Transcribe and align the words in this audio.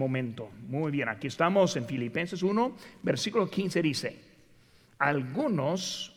momento. 0.00 0.50
Muy 0.68 0.90
bien, 0.90 1.08
aquí 1.08 1.28
estamos 1.28 1.76
en 1.76 1.86
Filipenses 1.86 2.42
1, 2.42 2.72
versículo 3.02 3.48
15 3.48 3.82
dice, 3.82 4.20
algunos 4.98 6.12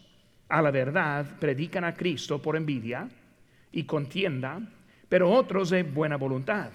a 0.49 0.61
la 0.61 0.71
verdad 0.71 1.25
predican 1.39 1.83
a 1.83 1.93
Cristo 1.93 2.41
por 2.41 2.55
envidia 2.55 3.07
y 3.71 3.83
contienda, 3.83 4.61
pero 5.09 5.29
otros 5.29 5.69
de 5.69 5.83
buena 5.83 6.15
voluntad. 6.15 6.71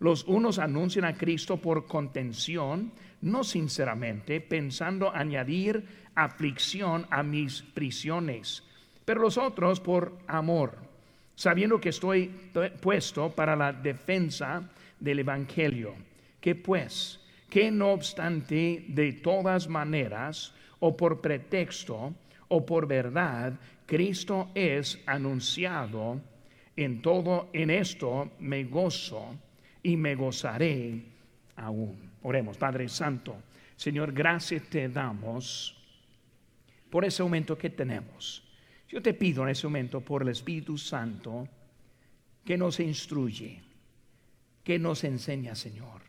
Los 0.00 0.24
unos 0.24 0.58
anuncian 0.58 1.04
a 1.04 1.14
Cristo 1.14 1.56
por 1.56 1.86
contención, 1.86 2.92
no 3.20 3.42
sinceramente, 3.42 4.40
pensando 4.40 5.12
añadir 5.12 5.84
aflicción 6.14 7.06
a 7.10 7.22
mis 7.22 7.62
prisiones, 7.62 8.62
pero 9.04 9.22
los 9.22 9.38
otros 9.38 9.80
por 9.80 10.18
amor, 10.28 10.76
sabiendo 11.34 11.80
que 11.80 11.88
estoy 11.88 12.30
puesto 12.80 13.30
para 13.30 13.56
la 13.56 13.72
defensa 13.72 14.70
del 15.00 15.20
Evangelio. 15.20 16.07
Pues, 16.54 17.20
que 17.48 17.70
no 17.70 17.92
obstante, 17.92 18.84
de 18.88 19.12
todas 19.14 19.68
maneras, 19.68 20.54
o 20.80 20.96
por 20.96 21.20
pretexto, 21.20 22.14
o 22.48 22.64
por 22.64 22.86
verdad, 22.86 23.58
Cristo 23.86 24.50
es 24.54 25.00
anunciado, 25.06 26.20
en 26.76 27.02
todo, 27.02 27.50
en 27.52 27.70
esto 27.70 28.30
me 28.38 28.64
gozo 28.64 29.36
y 29.82 29.96
me 29.96 30.14
gozaré 30.14 31.02
aún. 31.56 32.12
Oremos, 32.22 32.56
Padre 32.56 32.88
Santo, 32.88 33.36
Señor, 33.74 34.12
gracias 34.12 34.62
te 34.64 34.88
damos 34.88 35.76
por 36.90 37.04
ese 37.04 37.22
momento 37.22 37.58
que 37.58 37.70
tenemos. 37.70 38.44
Yo 38.88 39.02
te 39.02 39.12
pido 39.14 39.42
en 39.42 39.50
ese 39.50 39.66
momento 39.66 40.00
por 40.00 40.22
el 40.22 40.28
Espíritu 40.28 40.78
Santo 40.78 41.48
que 42.44 42.56
nos 42.56 42.80
instruye, 42.80 43.60
que 44.64 44.78
nos 44.78 45.04
enseña, 45.04 45.54
Señor. 45.54 46.07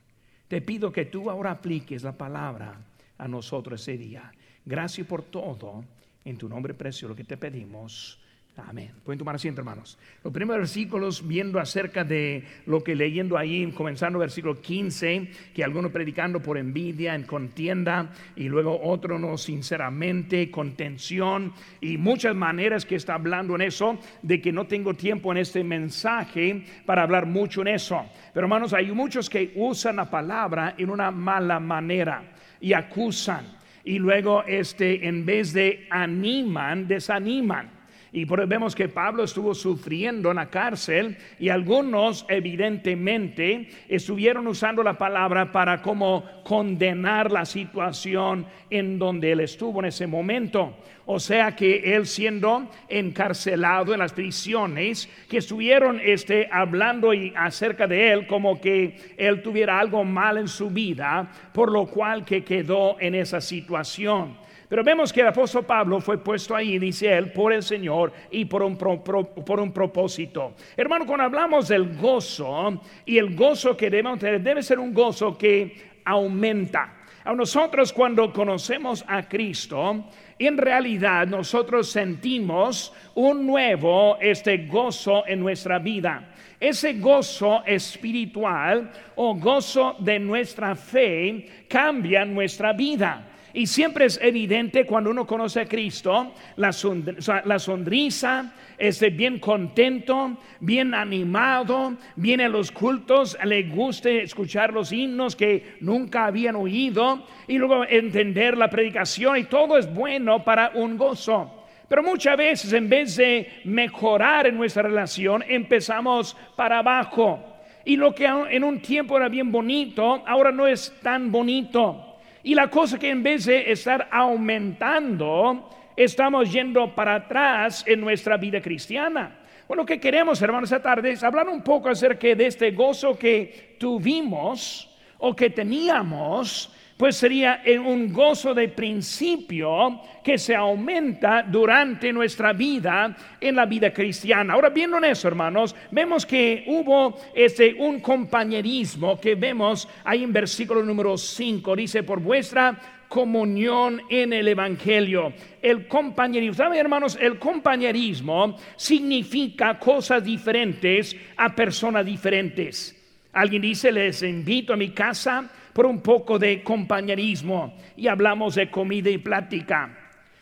Te 0.49 0.61
pido 0.61 0.91
que 0.91 1.05
tú 1.05 1.29
ahora 1.29 1.51
apliques 1.51 2.01
la 2.01 2.17
palabra 2.17 2.75
a 3.19 3.27
nosotros 3.27 3.81
ese 3.81 3.99
día. 3.99 4.31
Gracias 4.65 5.05
por 5.05 5.21
todo. 5.21 5.85
En 6.25 6.37
tu 6.37 6.49
nombre 6.49 6.73
precioso 6.73 7.09
lo 7.09 7.15
que 7.15 7.23
te 7.23 7.37
pedimos. 7.37 8.19
Amén. 8.67 8.91
Pueden 9.03 9.19
tomar 9.19 9.35
asiento, 9.35 9.61
hermanos. 9.61 9.97
Los 10.23 10.33
primeros 10.33 10.61
versículos, 10.61 11.27
viendo 11.27 11.59
acerca 11.59 12.03
de 12.03 12.43
lo 12.65 12.83
que 12.83 12.95
leyendo 12.95 13.37
ahí, 13.37 13.71
comenzando 13.71 14.19
versículo 14.19 14.61
15, 14.61 15.29
que 15.53 15.63
algunos 15.63 15.91
predicando 15.91 16.41
por 16.41 16.57
envidia, 16.57 17.15
en 17.15 17.23
contienda, 17.23 18.11
y 18.35 18.49
luego 18.49 18.79
otro 18.81 19.19
no 19.19 19.37
sinceramente, 19.37 20.51
contención, 20.51 21.53
y 21.81 21.97
muchas 21.97 22.35
maneras 22.35 22.85
que 22.85 22.95
está 22.95 23.15
hablando 23.15 23.55
en 23.55 23.61
eso, 23.61 23.97
de 24.21 24.41
que 24.41 24.51
no 24.51 24.67
tengo 24.67 24.93
tiempo 24.93 25.31
en 25.31 25.37
este 25.37 25.63
mensaje 25.63 26.63
para 26.85 27.03
hablar 27.03 27.25
mucho 27.25 27.61
en 27.61 27.69
eso. 27.69 28.05
Pero 28.33 28.45
hermanos, 28.45 28.73
hay 28.73 28.91
muchos 28.91 29.29
que 29.29 29.53
usan 29.55 29.97
la 29.97 30.09
palabra 30.09 30.75
en 30.77 30.89
una 30.89 31.11
mala 31.11 31.59
manera 31.59 32.23
y 32.59 32.73
acusan. 32.73 33.57
Y 33.83 33.97
luego, 33.97 34.43
este, 34.43 35.07
en 35.07 35.25
vez 35.25 35.53
de 35.53 35.87
animan, 35.89 36.87
desaniman. 36.87 37.78
Y 38.11 38.25
vemos 38.25 38.75
que 38.75 38.89
Pablo 38.89 39.23
estuvo 39.23 39.53
sufriendo 39.53 40.31
en 40.31 40.37
la 40.37 40.49
cárcel 40.49 41.17
y 41.39 41.49
algunos 41.49 42.25
evidentemente 42.27 43.69
estuvieron 43.87 44.47
usando 44.47 44.81
la 44.81 44.97
palabra 44.97 45.51
para 45.51 45.81
como 45.81 46.23
condenar 46.43 47.31
la 47.31 47.45
situación 47.45 48.47
en 48.69 48.97
donde 48.97 49.31
él 49.31 49.41
estuvo 49.41 49.79
en 49.79 49.85
ese 49.85 50.07
momento. 50.07 50.75
O 51.05 51.19
sea 51.19 51.55
que 51.55 51.95
él 51.95 52.05
siendo 52.05 52.69
encarcelado 52.87 53.93
en 53.93 53.99
las 53.99 54.13
prisiones, 54.13 55.09
que 55.27 55.37
estuvieron 55.37 55.99
este, 56.03 56.47
hablando 56.51 57.11
acerca 57.35 57.87
de 57.87 58.11
él 58.11 58.27
como 58.27 58.61
que 58.61 59.15
él 59.17 59.41
tuviera 59.41 59.79
algo 59.79 60.03
mal 60.03 60.37
en 60.37 60.47
su 60.47 60.69
vida, 60.69 61.31
por 61.51 61.71
lo 61.71 61.87
cual 61.87 62.25
que 62.25 62.43
quedó 62.43 62.99
en 62.99 63.15
esa 63.15 63.41
situación. 63.41 64.48
Pero 64.69 64.83
vemos 64.83 65.11
que 65.11 65.21
el 65.21 65.27
apóstol 65.27 65.65
Pablo 65.65 65.99
fue 65.99 66.19
puesto 66.19 66.55
ahí, 66.55 66.77
dice 66.77 67.11
él, 67.11 67.31
por 67.31 67.51
el 67.51 67.63
Señor 67.63 68.13
y 68.29 68.45
por 68.45 68.61
un, 68.61 68.77
por 68.77 69.59
un 69.59 69.73
propósito. 69.73 70.53
Hermano, 70.77 71.07
cuando 71.07 71.23
hablamos 71.23 71.67
del 71.67 71.97
gozo 71.97 72.79
y 73.03 73.17
el 73.17 73.35
gozo 73.35 73.75
que 73.75 73.89
debemos 73.89 74.19
tener, 74.19 74.41
debe 74.41 74.61
ser 74.61 74.77
un 74.77 74.93
gozo 74.93 75.35
que 75.35 75.99
aumenta. 76.05 76.97
A 77.23 77.33
nosotros 77.33 77.91
cuando 77.91 78.31
conocemos 78.31 79.03
a 79.07 79.27
Cristo, 79.27 80.05
en 80.37 80.57
realidad 80.57 81.27
nosotros 81.27 81.89
sentimos 81.89 82.93
un 83.15 83.45
nuevo 83.45 84.17
este 84.21 84.67
gozo 84.67 85.25
en 85.27 85.39
nuestra 85.39 85.79
vida. 85.79 86.29
Ese 86.59 86.93
gozo 86.93 87.63
espiritual 87.65 88.91
o 89.15 89.35
gozo 89.35 89.95
de 89.99 90.19
nuestra 90.19 90.75
fe 90.75 91.65
cambia 91.67 92.23
nuestra 92.23 92.73
vida. 92.73 93.28
Y 93.53 93.65
siempre 93.65 94.05
es 94.05 94.19
evidente 94.21 94.85
cuando 94.85 95.09
uno 95.09 95.25
conoce 95.25 95.61
a 95.61 95.65
Cristo, 95.65 96.33
la, 96.55 96.71
sonrisa, 96.71 98.53
esté 98.77 99.09
bien 99.09 99.39
contento, 99.39 100.37
bien 100.59 100.93
animado, 100.93 101.95
viene 102.15 102.45
a 102.45 102.49
los 102.49 102.71
cultos, 102.71 103.37
le 103.43 103.63
guste 103.63 104.21
escuchar 104.21 104.71
los 104.71 104.91
himnos 104.91 105.35
que 105.35 105.77
nunca 105.79 106.25
habían 106.25 106.55
oído 106.55 107.25
y 107.47 107.57
luego 107.57 107.85
entender 107.85 108.57
la 108.57 108.69
predicación 108.69 109.37
y 109.37 109.45
todo 109.45 109.77
es 109.77 109.91
bueno 109.91 110.43
para 110.43 110.71
un 110.75 110.97
gozo. 110.97 111.55
Pero 111.87 112.03
muchas 112.03 112.37
veces 112.37 112.71
en 112.71 112.87
vez 112.87 113.15
de 113.15 113.49
mejorar 113.63 114.45
en 114.45 114.57
nuestra 114.57 114.83
relación, 114.83 115.43
empezamos 115.47 116.37
para 116.55 116.79
abajo. 116.79 117.43
Y 117.83 117.95
lo 117.95 118.13
que 118.13 118.25
en 118.25 118.63
un 118.63 118.79
tiempo 118.79 119.17
era 119.17 119.27
bien 119.27 119.51
bonito, 119.51 120.23
ahora 120.27 120.51
no 120.51 120.67
es 120.67 120.93
tan 121.01 121.31
bonito. 121.31 122.08
Y 122.43 122.55
la 122.55 122.69
cosa 122.69 122.97
que 122.97 123.09
en 123.09 123.21
vez 123.21 123.45
de 123.45 123.71
estar 123.71 124.07
aumentando, 124.11 125.69
estamos 125.95 126.51
yendo 126.51 126.95
para 126.95 127.15
atrás 127.15 127.83
en 127.85 127.99
nuestra 127.99 128.37
vida 128.37 128.61
cristiana. 128.61 129.39
Bueno, 129.67 129.83
lo 129.83 129.85
que 129.85 129.99
queremos, 129.99 130.41
hermanos, 130.41 130.71
esta 130.71 130.81
tarde 130.81 131.11
es 131.11 131.23
hablar 131.23 131.47
un 131.47 131.61
poco 131.61 131.89
acerca 131.89 132.33
de 132.33 132.47
este 132.47 132.71
gozo 132.71 133.17
que 133.17 133.75
tuvimos 133.77 134.89
o 135.19 135.35
que 135.35 135.49
teníamos 135.49 136.73
pues 136.99 137.15
sería 137.15 137.63
un 137.81 138.11
gozo 138.11 138.53
de 138.53 138.67
principio 138.67 140.01
que 140.21 140.37
se 140.37 140.53
aumenta 140.53 141.43
durante 141.43 142.11
nuestra 142.11 142.51
vida 142.51 143.15
en 143.39 143.55
la 143.55 143.65
vida 143.65 143.93
cristiana. 143.93 144.53
Ahora, 144.53 144.67
viendo 144.67 144.97
en 144.97 145.05
eso, 145.05 145.29
hermanos, 145.29 145.73
vemos 145.91 146.25
que 146.25 146.65
hubo 146.67 147.17
este, 147.33 147.73
un 147.73 148.01
compañerismo 148.01 149.17
que 149.17 149.35
vemos 149.35 149.87
ahí 150.03 150.25
en 150.25 150.33
versículo 150.33 150.83
número 150.83 151.17
5, 151.17 151.73
dice, 151.77 152.03
por 152.03 152.19
vuestra 152.19 152.77
comunión 153.07 154.01
en 154.09 154.33
el 154.33 154.49
Evangelio. 154.49 155.31
El 155.61 155.87
compañerismo, 155.87 156.55
¿saben 156.55 156.79
hermanos? 156.79 157.17
El 157.21 157.39
compañerismo 157.39 158.57
significa 158.75 159.79
cosas 159.79 160.21
diferentes 160.21 161.15
a 161.37 161.55
personas 161.55 162.05
diferentes. 162.05 162.93
Alguien 163.31 163.61
dice, 163.61 163.89
les 163.89 164.21
invito 164.21 164.73
a 164.73 164.75
mi 164.75 164.89
casa 164.89 165.49
por 165.73 165.85
un 165.85 166.01
poco 166.01 166.39
de 166.39 166.63
compañerismo 166.63 167.75
y 167.95 168.07
hablamos 168.07 168.55
de 168.55 168.69
comida 168.69 169.09
y 169.09 169.17
plática. 169.17 169.95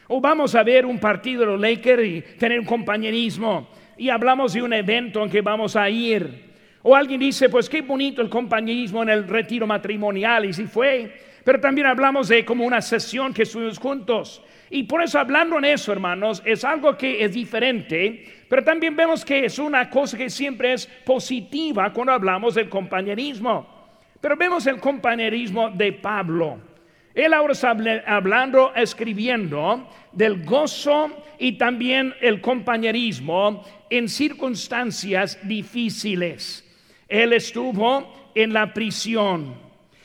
O 0.08 0.22
vamos 0.22 0.56
a 0.56 0.64
ver 0.64 0.86
un 0.86 1.00
partido 1.00 1.42
de 1.42 1.48
los 1.48 1.60
Lakers 1.60 2.04
y 2.06 2.22
tener 2.38 2.60
un 2.60 2.66
compañerismo 2.66 3.68
y 3.98 4.10
hablamos 4.10 4.54
de 4.54 4.62
un 4.62 4.74
evento 4.74 5.24
en 5.24 5.30
que 5.30 5.42
vamos 5.42 5.76
a 5.76 5.90
ir. 5.90 6.48
O 6.84 6.96
alguien 6.96 7.20
dice, 7.20 7.50
pues 7.50 7.68
qué 7.68 7.82
bonito 7.82 8.22
el 8.22 8.30
compañerismo 8.30 9.04
en 9.04 9.10
el 9.10 9.28
retiro 9.28 9.68
matrimonial 9.68 10.46
y 10.46 10.54
si 10.54 10.66
fue. 10.66 11.12
Pero 11.44 11.60
también 11.60 11.88
hablamos 11.88 12.30
de 12.30 12.46
como 12.46 12.66
una 12.66 12.82
sesión 12.82 13.34
que 13.34 13.44
estuvimos 13.44 13.80
juntos. 13.80 14.42
Y 14.70 14.84
por 14.84 15.02
eso 15.02 15.20
hablando 15.20 15.58
en 15.58 15.66
eso, 15.66 15.92
hermanos, 15.92 16.42
es 16.46 16.64
algo 16.66 16.98
que 16.98 17.24
es 17.24 17.34
diferente, 17.34 18.26
pero 18.50 18.64
también 18.64 18.96
vemos 18.96 19.24
que 19.24 19.46
es 19.46 19.60
una 19.60 19.90
cosa 19.90 20.18
que 20.18 20.30
siempre 20.30 20.74
es 20.74 20.88
positiva 21.06 21.92
cuando 21.94 22.14
hablamos 22.14 22.56
del 22.56 22.68
compañerismo. 22.68 23.77
Pero 24.22 24.36
vemos 24.36 24.66
el 24.68 24.80
compañerismo 24.80 25.70
de 25.70 25.94
Pablo. 25.94 26.60
Él 27.14 27.34
ahora 27.34 27.54
está 27.54 27.76
hablando, 28.06 28.74
escribiendo 28.76 29.90
del 30.12 30.46
gozo 30.46 31.24
y 31.40 31.54
también 31.54 32.14
el 32.22 32.42
compañerismo 32.42 33.64
en 33.90 34.08
circunstancias 34.08 35.40
difíciles. 35.42 36.64
Él 37.08 37.34
estuvo 37.34 38.32
en 38.36 38.54
la 38.54 38.72
prisión. 38.74 39.56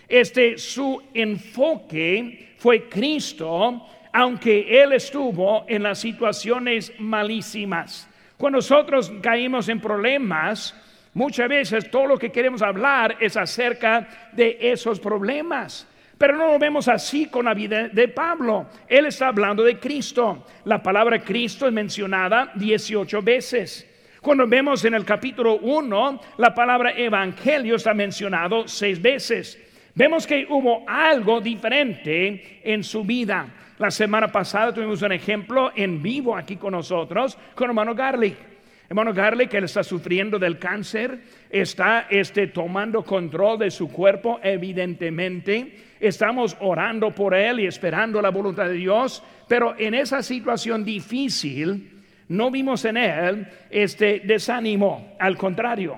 Este 0.09 0.56
su 0.56 1.03
enfoque 1.12 2.55
fue 2.56 2.88
Cristo, 2.88 3.87
aunque 4.12 4.82
él 4.82 4.93
estuvo 4.93 5.65
en 5.69 5.82
las 5.82 5.99
situaciones 5.99 6.93
malísimas. 6.99 8.08
Cuando 8.37 8.58
nosotros 8.58 9.12
caímos 9.20 9.69
en 9.69 9.81
problemas, 9.81 10.75
Muchas 11.14 11.49
veces 11.49 11.91
todo 11.91 12.06
lo 12.06 12.19
que 12.19 12.32
queremos 12.32 12.62
hablar 12.62 13.17
es 13.20 13.37
acerca 13.37 14.31
de 14.32 14.56
esos 14.61 14.99
problemas. 14.99 15.87
Pero 16.17 16.37
no 16.37 16.47
lo 16.47 16.59
vemos 16.59 16.88
así 16.88 17.26
con 17.26 17.44
la 17.44 17.55
vida 17.55 17.88
de 17.88 18.09
Pablo. 18.09 18.67
Él 18.88 19.06
está 19.06 19.29
hablando 19.29 19.62
de 19.62 19.79
Cristo. 19.79 20.47
La 20.64 20.82
palabra 20.82 21.23
Cristo 21.23 21.67
es 21.67 21.73
mencionada 21.73 22.53
18 22.55 23.20
veces. 23.23 23.88
Cuando 24.23 24.47
vemos 24.47 24.85
en 24.85 24.94
el 24.94 25.05
capítulo 25.05 25.56
1, 25.56 26.20
la 26.38 26.55
palabra 26.55 26.93
evangelio 26.93 27.75
está 27.75 27.93
mencionado 27.93 28.69
seis 28.69 29.03
veces. 29.03 29.61
Vemos 29.94 30.26
que 30.26 30.47
hubo 30.49 30.85
algo 30.88 31.41
diferente 31.41 32.61
en 32.62 32.85
su 32.85 33.03
vida. 33.03 33.49
La 33.79 33.91
semana 33.91 34.31
pasada 34.31 34.73
tuvimos 34.73 35.03
un 35.03 35.12
ejemplo 35.12 35.73
en 35.75 36.00
vivo 36.00 36.37
aquí 36.37 36.56
con 36.56 36.73
nosotros, 36.73 37.37
con 37.55 37.70
hermano 37.70 37.94
Garlic. 37.94 38.51
Hermano 38.93 39.15
Garlic, 39.15 39.55
él 39.55 39.65
está 39.65 39.83
sufriendo 39.83 40.39
del 40.39 40.59
cáncer, 40.59 41.19
está 41.49 42.09
este, 42.11 42.49
tomando 42.49 43.03
control 43.03 43.61
de 43.61 43.71
su 43.71 43.91
cuerpo, 43.91 44.39
evidentemente. 44.43 45.94
Estamos 45.99 46.55
orando 46.61 47.11
por 47.11 47.33
él 47.33 47.61
y 47.61 47.67
esperando 47.67 48.21
la 48.21 48.29
voluntad 48.29 48.67
de 48.67 48.75
Dios, 48.75 49.23
pero 49.49 49.75
en 49.79 49.94
esa 49.94 50.23
situación 50.23 50.85
difícil 50.85 52.03
no 52.29 52.50
vimos 52.50 52.85
en 52.85 52.99
él 52.99 53.49
este 53.71 54.21
desánimo, 54.27 55.17
al 55.19 55.39
contrario. 55.39 55.97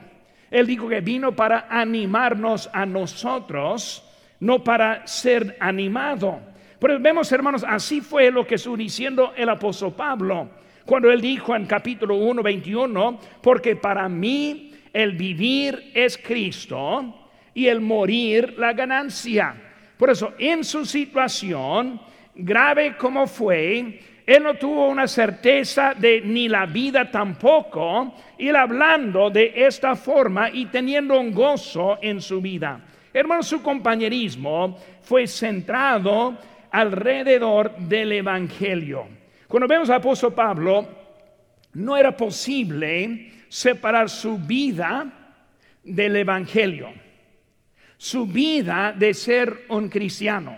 Él 0.49 0.65
dijo 0.65 0.89
que 0.89 1.01
vino 1.01 1.35
para 1.35 1.67
animarnos 1.69 2.71
a 2.73 2.87
nosotros, 2.87 4.09
no 4.39 4.63
para 4.63 5.05
ser 5.05 5.57
animado. 5.59 6.39
Pero 6.79 7.01
vemos, 7.01 7.33
hermanos, 7.33 7.65
así 7.67 8.01
fue 8.01 8.31
lo 8.31 8.47
que 8.47 8.55
estuvo 8.55 8.77
diciendo 8.77 9.33
el 9.37 9.49
apóstol 9.49 9.95
Pablo 9.95 10.63
cuando 10.85 11.11
él 11.11 11.21
dijo 11.21 11.57
en 11.57 11.67
capítulo 11.67 12.17
1, 12.17 12.43
21, 12.43 13.19
porque 13.41 13.77
para 13.77 14.09
mí 14.09 14.73
el 14.93 15.13
vivir 15.13 15.91
es 15.95 16.19
Cristo 16.19 17.31
y 17.55 17.67
el 17.67 17.81
morir 17.81 18.55
la 18.59 18.73
ganancia. 18.73 19.55
Por 19.97 20.11
eso, 20.11 20.35
en 20.39 20.65
su 20.65 20.85
situación, 20.85 22.01
grave 22.35 22.97
como 22.97 23.27
fue, 23.27 24.01
él 24.27 24.43
no 24.43 24.55
tuvo 24.55 24.89
una 24.89 25.07
certeza 25.07 25.95
de 25.95 26.21
ni 26.23 26.49
la 26.49 26.67
vida 26.67 27.11
tampoco, 27.11 28.15
ir 28.39 28.57
hablando 28.57 29.31
de 29.31 29.53
esta 29.55 29.97
forma 29.97 30.51
y 30.51 30.67
teniendo 30.67 31.19
un 31.19 31.33
gozo 31.33 31.99
en 32.01 32.21
su 32.21 32.41
vida. 32.41 32.81
Hermano, 33.13 33.43
su 33.43 33.63
compañerismo 33.63 34.79
fue 35.03 35.27
centrado 35.27 36.37
alrededor 36.71 37.77
del 37.77 38.13
Evangelio. 38.13 39.24
Cuando 39.55 39.69
vemos 39.69 39.89
al 39.89 39.99
apóstol 39.99 40.35
Pablo, 40.35 40.85
no 41.75 41.97
era 41.97 42.17
posible 42.17 43.31
separar 43.49 44.11
su 44.11 44.37
vida 44.37 45.07
del 45.85 46.17
Evangelio, 46.17 46.93
su 47.97 48.27
vida 48.27 48.93
de 48.99 49.15
ser 49.15 49.67
un 49.69 49.89
cristiano. 49.89 50.57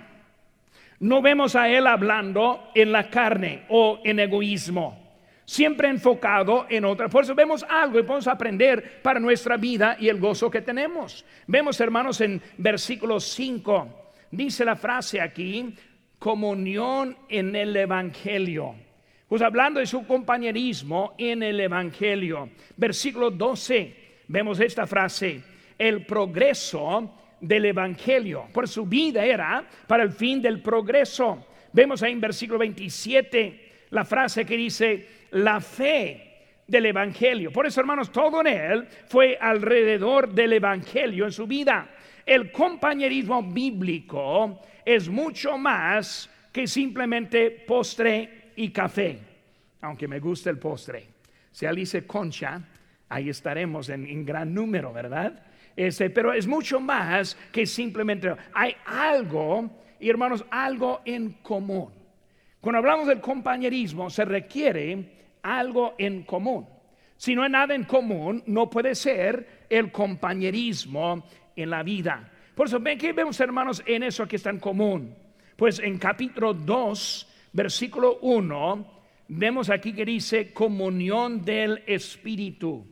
No 1.01 1.21
vemos 1.21 1.55
a 1.57 1.69
él 1.69 1.87
hablando 1.87 2.71
en 2.75 2.91
la 2.91 3.11
carne 3.11 3.65
o 3.69 4.01
en 4.03 4.19
egoísmo, 4.19 5.19
siempre 5.45 5.91
enfocado 5.91 6.65
en 6.71 6.87
otra. 6.87 7.11
Por 7.11 7.25
eso 7.25 7.35
vemos 7.35 7.67
algo 7.69 7.99
y 7.99 8.03
podemos 8.03 8.29
aprender 8.29 9.03
para 9.03 9.21
nuestra 9.21 9.59
vida 9.59 9.99
y 10.01 10.09
el 10.09 10.19
gozo 10.19 10.51
que 10.51 10.63
tenemos. 10.63 11.23
Vemos, 11.47 11.79
hermanos, 11.83 12.23
en 12.23 12.41
versículo 12.57 13.21
5, 13.21 14.13
dice 14.31 14.65
la 14.65 14.75
frase 14.75 15.21
aquí, 15.21 15.75
comunión 16.19 17.15
en 17.29 17.55
el 17.55 17.77
Evangelio. 17.77 18.86
Pues 19.29 19.43
hablando 19.43 19.81
de 19.81 19.87
su 19.87 20.07
compañerismo 20.07 21.15
en 21.19 21.43
el 21.43 21.59
Evangelio, 21.59 22.51
versículo 22.77 23.33
12, 23.33 23.95
vemos 24.29 24.61
esta 24.61 24.87
frase, 24.87 25.43
el 25.77 26.07
progreso 26.07 27.13
del 27.41 27.65
Evangelio. 27.65 28.47
Por 28.53 28.69
su 28.69 28.87
vida 28.87 29.25
era 29.25 29.67
para 29.89 30.05
el 30.05 30.13
fin 30.13 30.41
del 30.41 30.63
progreso. 30.63 31.45
Vemos 31.73 32.05
ahí 32.05 32.13
en 32.13 32.21
versículo 32.21 32.61
27 32.61 33.73
la 33.91 34.05
frase 34.05 34.47
que 34.47 34.57
dice, 34.57 35.09
la 35.33 35.61
fe 35.61 36.63
del 36.65 36.87
Evangelio. 36.87 37.51
Por 37.51 37.67
eso, 37.67 37.81
hermanos, 37.81 38.13
todo 38.13 38.43
en 38.43 38.47
él 38.47 38.89
fue 39.09 39.37
alrededor 39.41 40.33
del 40.33 40.53
Evangelio 40.53 41.25
en 41.25 41.33
su 41.33 41.49
vida. 41.49 41.91
El 42.25 42.53
compañerismo 42.53 43.43
bíblico 43.43 44.61
es 44.85 45.09
mucho 45.09 45.59
más 45.59 46.31
que 46.53 46.69
simplemente 46.69 47.51
postre 47.51 48.36
y 48.57 48.71
café, 48.71 49.19
aunque 49.83 50.09
me 50.09 50.19
gusta 50.19 50.51
el 50.51 50.59
postre. 50.59 51.07
Si 51.53 51.67
Alice 51.67 52.07
Concha, 52.07 52.61
ahí 53.09 53.29
estaremos 53.29 53.89
en, 53.89 54.25
gran 54.25 54.53
número, 54.53 54.93
¿verdad? 54.93 55.43
Este, 55.77 56.11
pero 56.11 56.33
es 56.33 56.47
mucho 56.47 56.81
más 56.81 57.37
que 57.53 57.67
simplemente 57.67 58.35
hay 58.53 58.75
algo, 58.87 59.71
hermanos, 60.01 60.45
algo 60.51 61.03
en 61.05 61.35
común. 61.43 61.91
Cuando 62.61 62.79
hablamos 62.79 63.07
del 63.07 63.21
compañerismo, 63.21 64.11
se 64.11 64.25
requiere 64.25 65.13
algo 65.43 65.95
en 65.99 66.25
común. 66.25 66.67
Si 67.17 67.35
no 67.35 67.43
hay 67.43 67.51
nada 67.51 67.75
en 67.75 67.85
común, 67.85 68.43
no 68.47 68.69
puede 68.69 68.95
ser 68.95 69.65
el 69.71 69.91
compañerismo 69.93 71.25
en 71.55 71.71
la 71.71 71.83
vida. 71.83 72.31
Por 72.55 72.67
eso, 72.67 72.81
¿ven 72.81 72.99
que 72.99 73.13
vemos, 73.13 73.39
hermanos, 73.41 73.83
en 73.87 74.03
eso 74.03 74.27
que 74.27 74.37
está 74.37 74.51
en 74.51 74.59
común? 74.59 75.15
Pues 75.57 75.79
en 75.79 75.99
capítulo 75.99 76.53
2 76.53 77.36
versículo 77.57 78.19
1, 78.21 78.87
vemos 79.29 79.71
aquí 79.71 79.95
que 79.95 80.05
dice 80.05 80.53
comunión 80.53 81.43
del 81.43 81.83
Espíritu. 81.87 82.87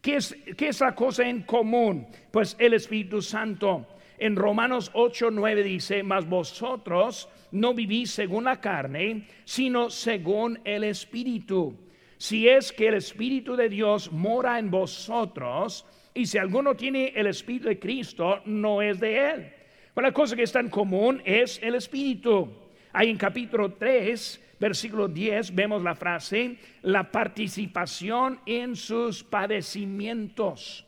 ¿Qué 0.00 0.16
es, 0.16 0.36
¿Qué 0.56 0.68
es 0.68 0.80
la 0.80 0.94
cosa 0.94 1.28
en 1.28 1.42
común? 1.42 2.06
Pues 2.30 2.54
el 2.60 2.74
Espíritu 2.74 3.20
Santo. 3.20 3.84
En 4.16 4.36
Romanos 4.36 4.92
8, 4.94 5.30
9 5.32 5.62
dice, 5.64 6.04
mas 6.04 6.26
vosotros 6.26 7.28
no 7.50 7.74
vivís 7.74 8.12
según 8.12 8.44
la 8.44 8.60
carne, 8.60 9.26
sino 9.44 9.90
según 9.90 10.60
el 10.64 10.84
Espíritu. 10.84 11.76
Si 12.16 12.48
es 12.48 12.72
que 12.72 12.86
el 12.86 12.94
Espíritu 12.94 13.56
de 13.56 13.68
Dios 13.68 14.12
mora 14.12 14.60
en 14.60 14.70
vosotros, 14.70 15.84
y 16.14 16.26
si 16.26 16.38
alguno 16.38 16.76
tiene 16.76 17.08
el 17.08 17.26
Espíritu 17.26 17.68
de 17.68 17.80
Cristo, 17.80 18.40
no 18.46 18.80
es 18.80 19.00
de 19.00 19.30
él. 19.30 19.52
Pero 19.92 20.06
la 20.06 20.14
cosa 20.14 20.36
que 20.36 20.44
está 20.44 20.60
en 20.60 20.70
común 20.70 21.20
es 21.24 21.60
el 21.60 21.74
Espíritu. 21.74 22.65
Ahí 22.98 23.10
en 23.10 23.18
capítulo 23.18 23.74
3, 23.74 24.56
versículo 24.58 25.06
10, 25.06 25.54
vemos 25.54 25.82
la 25.82 25.94
frase, 25.94 26.56
la 26.80 27.12
participación 27.12 28.40
en 28.46 28.74
sus 28.74 29.22
padecimientos. 29.22 30.82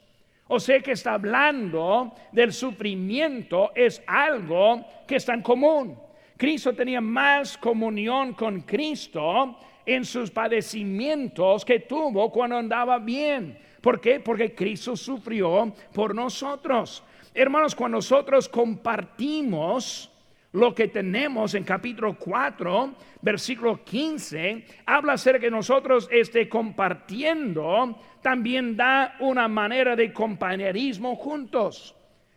O 0.47 0.59
sea 0.59 0.81
que 0.81 0.93
está 0.93 1.13
hablando 1.13 2.15
del 2.33 2.55
sufrimiento, 2.55 3.73
es 3.75 4.03
algo 4.07 4.87
que 5.07 5.17
está 5.17 5.35
en 5.35 5.43
común. 5.43 5.99
Cristo 6.39 6.73
tenía 6.73 7.03
más 7.03 7.59
comunión 7.59 8.33
con 8.33 8.63
Cristo 8.63 9.59
en 9.85 10.03
sus 10.07 10.31
padecimientos 10.31 11.63
que 11.63 11.81
tuvo 11.81 12.33
cuando 12.33 12.57
andaba 12.57 12.99
bien. 12.99 13.59
¿Por 13.83 14.01
qué? 14.01 14.19
Porque 14.19 14.55
Cristo 14.55 14.97
sufrió 14.97 15.75
por 15.93 16.15
nosotros. 16.15 17.05
Hermanos, 17.35 17.75
cuando 17.75 17.99
nosotros 17.99 18.49
compartimos 18.49 20.11
lo 20.53 20.75
que 20.75 20.89
tenemos 20.89 21.55
en 21.55 21.65
capítulo 21.65 22.17
4, 22.19 22.95
versículo 23.21 23.85
15, 23.85 24.65
habla 24.87 25.15
acerca 25.15 25.45
de 25.45 25.51
nosotros 25.51 26.09
este 26.11 26.49
compartiendo, 26.49 27.99
también 28.23 28.77
da 28.77 29.17
una 29.21 29.47
manera 29.47 29.95
de 29.95 30.13
compañerismo 30.13 31.17
juntos. 31.17 31.95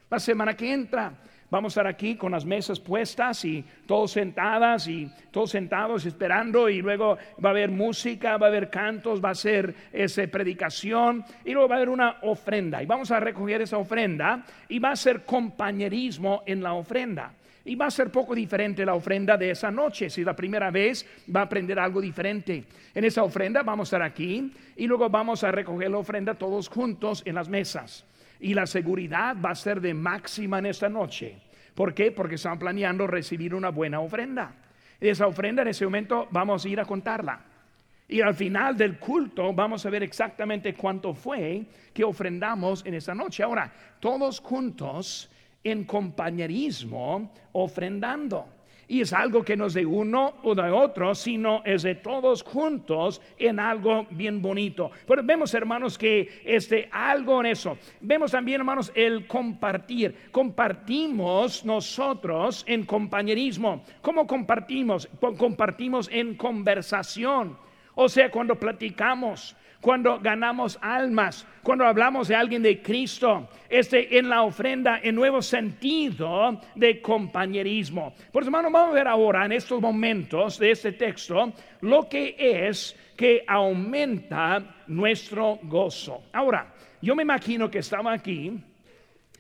La 0.10 0.20
semana 0.20 0.58
que 0.58 0.74
entra 0.74 1.14
vamos 1.50 1.72
a 1.72 1.82
estar 1.82 1.88
aquí 1.88 2.16
con 2.16 2.34
las 2.34 2.46
mesas 2.46 2.82
puestas 2.82 3.46
y 3.46 3.64
todos 3.86 4.12
sentadas 4.12 4.88
y 4.88 5.10
todos 5.32 5.52
sentados 5.52 6.06
esperando 6.06 6.68
y 6.68 6.82
luego 6.82 7.18
va 7.44 7.50
a 7.50 7.52
haber 7.52 7.72
música, 7.72 8.36
va 8.38 8.48
a 8.48 8.50
haber 8.50 8.70
cantos, 8.70 9.24
va 9.24 9.30
a 9.30 9.36
ser 9.36 9.74
esa 9.94 10.28
predicación 10.28 11.24
y 11.46 11.52
luego 11.52 11.70
va 11.70 11.76
a 11.76 11.78
haber 11.78 11.90
una 11.90 12.18
ofrenda 12.24 12.84
y 12.84 12.86
vamos 12.86 13.10
a 13.12 13.22
recoger 13.22 13.62
esa 13.62 13.78
ofrenda 13.78 14.44
y 14.68 14.80
va 14.80 14.92
a 14.92 14.96
ser 14.98 15.24
compañerismo 15.24 16.44
en 16.46 16.62
la 16.62 16.74
ofrenda. 16.74 17.34
Y 17.64 17.76
va 17.76 17.88
a 17.88 17.92
ser 17.92 18.12
poco 18.12 18.34
diferente 18.34 18.86
la 18.86 18.96
ofrenda 18.96 19.38
de 19.38 19.52
esa 19.52 19.70
noche. 19.70 20.10
Si 20.10 20.24
la 20.24 20.36
primera 20.36 20.72
vez 20.72 21.06
va 21.34 21.42
a 21.42 21.44
aprender 21.44 21.80
algo 21.80 22.02
diferente. 22.02 22.64
En 22.94 23.04
esa 23.04 23.24
ofrenda 23.24 23.62
vamos 23.62 23.88
a 23.88 23.98
estar 23.98 24.02
aquí 24.02 24.52
y 24.76 24.88
luego 24.88 25.10
vamos 25.10 25.44
a 25.44 25.52
recoger 25.52 25.92
la 25.92 25.98
ofrenda 25.98 26.34
todos 26.34 26.68
juntos 26.68 27.22
en 27.26 27.36
las 27.36 27.50
mesas. 27.50 28.06
Y 28.40 28.54
la 28.56 28.66
seguridad 28.66 29.36
va 29.40 29.52
a 29.52 29.56
ser 29.56 29.80
de 29.80 29.94
máxima 29.94 30.60
en 30.60 30.66
esta 30.66 30.90
noche. 30.90 31.38
¿Por 31.76 31.94
qué? 31.94 32.12
Porque 32.12 32.36
están 32.36 32.58
planeando 32.58 33.06
recibir 33.06 33.54
una 33.54 33.70
buena 33.70 34.00
ofrenda. 34.00 34.54
Y 35.00 35.10
esa 35.10 35.28
ofrenda 35.28 35.62
en 35.62 35.70
ese 35.70 35.86
momento 35.86 36.28
vamos 36.32 36.66
a 36.66 36.70
ir 36.70 36.80
a 36.80 36.86
contarla. 36.86 37.42
Y 38.08 38.20
al 38.20 38.36
final 38.36 38.76
del 38.76 38.98
culto 38.98 39.54
vamos 39.54 39.86
a 39.86 39.90
ver 39.90 40.04
exactamente 40.04 40.74
cuánto 40.74 41.14
fue 41.14 41.64
que 41.94 42.04
ofrendamos 42.04 42.86
en 42.86 42.96
esa 42.96 43.16
noche. 43.16 43.42
Ahora, 43.42 43.72
todos 44.02 44.42
juntos 44.42 45.30
en 45.64 45.84
compañerismo 45.86 47.32
ofrendando. 47.52 48.46
Y 48.92 49.00
es 49.00 49.14
algo 49.14 49.42
que 49.42 49.56
no 49.56 49.68
es 49.68 49.74
de 49.74 49.86
uno 49.86 50.34
o 50.44 50.54
de 50.54 50.70
otro, 50.70 51.16
sino 51.16 51.62
es 51.64 51.84
de 51.84 51.96
todos 51.96 52.44
juntos 52.44 53.22
en 53.38 53.58
algo 53.58 54.06
bien 54.12 54.42
bonito. 54.42 54.92
Pero 55.08 55.24
vemos, 55.24 55.54
hermanos, 55.54 55.98
que 55.98 56.42
este 56.44 56.90
algo 56.92 57.40
en 57.40 57.46
eso. 57.46 57.78
Vemos 58.02 58.32
también, 58.32 58.60
hermanos, 58.60 58.92
el 58.94 59.28
compartir. 59.28 60.14
Compartimos 60.30 61.64
nosotros 61.64 62.66
en 62.68 62.86
compañerismo. 62.86 63.82
¿Cómo 64.02 64.28
compartimos? 64.28 65.08
Compartimos 65.38 66.10
en 66.12 66.36
conversación. 66.36 67.58
O 67.96 68.10
sea, 68.10 68.30
cuando 68.30 68.60
platicamos, 68.60 69.56
cuando 69.82 70.20
ganamos 70.20 70.78
almas, 70.82 71.46
cuando 71.64 71.86
hablamos 71.86 72.28
de 72.28 72.36
alguien 72.36 72.62
de 72.62 72.82
Cristo, 72.82 73.50
este 73.68 74.18
en 74.18 74.30
la 74.30 74.44
ofrenda, 74.44 75.00
en 75.02 75.16
nuevo 75.16 75.42
sentido 75.42 76.62
de 76.76 77.02
compañerismo. 77.02 78.14
Por 78.32 78.44
eso, 78.44 78.50
hermano, 78.50 78.70
vamos 78.72 78.92
a 78.92 78.96
ver 78.96 79.08
ahora 79.08 79.46
en 79.46 79.54
estos 79.54 79.82
momentos 79.82 80.60
de 80.60 80.72
este 80.72 80.92
texto 80.94 81.52
lo 81.82 82.08
que 82.08 82.36
es 82.38 82.96
que 83.18 83.44
aumenta 83.48 84.84
nuestro 84.88 85.60
gozo. 85.64 86.24
Ahora, 86.32 86.74
yo 87.02 87.16
me 87.16 87.24
imagino 87.24 87.70
que 87.70 87.80
estaba 87.80 88.14
aquí 88.14 88.64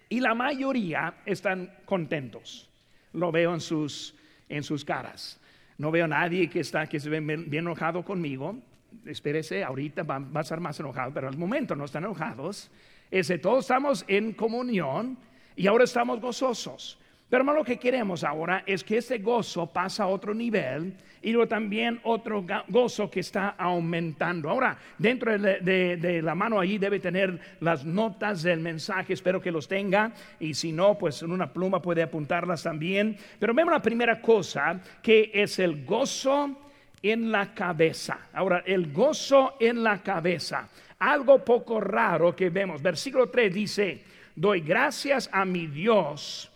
y 0.10 0.20
la 0.20 0.34
mayoría 0.34 1.14
están 1.26 1.72
contentos. 1.86 2.70
Lo 3.14 3.32
veo 3.32 3.54
en 3.54 3.62
sus, 3.62 4.16
en 4.50 4.64
sus 4.64 4.84
caras. 4.84 5.40
No 5.78 5.92
veo 5.92 6.06
a 6.06 6.08
nadie 6.08 6.50
que 6.50 6.60
está 6.60 6.88
que 6.88 7.00
se 7.00 7.10
ve 7.10 7.20
bien, 7.20 7.48
enojado 7.52 8.04
conmigo. 8.04 8.58
Espérese, 9.06 9.64
ahorita 9.64 10.04
va, 10.04 10.22
a 10.34 10.42
estar 10.42 10.60
más 10.60 10.80
enojado, 10.80 11.12
pero 11.14 11.28
al 11.28 11.38
momento 11.38 11.76
no 11.76 11.86
están 11.86 12.04
enojados. 12.04 12.70
Ese, 13.10 13.38
todos 13.38 13.66
estamos 13.66 14.06
en 14.08 14.34
comunión 14.34 15.18
y 15.56 15.68
ahora 15.68 15.84
estamos 15.84 16.22
gozosos. 16.22 16.98
Pero 17.32 17.44
hermano, 17.44 17.60
lo 17.60 17.66
que 17.66 17.78
queremos 17.78 18.26
ahora 18.26 18.64
es 18.66 18.84
que 18.84 18.98
ese 18.98 19.20
gozo 19.20 19.66
pasa 19.66 20.04
a 20.04 20.08
otro 20.08 20.34
nivel 20.34 20.94
y 21.22 21.32
luego 21.32 21.48
también 21.48 22.02
otro 22.04 22.46
gozo 22.68 23.10
que 23.10 23.22
está 23.22 23.52
aumentando. 23.52 24.50
Ahora, 24.50 24.78
dentro 24.98 25.40
de, 25.40 26.22
la 26.22 26.36
mano 26.36 26.60
allí 26.60 26.78
debe 26.78 27.00
tener 27.00 27.40
las 27.62 27.86
notas 27.86 28.44
del 28.44 28.60
mensaje, 28.60 29.14
espero 29.14 29.40
que 29.40 29.50
los 29.50 29.70
tenga 29.70 30.12
y 30.42 30.54
si 30.54 30.74
no, 30.74 30.98
pues 30.98 31.22
en 31.22 31.32
una 31.32 31.54
pluma 31.54 31.82
puede 31.82 32.04
apuntarlas 32.04 32.64
también. 32.64 33.16
Pero 33.40 33.54
vemos 33.54 33.72
la 33.72 33.82
primera 33.82 34.20
cosa 34.20 34.82
que 35.02 35.32
es 35.34 35.58
el 35.60 35.86
gozo 35.86 36.58
en 37.02 37.32
la 37.32 37.54
cabeza. 37.54 38.30
Ahora, 38.34 38.64
el 38.66 38.92
gozo 38.92 39.56
en 39.60 39.84
la 39.84 40.02
cabeza, 40.02 40.70
algo 41.00 41.44
poco 41.44 41.80
raro 41.80 42.36
que 42.36 42.50
vemos. 42.50 42.82
Versículo 42.82 43.30
3 43.30 43.54
dice, 43.54 44.04
doy 44.36 44.62
gracias 44.62 45.30
a 45.32 45.46
mi 45.46 45.68
Dios 45.68 46.52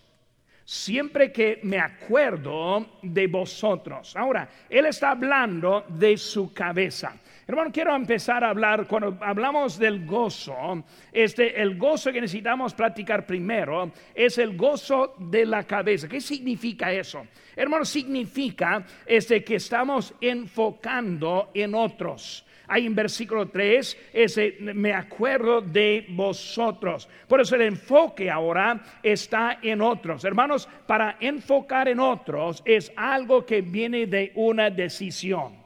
siempre 0.66 1.32
que 1.32 1.60
me 1.64 1.80
acuerdo 1.80 2.98
de 3.04 3.28
vosotros. 3.28 4.16
Ahora, 4.16 4.50
él 4.68 4.88
está 4.88 5.12
hablando 5.12 5.86
de 5.88 6.18
su 6.18 6.52
cabeza. 6.54 7.16
Hermano, 7.48 7.72
quiero 7.72 7.96
empezar 7.96 8.44
a 8.44 8.50
hablar, 8.50 8.88
cuando 8.88 9.20
hablamos 9.22 9.78
del 9.78 10.04
gozo, 10.04 10.84
este, 11.12 11.62
el 11.62 11.78
gozo 11.78 12.12
que 12.12 12.20
necesitamos 12.20 12.74
practicar 12.74 13.24
primero 13.28 13.92
es 14.16 14.40
el 14.40 14.58
gozo 14.58 15.14
de 15.20 15.46
la 15.46 15.64
cabeza. 15.64 16.08
¿Qué 16.08 16.20
significa 16.22 16.92
eso? 16.92 17.28
Hermano, 17.56 17.86
significa 17.86 18.84
este, 19.06 19.44
que 19.44 19.58
estamos 19.58 20.16
enfocando 20.20 21.52
en 21.54 21.76
otros. 21.76 22.44
Ahí 22.68 22.88
en 22.88 22.96
versículo 22.96 23.48
3, 23.48 24.10
ese, 24.12 24.58
me 24.60 24.94
acuerdo 24.94 25.62
de 25.62 26.08
vosotros. 26.10 27.08
Por 27.28 27.42
eso 27.42 27.56
el 27.58 27.62
enfoque 27.62 28.32
ahora 28.32 28.82
está 29.04 29.60
en 29.62 29.82
otros. 29.82 30.26
Hermanos, 30.26 30.68
para 30.88 31.18
enfocar 31.20 31.90
en 31.90 32.00
otros 32.00 32.64
es 32.66 32.92
algo 32.96 33.46
que 33.46 33.62
viene 33.62 34.08
de 34.08 34.32
una 34.34 34.72
decisión. 34.72 35.65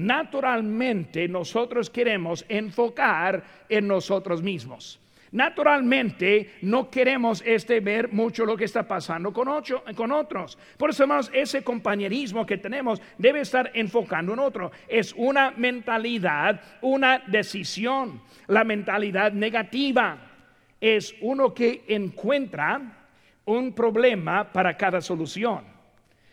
Naturalmente 0.00 1.28
nosotros 1.28 1.90
queremos 1.90 2.46
enfocar 2.48 3.44
en 3.68 3.86
nosotros 3.86 4.42
mismos. 4.42 4.98
Naturalmente 5.30 6.54
no 6.62 6.88
queremos 6.88 7.42
este 7.44 7.80
ver 7.80 8.10
mucho 8.10 8.46
lo 8.46 8.56
que 8.56 8.64
está 8.64 8.88
pasando 8.88 9.30
con, 9.30 9.46
con 9.94 10.12
otros. 10.12 10.56
Por 10.78 10.88
eso, 10.88 11.02
hermanos, 11.02 11.30
ese 11.34 11.62
compañerismo 11.62 12.46
que 12.46 12.56
tenemos 12.56 13.02
debe 13.18 13.40
estar 13.40 13.70
enfocando 13.74 14.32
en 14.32 14.38
otro. 14.38 14.72
Es 14.88 15.12
una 15.14 15.50
mentalidad, 15.50 16.62
una 16.80 17.18
decisión. 17.26 18.22
La 18.46 18.64
mentalidad 18.64 19.32
negativa 19.32 20.16
es 20.80 21.14
uno 21.20 21.52
que 21.52 21.84
encuentra 21.88 22.80
un 23.44 23.74
problema 23.74 24.50
para 24.50 24.78
cada 24.78 25.02
solución. 25.02 25.79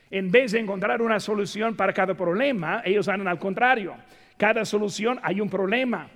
En 0.09 0.31
vez 0.31 0.53
de 0.53 0.59
encontrar 0.59 1.01
una 1.01 1.19
solución 1.19 1.75
para 1.75 1.93
cada 1.93 2.13
problema, 2.13 2.81
ellos 2.85 3.07
andan 3.07 3.27
al 3.27 3.39
contrario. 3.39 3.95
Cada 4.37 4.63
solución 4.65 5.19
hay 5.21 5.41
un 5.41 5.49
problema. 5.49 6.09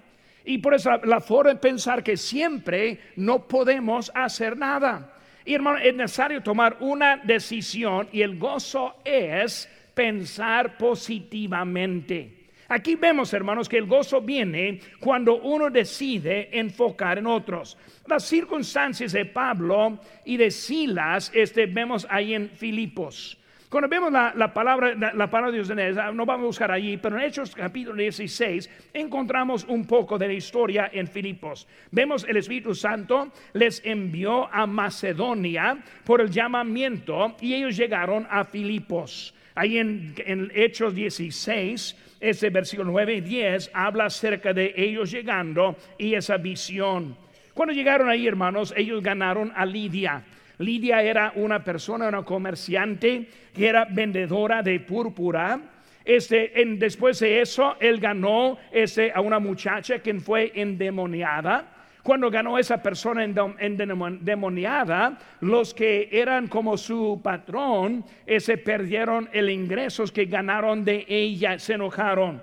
Y 0.46 0.60
por 0.60 0.74
eso 0.74 0.92
la 1.04 1.20
forma 1.20 1.54
de 1.54 1.60
pensar 1.60 2.04
que 2.04 2.18
siempre 2.18 3.00
no 3.16 3.48
podemos 3.48 4.12
hacer 4.16 4.58
nada. 4.58 5.14
Y 5.44 5.56
hermano, 5.56 5.80
es 5.80 5.94
necesario 5.94 6.42
tomar 6.42 6.78
una 6.80 7.18
decisión 7.18 8.08
y 8.12 8.22
el 8.22 8.38
gozo 8.38 8.96
es 9.04 9.70
pensar 9.94 10.78
positivamente. 10.78 12.38
Aquí 12.70 12.96
vemos, 12.96 13.34
hermanos, 13.34 13.68
que 13.68 13.78
el 13.78 13.86
gozo 13.86 14.22
viene 14.22 14.80
cuando 15.02 15.42
uno 15.42 15.70
decide 15.70 16.58
enfocar 16.58 17.18
en 17.18 17.28
otros. 17.28 17.78
Las 18.08 18.24
circunstancias 18.24 19.12
de 19.12 19.26
Pablo 19.26 20.00
y 20.24 20.38
de 20.38 20.50
Silas, 20.52 21.32
este, 21.36 21.66
vemos 21.66 22.08
ahí 22.10 22.34
en 22.34 22.50
Filipos. 22.52 23.41
Cuando 23.72 23.88
vemos 23.88 24.12
la, 24.12 24.54
palabra, 24.54 24.94
la, 24.96 25.30
palabra 25.30 25.50
de 25.50 25.64
Dios, 25.64 25.70
no 26.14 26.26
vamos 26.26 26.44
a 26.44 26.48
buscar 26.48 26.72
allí, 26.72 26.98
pero 26.98 27.18
en 27.18 27.22
Hechos 27.22 27.56
capítulo 27.56 27.96
16 28.02 28.70
encontramos 28.94 29.64
un 29.64 29.86
poco 29.88 30.18
de 30.18 30.28
la 30.28 30.34
historia 30.34 30.90
en 30.92 31.08
Filipos. 31.08 31.66
Vemos 31.90 32.26
el 32.28 32.36
Espíritu 32.36 32.76
Santo 32.76 33.32
les 33.54 33.82
envió 33.86 34.54
a 34.54 34.68
Macedonia 34.68 35.78
por 36.04 36.20
el 36.20 36.30
llamamiento 36.30 37.38
y 37.40 37.54
ellos 37.54 37.78
llegaron 37.78 38.28
a 38.30 38.44
Filipos. 38.44 39.34
Ahí 39.56 39.78
en, 39.78 40.16
en 40.18 40.52
Hechos 40.54 40.94
16, 40.94 41.96
ese 42.20 42.50
versículo 42.50 42.92
9 42.92 43.14
y 43.14 43.22
10 43.22 43.72
habla 43.74 44.08
acerca 44.08 44.52
de 44.52 44.74
ellos 44.76 45.10
llegando 45.12 45.78
y 45.98 46.16
esa 46.16 46.36
visión. 46.36 47.16
Cuando 47.54 47.74
llegaron 47.74 48.10
ahí, 48.10 48.28
hermanos, 48.28 48.74
ellos 48.76 49.02
ganaron 49.02 49.54
a 49.56 49.66
Lidia. 49.66 50.26
Lidia 50.62 51.02
era 51.02 51.34
una 51.36 51.64
persona, 51.64 52.08
una 52.08 52.24
comerciante 52.24 53.28
que 53.54 53.68
era 53.68 53.86
vendedora 53.86 54.62
de 54.62 54.80
púrpura. 54.80 55.60
Este, 56.06 56.54
después 56.78 57.20
de 57.20 57.42
eso, 57.42 57.76
él 57.80 58.00
ganó 58.00 58.58
este, 58.72 59.12
a 59.12 59.22
una 59.22 59.40
muchacha 59.40 60.00
quien 60.00 60.22
fue 60.22 60.52
endemoniada. 60.56 61.66
Cuando 62.04 62.32
ganó 62.32 62.58
esa 62.58 62.82
persona 62.82 63.24
endemoniada, 63.24 65.20
los 65.42 65.74
que 65.74 66.10
eran 66.12 66.48
como 66.48 66.76
su 66.76 67.22
patrón, 67.24 68.04
ese 68.26 68.58
perdieron 68.58 69.30
el 69.34 69.52
ingresos 69.52 70.12
que 70.12 70.26
ganaron 70.26 70.84
de 70.84 71.06
ella, 71.08 71.60
se 71.60 71.74
enojaron. 71.74 72.42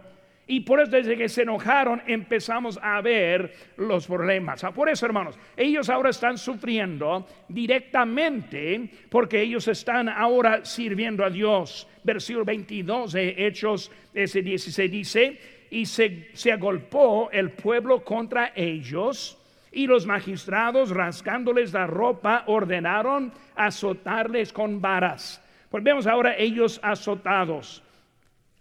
Y 0.50 0.60
por 0.60 0.80
eso 0.80 0.90
desde 0.90 1.16
que 1.16 1.28
se 1.28 1.42
enojaron 1.42 2.02
empezamos 2.06 2.80
a 2.82 3.02
ver 3.02 3.52
los 3.76 4.06
problemas. 4.06 4.64
Ah, 4.64 4.72
por 4.72 4.88
eso, 4.88 5.04
hermanos, 5.04 5.38
ellos 5.54 5.90
ahora 5.90 6.08
están 6.08 6.38
sufriendo 6.38 7.26
directamente 7.48 8.88
porque 9.10 9.42
ellos 9.42 9.68
están 9.68 10.08
ahora 10.08 10.64
sirviendo 10.64 11.22
a 11.22 11.28
Dios. 11.28 11.86
Versículo 12.02 12.46
22 12.46 13.12
de 13.12 13.46
Hechos 13.46 13.92
ese 14.14 14.40
16 14.40 14.90
dice, 14.90 15.40
y 15.70 15.84
se, 15.84 16.30
se 16.32 16.50
agolpó 16.50 17.28
el 17.30 17.50
pueblo 17.50 18.02
contra 18.02 18.52
ellos. 18.56 19.36
Y 19.70 19.86
los 19.86 20.06
magistrados, 20.06 20.88
rascándoles 20.88 21.74
la 21.74 21.86
ropa, 21.86 22.44
ordenaron 22.46 23.34
azotarles 23.54 24.54
con 24.54 24.80
varas. 24.80 25.44
Pues 25.68 25.84
vemos 25.84 26.06
ahora 26.06 26.34
ellos 26.38 26.80
azotados 26.82 27.82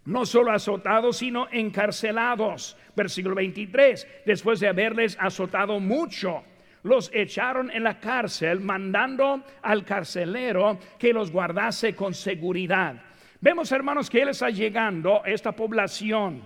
no 0.08 0.24
solo 0.24 0.52
azotados, 0.52 1.18
sino 1.18 1.48
encarcelados. 1.52 2.76
Versículo 2.96 3.34
23, 3.34 4.24
después 4.24 4.58
de 4.58 4.68
haberles 4.68 5.18
azotado 5.20 5.78
mucho, 5.80 6.42
los 6.82 7.10
echaron 7.12 7.70
en 7.70 7.84
la 7.84 8.00
cárcel, 8.00 8.60
mandando 8.60 9.44
al 9.60 9.84
carcelero 9.84 10.78
que 10.98 11.12
los 11.12 11.30
guardase 11.30 11.94
con 11.94 12.14
seguridad. 12.14 13.02
Vemos, 13.40 13.70
hermanos, 13.70 14.08
que 14.08 14.22
él 14.22 14.30
está 14.30 14.48
llegando 14.48 15.22
a 15.22 15.28
esta 15.28 15.52
población. 15.52 16.42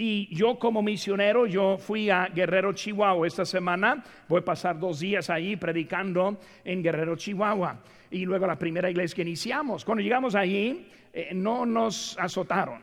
Y 0.00 0.32
yo 0.32 0.60
como 0.60 0.80
misionero, 0.80 1.44
yo 1.44 1.76
fui 1.76 2.08
a 2.08 2.26
Guerrero, 2.26 2.72
Chihuahua 2.72 3.26
esta 3.26 3.44
semana. 3.44 4.04
Voy 4.28 4.42
a 4.42 4.44
pasar 4.44 4.78
dos 4.78 5.00
días 5.00 5.28
ahí 5.28 5.56
predicando 5.56 6.38
en 6.64 6.84
Guerrero, 6.84 7.16
Chihuahua. 7.16 7.80
Y 8.12 8.24
luego 8.24 8.46
la 8.46 8.56
primera 8.56 8.88
iglesia 8.88 9.16
que 9.16 9.22
iniciamos. 9.22 9.84
Cuando 9.84 10.00
llegamos 10.00 10.36
allí, 10.36 10.86
eh, 11.12 11.30
no 11.34 11.66
nos 11.66 12.16
azotaron, 12.16 12.80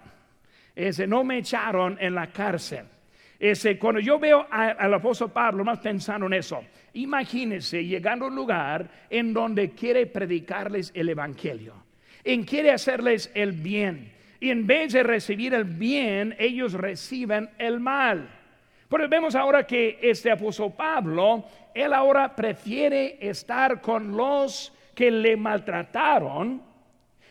ese, 0.76 1.08
no 1.08 1.24
me 1.24 1.38
echaron 1.38 1.98
en 2.02 2.16
la 2.16 2.28
cárcel. 2.28 2.84
Ese, 3.40 3.80
cuando 3.80 4.02
yo 4.02 4.20
veo 4.20 4.46
al 4.52 4.94
apóstol 4.94 5.32
Pablo, 5.32 5.64
más 5.64 5.80
pensando 5.80 6.26
en 6.26 6.34
eso, 6.34 6.66
imagínense 6.96 7.86
llegando 7.86 8.26
a 8.26 8.28
un 8.28 8.36
lugar 8.36 8.90
en 9.10 9.34
donde 9.34 9.70
quiere 9.70 10.06
predicarles 10.06 10.92
el 10.94 11.08
evangelio, 11.08 11.76
en 12.26 12.44
quiere 12.44 12.72
hacerles 12.72 13.32
el 13.34 13.54
bien, 13.54 14.15
y 14.40 14.50
en 14.50 14.68
vez 14.68 14.94
de 14.94 15.04
recibir 15.04 15.54
el 15.54 15.64
bien, 15.64 16.36
ellos 16.40 16.74
reciben 16.74 17.50
el 17.58 17.80
mal. 17.80 18.30
Pero 18.90 19.10
vemos 19.10 19.36
ahora 19.36 19.66
que 19.66 20.00
este 20.02 20.32
apóstol 20.32 20.74
Pablo, 20.78 21.46
él 21.74 21.94
ahora 21.94 22.36
prefiere 22.36 23.18
estar 23.20 23.82
con 23.82 24.16
los 24.16 24.72
que 24.94 25.12
le 25.12 25.36
maltrataron 25.36 26.62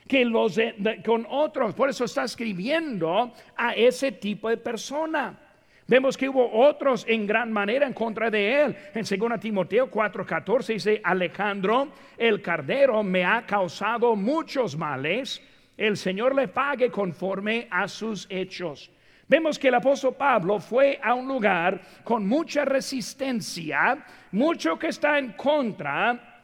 que 0.06 0.24
los 0.24 0.58
con 1.04 1.26
otros. 1.30 1.74
Por 1.74 1.88
eso 1.88 2.04
está 2.04 2.24
escribiendo 2.24 3.32
a 3.56 3.72
ese 3.72 4.12
tipo 4.12 4.48
de 4.48 4.56
persona. 4.56 5.40
Vemos 5.86 6.16
que 6.16 6.28
hubo 6.28 6.50
otros 6.50 7.04
en 7.08 7.26
gran 7.26 7.52
manera 7.52 7.86
en 7.86 7.92
contra 7.92 8.30
de 8.30 8.62
él. 8.62 8.76
En 8.94 9.04
2 9.04 9.40
Timoteo 9.40 9.90
4:14 9.90 10.66
dice, 10.74 11.00
Alejandro, 11.04 11.88
el 12.16 12.40
cardero 12.40 13.02
me 13.02 13.24
ha 13.24 13.44
causado 13.44 14.16
muchos 14.16 14.76
males, 14.76 15.42
el 15.76 15.96
Señor 15.96 16.34
le 16.34 16.48
pague 16.48 16.90
conforme 16.90 17.68
a 17.70 17.88
sus 17.88 18.26
hechos. 18.30 18.90
Vemos 19.26 19.58
que 19.58 19.68
el 19.68 19.74
apóstol 19.74 20.14
Pablo 20.14 20.60
fue 20.60 21.00
a 21.02 21.14
un 21.14 21.26
lugar 21.26 21.80
con 22.04 22.26
mucha 22.26 22.64
resistencia, 22.64 24.04
mucho 24.32 24.78
que 24.78 24.88
está 24.88 25.18
en 25.18 25.32
contra, 25.32 26.34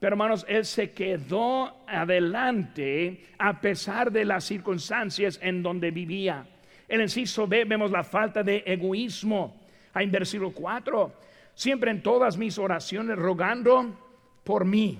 pero 0.00 0.14
hermanos, 0.14 0.46
él 0.48 0.64
se 0.64 0.92
quedó 0.92 1.84
adelante 1.86 3.26
a 3.38 3.60
pesar 3.60 4.10
de 4.10 4.24
las 4.24 4.44
circunstancias 4.44 5.38
en 5.42 5.62
donde 5.62 5.90
vivía. 5.90 6.46
En 6.88 6.96
el 6.96 7.02
inciso 7.02 7.46
B 7.46 7.66
vemos 7.66 7.90
la 7.90 8.02
falta 8.02 8.42
de 8.42 8.64
egoísmo. 8.66 9.60
En 9.94 10.10
versículo 10.10 10.52
4, 10.52 11.12
siempre 11.54 11.90
en 11.90 12.02
todas 12.02 12.38
mis 12.38 12.58
oraciones 12.58 13.18
rogando 13.18 14.40
por 14.42 14.64
mí. 14.64 14.98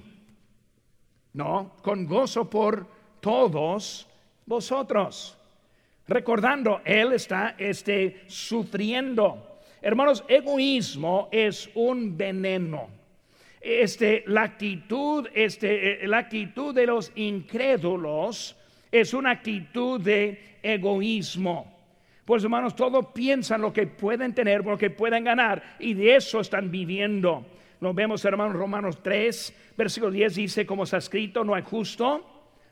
No, 1.33 1.77
con 1.83 2.05
gozo 2.07 2.51
por 2.51 2.87
todos 3.21 4.07
vosotros. 4.47 5.37
Recordando, 6.09 6.81
él 6.85 7.13
está 7.13 7.55
este, 7.57 8.23
sufriendo. 8.27 9.61
Hermanos, 9.81 10.25
egoísmo 10.27 11.29
es 11.31 11.71
un 11.75 12.17
veneno. 12.17 12.89
Este, 13.61 14.25
la 14.27 14.43
actitud, 14.43 15.29
este, 15.35 16.05
eh, 16.05 16.09
la 16.09 16.19
actitud 16.19 16.75
de 16.75 16.87
los 16.87 17.13
incrédulos 17.15 18.57
es 18.91 19.15
una 19.15 19.31
actitud 19.31 20.01
de 20.01 20.57
egoísmo. 20.63 21.79
Pues 22.25 22.43
hermanos, 22.43 22.75
todos 22.75 23.07
piensan 23.15 23.61
lo 23.61 23.73
que 23.73 23.87
pueden 23.87 24.35
tener, 24.35 24.65
lo 24.65 24.79
que 24.79 24.91
pueden 24.91 25.25
ganar, 25.25 25.77
y 25.79 25.95
de 25.95 26.17
eso 26.17 26.41
están 26.41 26.71
viviendo. 26.71 27.45
Nos 27.81 27.95
vemos, 27.95 28.25
hermanos, 28.25 28.55
Romanos 28.55 29.03
3, 29.03 29.73
versículo 29.77 30.13
10 30.13 30.35
dice, 30.35 30.67
como 30.67 30.85
está 30.85 30.99
escrito, 30.99 31.45
no 31.45 31.55
hay 31.55 31.63
justo 31.63 32.30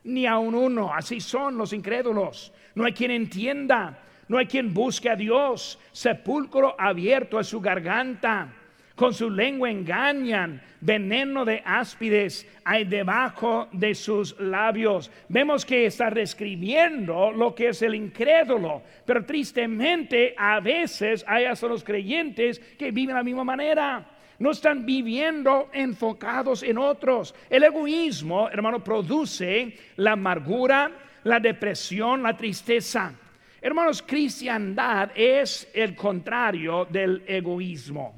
ni 0.09 0.27
aun 0.27 0.55
uno. 0.55 0.93
Así 0.93 1.21
son 1.21 1.57
los 1.57 1.73
incrédulos. 1.73 2.53
No 2.75 2.85
hay 2.85 2.93
quien 2.93 3.11
entienda, 3.11 3.99
no 4.29 4.38
hay 4.38 4.47
quien 4.47 4.75
busque 4.75 5.11
a 5.11 5.17
Dios. 5.17 5.79
Sepulcro 5.93 6.75
abierto 6.79 7.38
es 7.38 7.47
su 7.47 7.61
garganta 7.61 8.53
con 8.99 9.15
su 9.15 9.31
lengua 9.31 9.71
engañan, 9.71 10.61
veneno 10.81 11.45
de 11.45 11.62
áspides 11.65 12.45
hay 12.65 12.85
debajo 12.85 13.69
de 13.71 13.95
sus 13.95 14.38
labios. 14.41 15.09
Vemos 15.29 15.65
que 15.65 15.87
está 15.87 16.11
describiendo 16.11 17.31
lo 17.31 17.55
que 17.55 17.69
es 17.69 17.81
el 17.83 17.95
incrédulo, 17.95 18.83
pero 19.07 19.25
tristemente 19.25 20.35
a 20.37 20.59
veces 20.59 21.25
hay 21.29 21.45
hasta 21.45 21.69
los 21.69 21.85
creyentes 21.85 22.59
que 22.77 22.91
viven 22.91 23.15
de 23.15 23.21
la 23.21 23.23
misma 23.23 23.45
manera. 23.45 24.05
No 24.38 24.52
están 24.52 24.87
viviendo 24.87 25.68
enfocados 25.73 26.62
en 26.62 26.78
otros. 26.78 27.35
El 27.50 27.64
egoísmo, 27.64 28.49
hermano, 28.49 28.83
produce 28.85 29.76
la 29.97 30.12
amargura, 30.12 30.92
la 31.25 31.40
depresión, 31.40 32.23
la 32.23 32.37
tristeza. 32.37 33.12
Hermanos, 33.61 34.02
cristiandad 34.02 35.11
es 35.16 35.68
el 35.75 35.97
contrario 35.97 36.85
del 36.85 37.25
egoísmo. 37.26 38.14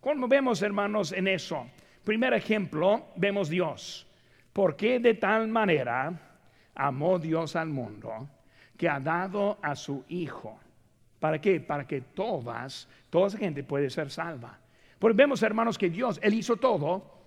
¿Cómo 0.00 0.26
vemos, 0.26 0.62
hermanos, 0.62 1.12
en 1.12 1.28
eso? 1.28 1.66
Primer 2.02 2.32
ejemplo, 2.32 3.08
vemos 3.16 3.50
Dios. 3.50 4.06
¿Por 4.54 4.74
qué 4.76 4.98
de 4.98 5.14
tal 5.14 5.48
manera 5.48 6.10
amó 6.74 7.18
Dios 7.18 7.54
al 7.54 7.68
mundo 7.68 8.28
que 8.78 8.88
ha 8.88 8.98
dado 8.98 9.58
a 9.60 9.76
su 9.76 10.04
Hijo? 10.08 10.58
¿Para 11.20 11.38
qué? 11.38 11.60
Para 11.60 11.86
que 11.86 12.00
todas, 12.00 12.88
toda 13.10 13.26
esa 13.26 13.38
gente 13.38 13.62
puede 13.62 13.90
ser 13.90 14.10
salva. 14.10 14.58
Porque 14.98 15.16
vemos, 15.16 15.42
hermanos, 15.42 15.78
que 15.78 15.90
Dios, 15.90 16.18
Él 16.22 16.34
hizo 16.34 16.56
todo 16.56 17.18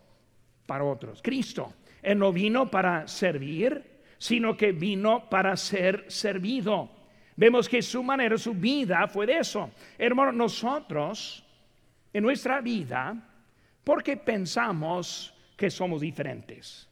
para 0.66 0.84
otros. 0.84 1.22
Cristo, 1.22 1.74
Él 2.02 2.20
no 2.20 2.32
vino 2.32 2.70
para 2.70 3.08
servir, 3.08 4.04
sino 4.18 4.56
que 4.56 4.72
vino 4.72 5.30
para 5.30 5.56
ser 5.56 6.06
servido. 6.10 6.90
Vemos 7.36 7.68
que 7.68 7.82
su 7.82 8.04
manera, 8.04 8.38
su 8.38 8.54
vida 8.54 9.08
fue 9.08 9.26
de 9.26 9.38
eso. 9.38 9.72
Hermanos, 9.98 10.36
nosotros 10.36 11.46
en 12.14 12.24
nuestra 12.24 12.62
vida 12.62 13.16
porque 13.84 14.18
pensamos 14.18 15.34
que 15.56 15.70
somos 15.70 16.02
diferentes. 16.02 16.88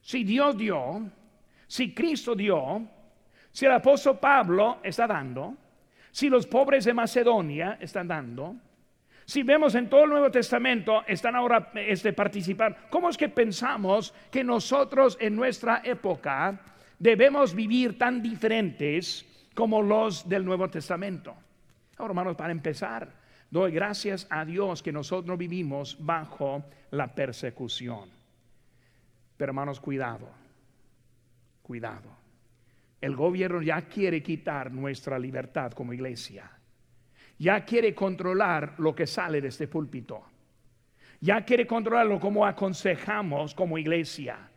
Si 0.00 0.24
Dios 0.24 0.56
dio, 0.56 1.10
si 1.66 1.94
Cristo 1.94 2.34
dio, 2.34 2.86
si 3.50 3.66
el 3.66 3.72
apóstol 3.72 4.18
Pablo 4.18 4.80
está 4.82 5.06
dando, 5.06 5.56
si 6.10 6.28
los 6.28 6.46
pobres 6.46 6.84
de 6.84 6.92
Macedonia 6.92 7.78
están 7.80 8.08
dando, 8.08 8.56
si 9.24 9.42
vemos 9.42 9.74
en 9.74 9.88
todo 9.88 10.04
el 10.04 10.10
Nuevo 10.10 10.30
Testamento 10.30 11.04
están 11.06 11.36
ahora 11.36 11.70
este, 11.74 12.12
participando, 12.12 12.78
¿cómo 12.90 13.08
es 13.08 13.16
que 13.16 13.28
pensamos 13.28 14.14
que 14.30 14.44
nosotros 14.44 15.16
en 15.20 15.36
nuestra 15.36 15.82
época 15.84 16.60
debemos 16.98 17.54
vivir 17.54 17.98
tan 17.98 18.22
diferentes 18.22 19.24
como 19.54 19.82
los 19.82 20.28
del 20.28 20.44
Nuevo 20.44 20.68
Testamento? 20.68 21.34
Ahora, 21.96 22.10
hermanos, 22.12 22.36
para 22.36 22.52
empezar, 22.52 23.22
Doy 23.52 23.70
gracias 23.70 24.26
a 24.30 24.46
Dios 24.46 24.82
que 24.82 24.92
nosotros 24.92 25.36
vivimos 25.36 25.98
bajo 26.00 26.64
la 26.90 27.14
persecución. 27.14 28.08
Pero 29.36 29.50
hermanos, 29.50 29.78
cuidado, 29.78 30.30
cuidado. 31.62 32.16
El 32.98 33.14
gobierno 33.14 33.60
ya 33.60 33.82
quiere 33.82 34.22
quitar 34.22 34.72
nuestra 34.72 35.18
libertad 35.18 35.72
como 35.72 35.92
iglesia. 35.92 36.50
Ya 37.42 37.64
quiere 37.64 37.92
controlar 37.92 38.74
lo 38.78 38.94
que 38.94 39.04
sale 39.04 39.40
de 39.40 39.48
este 39.48 39.66
púlpito. 39.66 40.22
Ya 41.20 41.44
quiere 41.44 41.66
controlarlo 41.66 42.20
como 42.20 42.46
aconsejamos 42.46 43.52
como 43.52 43.78
iglesia. 43.78 44.48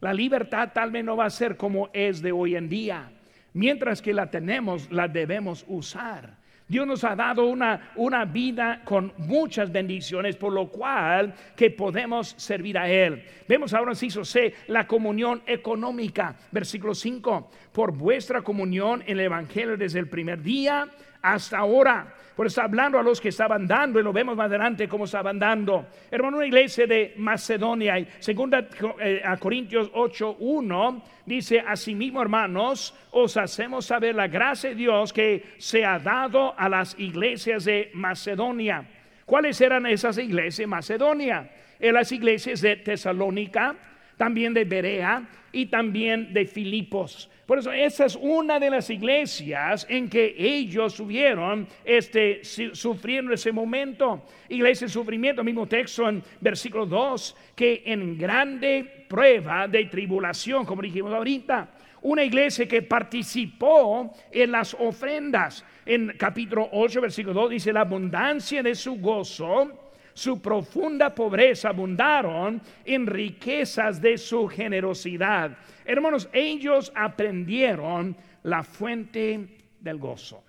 La 0.00 0.12
libertad 0.12 0.70
tal 0.74 0.90
vez 0.90 1.02
no 1.02 1.16
va 1.16 1.24
a 1.24 1.30
ser 1.30 1.56
como 1.56 1.88
es 1.94 2.20
de 2.20 2.32
hoy 2.32 2.54
en 2.54 2.68
día. 2.68 3.10
Mientras 3.54 4.02
que 4.02 4.12
la 4.12 4.30
tenemos, 4.30 4.92
la 4.92 5.08
debemos 5.08 5.64
usar 5.66 6.36
Dios 6.68 6.84
nos 6.84 7.04
ha 7.04 7.14
dado 7.14 7.46
una, 7.46 7.92
una 7.94 8.24
vida 8.24 8.82
con 8.84 9.12
muchas 9.18 9.70
bendiciones, 9.70 10.34
por 10.34 10.52
lo 10.52 10.68
cual 10.68 11.32
que 11.54 11.70
podemos 11.70 12.34
servir 12.36 12.76
a 12.76 12.90
Él. 12.90 13.22
Vemos 13.46 13.72
ahora, 13.72 13.92
inciso 13.92 14.24
C, 14.24 14.52
la 14.66 14.84
comunión 14.84 15.42
económica, 15.46 16.34
versículo 16.50 16.92
5, 16.92 17.50
por 17.72 17.92
vuestra 17.92 18.42
comunión 18.42 19.02
en 19.02 19.18
el 19.18 19.26
Evangelio 19.26 19.76
desde 19.76 20.00
el 20.00 20.08
primer 20.08 20.42
día 20.42 20.88
hasta 21.34 21.58
ahora. 21.58 22.14
Por 22.36 22.46
está 22.46 22.64
hablando 22.64 22.98
a 22.98 23.02
los 23.02 23.20
que 23.20 23.30
estaban 23.30 23.66
dando, 23.66 23.98
y 23.98 24.02
lo 24.02 24.12
vemos 24.12 24.36
más 24.36 24.46
adelante 24.46 24.86
cómo 24.86 25.06
estaban 25.06 25.38
dando. 25.38 25.86
Hermano, 26.10 26.36
una 26.36 26.46
iglesia 26.46 26.86
de 26.86 27.14
Macedonia, 27.16 27.98
y 27.98 28.06
segunda 28.18 28.68
eh, 29.00 29.22
a 29.24 29.38
Corintios 29.38 29.90
8, 29.94 30.36
1, 30.38 31.02
dice, 31.24 31.60
asimismo, 31.66 32.20
hermanos, 32.20 32.94
os 33.12 33.36
hacemos 33.38 33.86
saber 33.86 34.14
la 34.14 34.28
gracia 34.28 34.70
de 34.70 34.76
Dios 34.76 35.14
que 35.14 35.54
se 35.56 35.84
ha 35.84 35.98
dado 35.98 36.54
a 36.58 36.68
las 36.68 36.98
iglesias 36.98 37.64
de 37.64 37.90
Macedonia. 37.94 38.86
¿Cuáles 39.24 39.58
eran 39.60 39.86
esas 39.86 40.18
iglesias 40.18 40.58
de 40.58 40.66
Macedonia? 40.66 41.50
En 41.80 41.94
las 41.94 42.12
iglesias 42.12 42.60
de 42.60 42.76
Tesalónica, 42.76 43.74
también 44.16 44.54
de 44.54 44.64
Berea 44.64 45.28
y 45.52 45.66
también 45.66 46.32
de 46.32 46.46
Filipos. 46.46 47.30
Por 47.46 47.58
eso 47.58 47.70
esa 47.70 48.06
es 48.06 48.16
una 48.16 48.58
de 48.58 48.70
las 48.70 48.90
iglesias 48.90 49.86
en 49.88 50.08
que 50.08 50.34
ellos 50.36 50.94
subieron, 50.94 51.66
este, 51.84 52.42
sufriendo 52.44 53.32
ese 53.32 53.52
momento. 53.52 54.24
Iglesia 54.48 54.88
de 54.88 54.92
sufrimiento, 54.92 55.44
mismo 55.44 55.66
texto 55.66 56.08
en 56.08 56.22
versículo 56.40 56.86
2, 56.86 57.36
que 57.54 57.84
en 57.86 58.18
grande 58.18 59.06
prueba 59.08 59.68
de 59.68 59.84
tribulación, 59.84 60.66
como 60.66 60.82
dijimos 60.82 61.14
ahorita. 61.14 61.70
Una 62.02 62.24
iglesia 62.24 62.66
que 62.66 62.82
participó 62.82 64.12
en 64.30 64.52
las 64.52 64.74
ofrendas. 64.74 65.64
En 65.84 66.14
capítulo 66.18 66.68
8, 66.72 67.00
versículo 67.00 67.42
2 67.42 67.50
dice, 67.50 67.72
la 67.72 67.80
abundancia 67.80 68.62
de 68.62 68.74
su 68.74 68.96
gozo 68.96 69.85
su 70.16 70.40
profunda 70.40 71.14
pobreza 71.14 71.68
abundaron 71.68 72.62
en 72.86 73.06
riquezas 73.06 74.00
de 74.00 74.16
su 74.16 74.48
generosidad. 74.48 75.58
Hermanos, 75.84 76.30
ellos 76.32 76.90
aprendieron 76.94 78.16
la 78.44 78.64
fuente 78.64 79.58
del 79.78 79.98
gozo. 79.98 80.42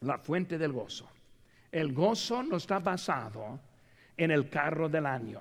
La 0.00 0.18
fuente 0.18 0.58
del 0.58 0.72
gozo. 0.72 1.08
El 1.70 1.92
gozo 1.92 2.42
no 2.42 2.56
está 2.56 2.80
basado 2.80 3.60
en 4.16 4.32
el 4.32 4.50
carro 4.50 4.88
del 4.88 5.06
año. 5.06 5.40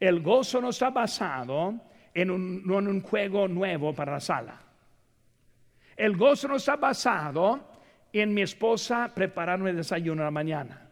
El 0.00 0.22
gozo 0.22 0.60
no 0.60 0.70
está 0.70 0.90
basado 0.90 1.72
en 2.12 2.32
un, 2.32 3.00
juego 3.00 3.46
nuevo 3.46 3.94
para 3.94 4.14
la 4.14 4.20
sala. 4.20 4.60
El 5.96 6.16
gozo 6.16 6.48
no 6.48 6.56
está 6.56 6.74
basado 6.74 7.60
en 8.12 8.34
mi 8.34 8.42
esposa 8.42 9.12
prepararme 9.14 9.70
el 9.70 9.76
desayuno 9.76 10.22
a 10.22 10.24
la 10.24 10.30
mañana. 10.32 10.85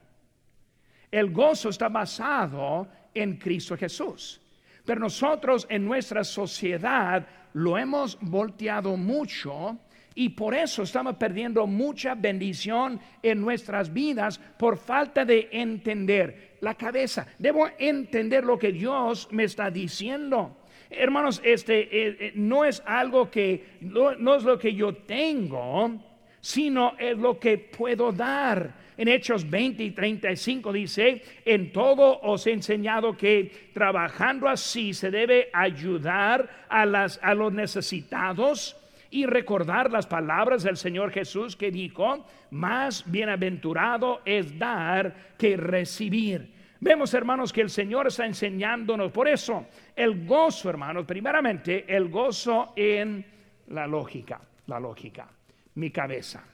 El 1.14 1.30
gozo 1.30 1.68
está 1.68 1.88
basado 1.88 2.88
en 3.14 3.36
Cristo 3.36 3.76
Jesús. 3.76 4.40
Pero 4.84 4.98
nosotros 4.98 5.64
en 5.70 5.84
nuestra 5.84 6.24
sociedad 6.24 7.24
lo 7.52 7.78
hemos 7.78 8.18
volteado 8.20 8.96
mucho 8.96 9.78
Y 10.16 10.30
por 10.30 10.54
eso 10.54 10.82
estamos 10.82 11.14
perdiendo 11.14 11.68
mucha 11.68 12.16
bendición 12.16 13.00
en 13.22 13.40
nuestras 13.40 13.92
vidas 13.92 14.38
por 14.58 14.76
falta 14.76 15.24
de 15.24 15.48
entender 15.52 16.56
la 16.60 16.74
cabeza. 16.74 17.26
Debo 17.38 17.68
entender 17.78 18.44
lo 18.44 18.58
que 18.58 18.72
Dios 18.72 19.28
me 19.30 19.44
está 19.44 19.70
diciendo. 19.70 20.56
Hermanos, 20.90 21.40
este 21.44 21.80
eh, 21.80 22.16
eh, 22.20 22.32
no 22.34 22.64
es 22.64 22.82
algo 22.86 23.30
que 23.30 23.78
no, 23.80 24.34
es 24.34 24.42
lo 24.42 24.58
que 24.58 24.74
yo 24.74 24.94
tengo, 24.94 25.92
sino 26.40 26.94
es 26.98 27.16
lo 27.18 27.38
que 27.38 27.58
puedo 27.58 28.12
dar. 28.12 28.83
En 28.96 29.08
Hechos 29.08 29.48
20 29.48 29.82
y 29.82 29.90
35 29.90 30.72
dice, 30.72 31.22
en 31.44 31.72
todo 31.72 32.20
os 32.20 32.46
he 32.46 32.52
enseñado 32.52 33.16
que 33.16 33.70
trabajando 33.72 34.48
así 34.48 34.94
se 34.94 35.10
debe 35.10 35.48
ayudar 35.52 36.66
a, 36.68 36.86
los 37.34 37.52
necesitados 37.52 38.76
y 39.10 39.26
recordar 39.26 39.90
las 39.90 40.06
palabras 40.06 40.62
del 40.62 40.76
Señor 40.76 41.10
Jesús 41.10 41.56
que 41.56 41.70
dijo, 41.70 42.24
más 42.50 43.10
bienaventurado 43.10 44.22
es 44.24 44.58
dar 44.58 45.14
que 45.38 45.56
recibir. 45.56 46.52
Vemos, 46.80 47.14
hermanos, 47.14 47.52
que 47.52 47.62
el 47.62 47.70
Señor 47.70 48.08
está 48.08 48.26
enseñándonos. 48.26 49.10
Por 49.10 49.26
eso, 49.26 49.66
el 49.96 50.26
gozo, 50.26 50.68
hermanos, 50.68 51.06
primeramente, 51.06 51.84
el 51.88 52.08
gozo 52.08 52.74
en 52.76 53.24
la 53.68 53.86
lógica, 53.86 54.40
la 54.66 54.78
lógica, 54.78 55.28
mi 55.76 55.90
cabeza. 55.90 56.44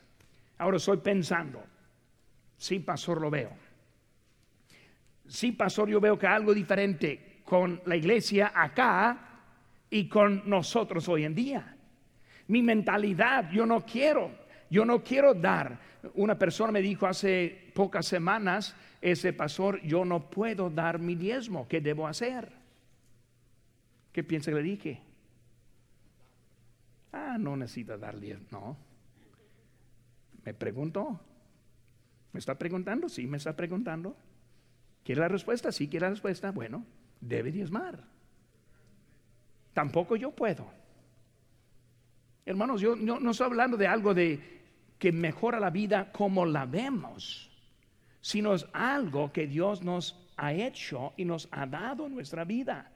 Ahora 0.58 0.76
estoy 0.76 0.98
pensando, 0.98 1.62
sí, 2.60 2.78
pastor, 2.78 3.20
lo 3.20 3.30
veo. 3.30 3.50
Sí, 5.26 5.52
pastor, 5.52 5.88
yo 5.88 6.00
veo 6.00 6.18
que 6.18 6.26
algo 6.26 6.54
diferente 6.54 7.40
con 7.44 7.80
la 7.86 7.96
iglesia 7.96 8.52
acá 8.54 9.42
y 9.88 10.08
con 10.08 10.48
nosotros 10.48 11.08
hoy 11.08 11.24
en 11.24 11.34
día 11.34 11.76
mi 12.50 12.62
mentalidad, 12.62 13.48
yo 13.52 13.64
no 13.64 13.86
quiero, 13.86 14.32
yo 14.68 14.84
no 14.84 15.04
quiero 15.04 15.34
dar. 15.34 15.78
Una 16.14 16.36
persona 16.36 16.72
me 16.72 16.82
dijo 16.82 17.06
hace 17.06 17.70
pocas 17.72 18.06
semanas, 18.06 18.74
ese 19.00 19.32
pastor, 19.32 19.80
yo 19.82 20.04
no 20.04 20.28
puedo 20.28 20.68
dar 20.68 20.98
mi 20.98 21.14
diezmo, 21.14 21.68
¿qué 21.68 21.80
debo 21.80 22.08
hacer? 22.08 22.50
¿Qué 24.12 24.24
piensa 24.24 24.50
que 24.50 24.56
le 24.56 24.62
dije? 24.64 25.00
Ah, 27.12 27.36
no 27.38 27.56
necesita 27.56 27.96
dar 27.96 28.18
diezmo, 28.18 28.46
no. 28.50 28.76
Me 30.44 30.52
preguntó, 30.52 31.20
¿me 32.32 32.38
está 32.38 32.58
preguntando? 32.58 33.08
Sí, 33.08 33.26
me 33.26 33.36
está 33.36 33.54
preguntando. 33.56 34.16
¿Quiere 35.04 35.20
la 35.20 35.28
respuesta? 35.28 35.72
Sí, 35.72 35.88
quiere 35.88 36.06
la 36.06 36.10
respuesta. 36.10 36.50
Bueno, 36.50 36.84
debe 37.20 37.50
diezmar. 37.50 38.04
Tampoco 39.72 40.16
yo 40.16 40.30
puedo. 40.30 40.70
Hermanos, 42.44 42.80
yo 42.80 42.96
no, 42.96 43.30
estoy 43.30 43.46
hablando 43.46 43.76
de 43.76 43.86
algo 43.86 44.14
de 44.14 44.60
que 44.98 45.12
mejora 45.12 45.60
la 45.60 45.70
vida 45.70 46.10
como 46.12 46.44
la 46.44 46.66
vemos, 46.66 47.50
sino 48.20 48.54
es 48.54 48.66
algo 48.72 49.32
que 49.32 49.46
Dios 49.46 49.82
nos 49.82 50.28
ha 50.36 50.52
hecho 50.52 51.12
y 51.16 51.24
nos 51.24 51.48
ha 51.52 51.66
dado 51.66 52.06
en 52.06 52.14
nuestra 52.14 52.44
vida. 52.44 52.90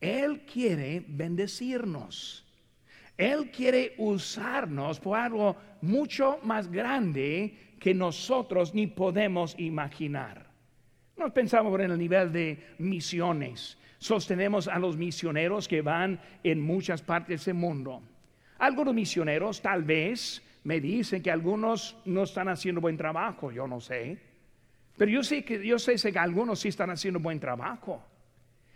Él 0.00 0.44
quiere 0.44 1.04
bendecirnos. 1.06 2.46
Él 3.16 3.50
quiere 3.50 3.94
usarnos 3.98 4.98
por 4.98 5.18
algo 5.18 5.56
mucho 5.82 6.38
más 6.42 6.70
grande 6.70 7.69
que 7.80 7.94
nosotros 7.94 8.74
ni 8.74 8.86
podemos 8.86 9.58
imaginar. 9.58 10.46
Nos 11.16 11.32
pensamos 11.32 11.74
en 11.80 11.90
el 11.90 11.98
nivel 11.98 12.32
de 12.32 12.74
misiones. 12.78 13.76
Sostenemos 13.98 14.68
a 14.68 14.78
los 14.78 14.96
misioneros 14.96 15.66
que 15.66 15.82
van 15.82 16.20
en 16.44 16.60
muchas 16.60 17.02
partes 17.02 17.46
del 17.46 17.54
mundo. 17.54 18.00
Algunos 18.58 18.94
misioneros 18.94 19.60
tal 19.60 19.82
vez 19.82 20.40
me 20.64 20.80
dicen 20.80 21.22
que 21.22 21.30
algunos 21.30 21.96
no 22.04 22.24
están 22.24 22.48
haciendo 22.48 22.80
buen 22.80 22.98
trabajo, 22.98 23.50
yo 23.50 23.66
no 23.66 23.80
sé. 23.80 24.18
Pero 24.96 25.10
yo 25.10 25.22
sé 25.22 25.44
que 25.44 25.66
yo 25.66 25.78
sé 25.78 25.96
que 26.12 26.18
algunos 26.18 26.60
sí 26.60 26.68
están 26.68 26.90
haciendo 26.90 27.20
buen 27.20 27.40
trabajo. 27.40 28.04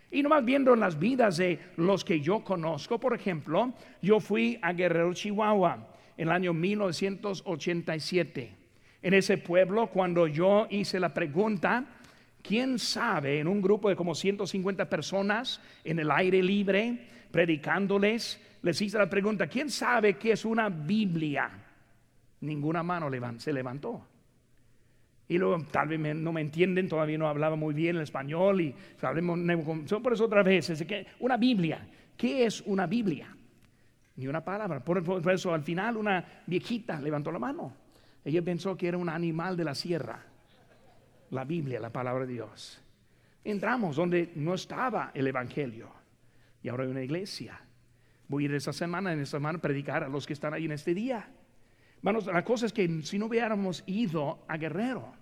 Y 0.09 0.23
nomás 0.23 0.43
viendo 0.45 0.75
las 0.75 0.97
vidas 0.97 1.37
de 1.37 1.59
los 1.77 2.03
que 2.03 2.21
yo 2.21 2.43
conozco, 2.43 2.99
por 2.99 3.13
ejemplo, 3.13 3.71
yo 4.01 4.19
fui 4.19 4.57
a 4.61 4.73
Guerrero, 4.73 5.13
Chihuahua, 5.13 5.89
en 6.17 6.29
el 6.29 6.33
año 6.33 6.53
1987. 6.53 8.64
En 9.05 9.13
ese 9.13 9.37
pueblo, 9.37 9.85
cuando 9.85 10.25
yo 10.25 10.65
hice 10.71 10.99
la 10.99 11.13
pregunta, 11.13 11.85
¿quién 12.41 12.79
sabe 12.79 13.39
en 13.39 13.47
un 13.47 13.61
grupo 13.61 13.87
de 13.87 13.95
como 13.95 14.15
150 14.15 14.89
personas 14.89 15.61
en 15.83 15.99
el 15.99 16.09
aire 16.09 16.41
libre, 16.41 17.05
predicándoles, 17.29 18.41
les 18.63 18.81
hice 18.81 18.97
la 18.97 19.07
pregunta, 19.07 19.45
¿quién 19.45 19.69
sabe 19.69 20.15
qué 20.15 20.31
es 20.31 20.43
una 20.43 20.69
Biblia? 20.69 21.51
Ninguna 22.41 22.81
mano 22.81 23.11
se 23.37 23.53
levantó. 23.53 24.07
Y 25.27 25.37
luego 25.37 25.63
tal 25.69 25.89
vez 25.89 26.15
no 26.15 26.33
me 26.33 26.41
entienden, 26.41 26.89
todavía 26.89 27.19
no 27.19 27.27
hablaba 27.27 27.55
muy 27.55 27.75
bien 27.75 27.97
el 27.97 28.01
español 28.01 28.59
y 28.59 28.73
hablemos 29.03 29.37
por 30.01 30.13
eso 30.13 30.25
otra 30.25 30.41
vez, 30.41 30.71
es 30.71 30.83
que 30.83 31.05
una 31.19 31.37
Biblia, 31.37 31.87
¿qué 32.17 32.43
es 32.47 32.59
una 32.61 32.87
Biblia? 32.87 33.27
Ni 34.15 34.25
una 34.25 34.43
palabra. 34.43 34.83
Por, 34.83 35.31
eso 35.31 35.53
al 35.53 35.61
final 35.61 35.95
una 35.95 36.25
viejita 36.47 36.99
levantó 36.99 37.31
la 37.31 37.37
mano. 37.37 37.84
Ella 38.25 38.41
pensó 38.41 38.75
que 38.75 38.87
era 38.87 38.97
un 38.97 39.07
animal 39.07 39.55
de 39.55 39.63
la 39.63 39.75
sierra. 39.75 40.25
La 41.29 41.45
Biblia, 41.45 41.79
la 41.79 41.93
palabra 41.93 42.25
de 42.25 42.33
Dios. 42.33 42.81
Entramos 43.43 43.95
donde 43.95 44.31
no 44.35 44.55
estaba 44.55 45.11
el 45.13 45.27
Evangelio. 45.27 45.91
Y 46.63 46.69
ahora 46.69 46.83
hay 46.83 46.89
una 46.89 47.03
iglesia. 47.03 47.61
Voy 48.27 48.43
a 48.43 48.45
ir 48.45 48.55
esta 48.55 48.73
semana, 48.73 49.13
en 49.13 49.19
esta 49.19 49.37
semana, 49.37 49.59
a 49.59 49.61
predicar 49.61 50.03
a 50.03 50.09
los 50.09 50.25
que 50.25 50.33
están 50.33 50.55
ahí 50.55 50.65
en 50.65 50.71
este 50.71 50.95
día. 50.95 51.29
Manos, 52.01 52.25
la 52.25 52.43
cosa 52.43 52.65
es 52.65 52.73
que 52.73 53.03
si 53.03 53.19
no 53.19 53.27
hubiéramos 53.27 53.83
ido 53.85 54.43
a 54.47 54.57
Guerrero, 54.57 55.13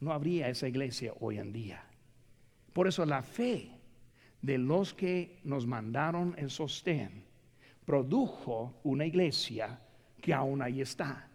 no 0.00 0.12
habría 0.12 0.48
esa 0.48 0.68
iglesia 0.68 1.14
hoy 1.20 1.38
en 1.38 1.52
día. 1.52 1.82
Por 2.74 2.86
eso 2.86 3.06
la 3.06 3.22
fe 3.22 3.70
de 4.42 4.58
los 4.58 4.92
que 4.92 5.40
nos 5.44 5.66
mandaron 5.66 6.34
el 6.36 6.50
sostén 6.50 7.24
produjo 7.86 8.80
una 8.84 9.06
iglesia 9.06 9.80
que 10.20 10.34
aún 10.34 10.60
ahí 10.60 10.82
está. 10.82 11.30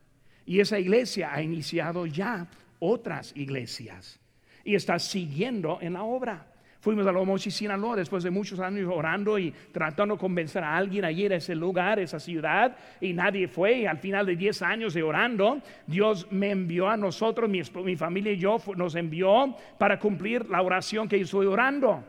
Y 0.49 0.59
esa 0.61 0.79
iglesia 0.79 1.31
ha 1.31 1.43
iniciado 1.43 2.07
ya 2.07 2.47
otras 2.79 3.33
iglesias 3.35 4.19
y 4.63 4.73
está 4.73 4.97
siguiendo 4.97 5.77
en 5.79 5.93
la 5.93 6.01
obra. 6.01 6.47
Fuimos 6.79 7.05
a 7.05 7.11
Lomochi, 7.11 7.51
Sinaloa, 7.51 7.95
después 7.95 8.23
de 8.23 8.31
muchos 8.31 8.59
años 8.59 8.91
orando 8.91 9.37
y 9.37 9.53
tratando 9.71 10.15
de 10.15 10.19
convencer 10.19 10.63
a 10.63 10.75
alguien 10.75 11.05
a 11.05 11.11
ir 11.11 11.33
a 11.33 11.35
ese 11.35 11.53
lugar, 11.53 11.99
esa 11.99 12.19
ciudad, 12.19 12.75
y 12.99 13.13
nadie 13.13 13.47
fue. 13.47 13.81
Y 13.81 13.85
al 13.85 13.99
final 13.99 14.25
de 14.25 14.35
10 14.35 14.63
años 14.63 14.95
de 14.95 15.03
orando, 15.03 15.61
Dios 15.85 16.25
me 16.31 16.49
envió 16.49 16.89
a 16.89 16.97
nosotros, 16.97 17.47
mi, 17.47 17.61
mi 17.83 17.95
familia 17.95 18.31
y 18.31 18.37
yo, 18.37 18.57
nos 18.75 18.95
envió 18.95 19.55
para 19.77 19.99
cumplir 19.99 20.49
la 20.49 20.63
oración 20.63 21.07
que 21.07 21.17
estoy 21.17 21.45
orando. 21.45 22.03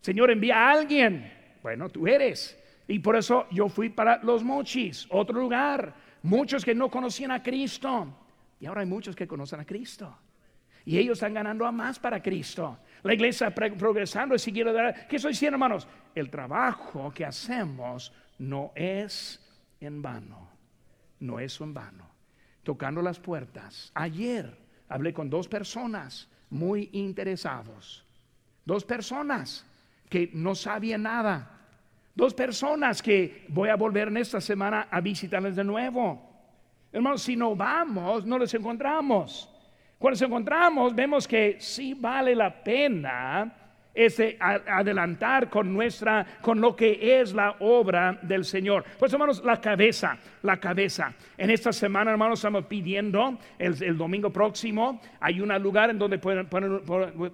Señor, 0.00 0.30
envía 0.30 0.58
a 0.58 0.70
alguien. 0.70 1.28
Bueno, 1.60 1.88
tú 1.88 2.06
eres. 2.06 2.56
Y 2.86 3.00
por 3.00 3.16
eso 3.16 3.48
yo 3.50 3.68
fui 3.68 3.88
para 3.88 4.22
Los 4.22 4.44
Mochis, 4.44 5.08
otro 5.10 5.40
lugar. 5.40 6.03
Muchos 6.24 6.64
que 6.64 6.74
no 6.74 6.90
conocían 6.90 7.30
a 7.32 7.42
Cristo. 7.42 8.08
Y 8.58 8.64
ahora 8.64 8.80
hay 8.80 8.86
muchos 8.86 9.14
que 9.14 9.26
conocen 9.26 9.60
a 9.60 9.66
Cristo. 9.66 10.16
Y 10.86 10.96
ellos 10.96 11.18
están 11.18 11.34
ganando 11.34 11.66
a 11.66 11.72
más 11.72 11.98
para 11.98 12.22
Cristo. 12.22 12.78
La 13.02 13.12
iglesia 13.12 13.54
progresando 13.54 14.34
y 14.34 14.38
siguiendo. 14.38 14.72
¿Qué 15.06 15.16
estoy 15.16 15.32
diciendo, 15.32 15.56
hermanos? 15.56 15.86
El 16.14 16.30
trabajo 16.30 17.12
que 17.12 17.26
hacemos 17.26 18.10
no 18.38 18.72
es 18.74 19.38
en 19.80 20.00
vano. 20.00 20.48
No 21.20 21.38
es 21.38 21.60
en 21.60 21.74
vano. 21.74 22.08
Tocando 22.62 23.02
las 23.02 23.20
puertas. 23.20 23.90
Ayer 23.94 24.56
hablé 24.88 25.12
con 25.12 25.28
dos 25.28 25.46
personas 25.46 26.30
muy 26.48 26.88
interesados. 26.92 28.02
Dos 28.64 28.84
personas 28.84 29.66
que 30.08 30.30
no 30.32 30.54
sabían 30.54 31.02
nada. 31.02 31.53
Dos 32.14 32.32
personas 32.32 33.02
que 33.02 33.44
voy 33.48 33.68
a 33.68 33.76
volver 33.76 34.08
en 34.08 34.18
esta 34.18 34.40
semana 34.40 34.86
a 34.90 35.00
visitarles 35.00 35.56
de 35.56 35.64
nuevo. 35.64 36.30
Hermanos, 36.92 37.22
si 37.22 37.34
no 37.34 37.56
vamos, 37.56 38.24
no 38.24 38.38
les 38.38 38.54
encontramos. 38.54 39.50
Cuando 39.98 40.14
nos 40.14 40.22
encontramos, 40.22 40.94
vemos 40.94 41.26
que 41.26 41.56
sí 41.58 41.94
vale 41.94 42.36
la 42.36 42.62
pena 42.62 43.52
ese 43.94 44.36
adelantar 44.38 45.48
con 45.48 45.72
nuestra, 45.72 46.26
con 46.40 46.60
lo 46.60 46.74
que 46.74 47.20
es 47.20 47.32
la 47.32 47.56
obra 47.60 48.18
del 48.22 48.44
Señor. 48.44 48.84
Pues 48.98 49.12
hermanos, 49.12 49.42
la 49.44 49.60
cabeza, 49.60 50.18
la 50.42 50.58
cabeza. 50.58 51.14
En 51.38 51.50
esta 51.50 51.72
semana, 51.72 52.10
hermanos, 52.10 52.40
estamos 52.40 52.66
pidiendo 52.66 53.38
el, 53.58 53.96
domingo 53.96 54.30
próximo, 54.30 55.00
hay 55.20 55.40
un 55.40 55.52
lugar 55.62 55.90
en 55.90 55.98
donde 55.98 56.18
puede 56.18 56.44
poner, 56.44 56.82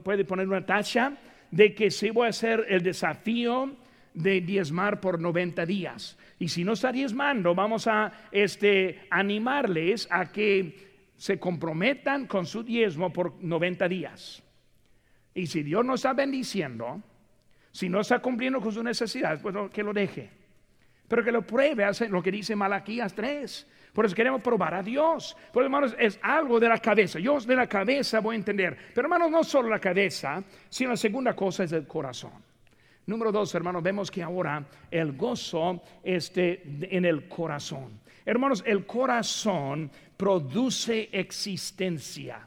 puede 0.02 0.24
poner 0.24 0.46
una 0.46 0.64
tacha 0.64 1.12
de 1.50 1.74
que 1.74 1.90
se 1.90 2.12
va 2.12 2.26
a 2.26 2.28
hacer 2.28 2.64
el 2.68 2.82
desafío 2.82 3.74
de 4.14 4.40
diezmar 4.40 5.00
por 5.00 5.20
90 5.20 5.66
días. 5.66 6.18
Y 6.38 6.48
si 6.48 6.64
no 6.64 6.72
está 6.72 6.92
diezmando, 6.92 7.54
vamos 7.54 7.86
a 7.86 8.12
este, 8.32 9.06
animarles 9.10 10.08
a 10.10 10.32
que 10.32 10.90
se 11.16 11.38
comprometan 11.38 12.26
con 12.26 12.46
su 12.46 12.62
diezmo 12.62 13.12
por 13.12 13.42
90 13.42 13.88
días. 13.88 14.42
Y 15.34 15.46
si 15.46 15.62
Dios 15.62 15.84
no 15.84 15.94
está 15.94 16.12
bendiciendo, 16.12 17.02
si 17.72 17.88
no 17.88 18.00
está 18.00 18.20
cumpliendo 18.20 18.60
con 18.60 18.72
sus 18.72 18.82
necesidades, 18.82 19.40
pues 19.40 19.54
que 19.72 19.82
lo 19.82 19.92
deje. 19.92 20.30
pero 21.06 21.24
que 21.24 21.32
lo 21.32 21.42
pruebe, 21.42 21.84
hace 21.84 22.08
lo 22.08 22.22
que 22.22 22.30
dice 22.30 22.54
Malaquías 22.54 23.14
3. 23.14 23.66
Por 23.92 24.06
eso 24.06 24.14
queremos 24.14 24.40
probar 24.40 24.74
a 24.74 24.82
Dios. 24.82 25.36
Por 25.52 25.64
hermanos, 25.64 25.94
es 25.98 26.18
algo 26.22 26.60
de 26.60 26.68
la 26.68 26.78
cabeza. 26.78 27.18
Yo 27.18 27.38
de 27.40 27.56
la 27.56 27.66
cabeza 27.66 28.20
voy 28.20 28.36
a 28.36 28.38
entender. 28.38 28.76
Pero 28.94 29.06
hermanos, 29.06 29.30
no 29.30 29.42
solo 29.42 29.68
la 29.68 29.80
cabeza, 29.80 30.42
sino 30.68 30.90
la 30.90 30.96
segunda 30.96 31.34
cosa 31.34 31.64
es 31.64 31.72
el 31.72 31.86
corazón. 31.86 32.49
Número 33.06 33.32
dos, 33.32 33.54
hermanos, 33.54 33.82
vemos 33.82 34.10
que 34.10 34.22
ahora 34.22 34.64
el 34.90 35.12
gozo 35.12 35.82
este, 36.02 36.62
en 36.96 37.04
el 37.04 37.28
corazón. 37.28 38.00
Hermanos, 38.24 38.62
el 38.66 38.86
corazón 38.86 39.90
produce 40.16 41.08
existencia. 41.12 42.46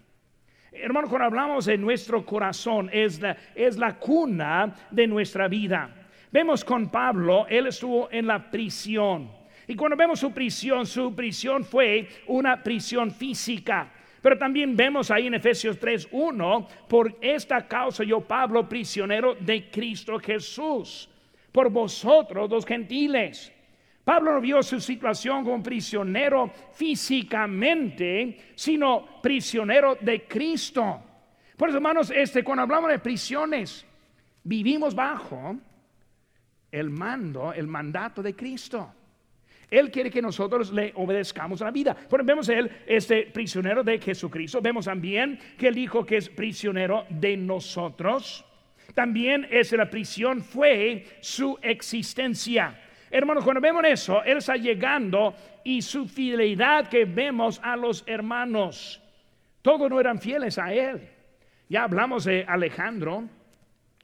Hermanos, 0.72 1.10
cuando 1.10 1.26
hablamos 1.26 1.66
de 1.66 1.78
nuestro 1.78 2.26
corazón, 2.26 2.90
es 2.92 3.20
la, 3.20 3.38
es 3.56 3.78
la 3.78 4.00
cuna 4.00 4.74
de 4.90 5.08
nuestra 5.08 5.48
vida. 5.48 5.94
Vemos 6.32 6.64
con 6.64 6.90
Pablo, 6.90 7.46
él 7.48 7.68
estuvo 7.68 8.10
en 8.12 8.26
la 8.28 8.50
prisión. 8.50 9.30
Y 9.68 9.76
cuando 9.76 9.96
vemos 9.96 10.20
su 10.20 10.32
prisión, 10.32 10.86
su 10.86 11.16
prisión 11.16 11.64
fue 11.64 12.08
una 12.28 12.62
prisión 12.64 13.12
física. 13.12 13.92
Pero 14.24 14.38
también 14.38 14.74
vemos 14.74 15.12
ahí 15.12 15.28
en 15.28 15.34
Efesios 15.34 15.78
3:1, 15.78 16.66
por 16.88 17.18
esta 17.20 17.68
causa 17.68 18.06
yo, 18.06 18.22
Pablo, 18.22 18.70
prisionero 18.70 19.36
de 19.36 19.70
Cristo 19.70 20.18
Jesús, 20.18 21.10
por 21.52 21.70
vosotros 21.70 22.50
los 22.50 22.66
gentiles. 22.66 23.52
Pablo 24.06 24.32
no 24.34 24.40
vio 24.40 24.64
su 24.64 24.80
situación 24.80 25.44
como 25.44 25.62
prisionero 25.62 26.50
físicamente, 26.72 28.54
sino 28.56 29.22
prisionero 29.22 29.98
de 30.00 30.26
Cristo. 30.26 31.02
Por 31.58 31.68
eso, 31.68 31.78
hermanos, 31.78 32.10
este, 32.10 32.46
cuando 32.46 32.64
hablamos 32.64 32.92
de 32.92 33.00
prisiones, 33.00 33.86
vivimos 34.42 34.96
bajo 34.96 35.58
el 36.72 36.90
mando, 36.90 37.52
el 37.52 37.68
mandato 37.68 38.24
de 38.24 38.34
Cristo. 38.34 38.90
Él 39.74 39.90
quiere 39.90 40.12
que 40.12 40.22
nosotros 40.22 40.72
le 40.72 40.92
obedezcamos 40.96 41.60
a 41.64 41.66
la 41.66 41.72
vida. 41.72 41.96
Por 41.96 42.24
vemos 42.24 42.48
él, 42.48 42.70
este 42.86 43.24
prisionero 43.24 43.84
de 43.84 43.98
Jesucristo. 43.98 44.62
Vemos 44.62 44.86
también 44.86 45.40
que 45.58 45.70
él 45.70 45.74
dijo 45.74 46.06
que 46.06 46.18
es 46.18 46.30
prisionero 46.30 47.06
de 47.10 47.36
nosotros. 47.36 48.46
También 48.94 49.48
es 49.50 49.72
la 49.72 49.90
prisión 49.90 50.44
fue 50.44 51.08
su 51.22 51.58
existencia. 51.64 52.80
Hermanos, 53.10 53.44
cuando 53.44 53.62
vemos 53.62 53.84
eso, 53.86 54.24
Él 54.24 54.38
está 54.38 54.58
llegando 54.58 55.34
y 55.64 55.82
su 55.82 56.08
fidelidad 56.08 56.88
que 56.88 57.06
vemos 57.06 57.60
a 57.64 57.76
los 57.76 58.04
hermanos, 58.06 59.02
todos 59.64 59.90
no 59.90 60.00
eran 60.00 60.20
fieles 60.20 60.60
a 60.60 60.72
Él. 60.72 61.10
Ya 61.68 61.84
hablamos 61.84 62.26
de 62.26 62.46
Alejandro, 62.48 63.24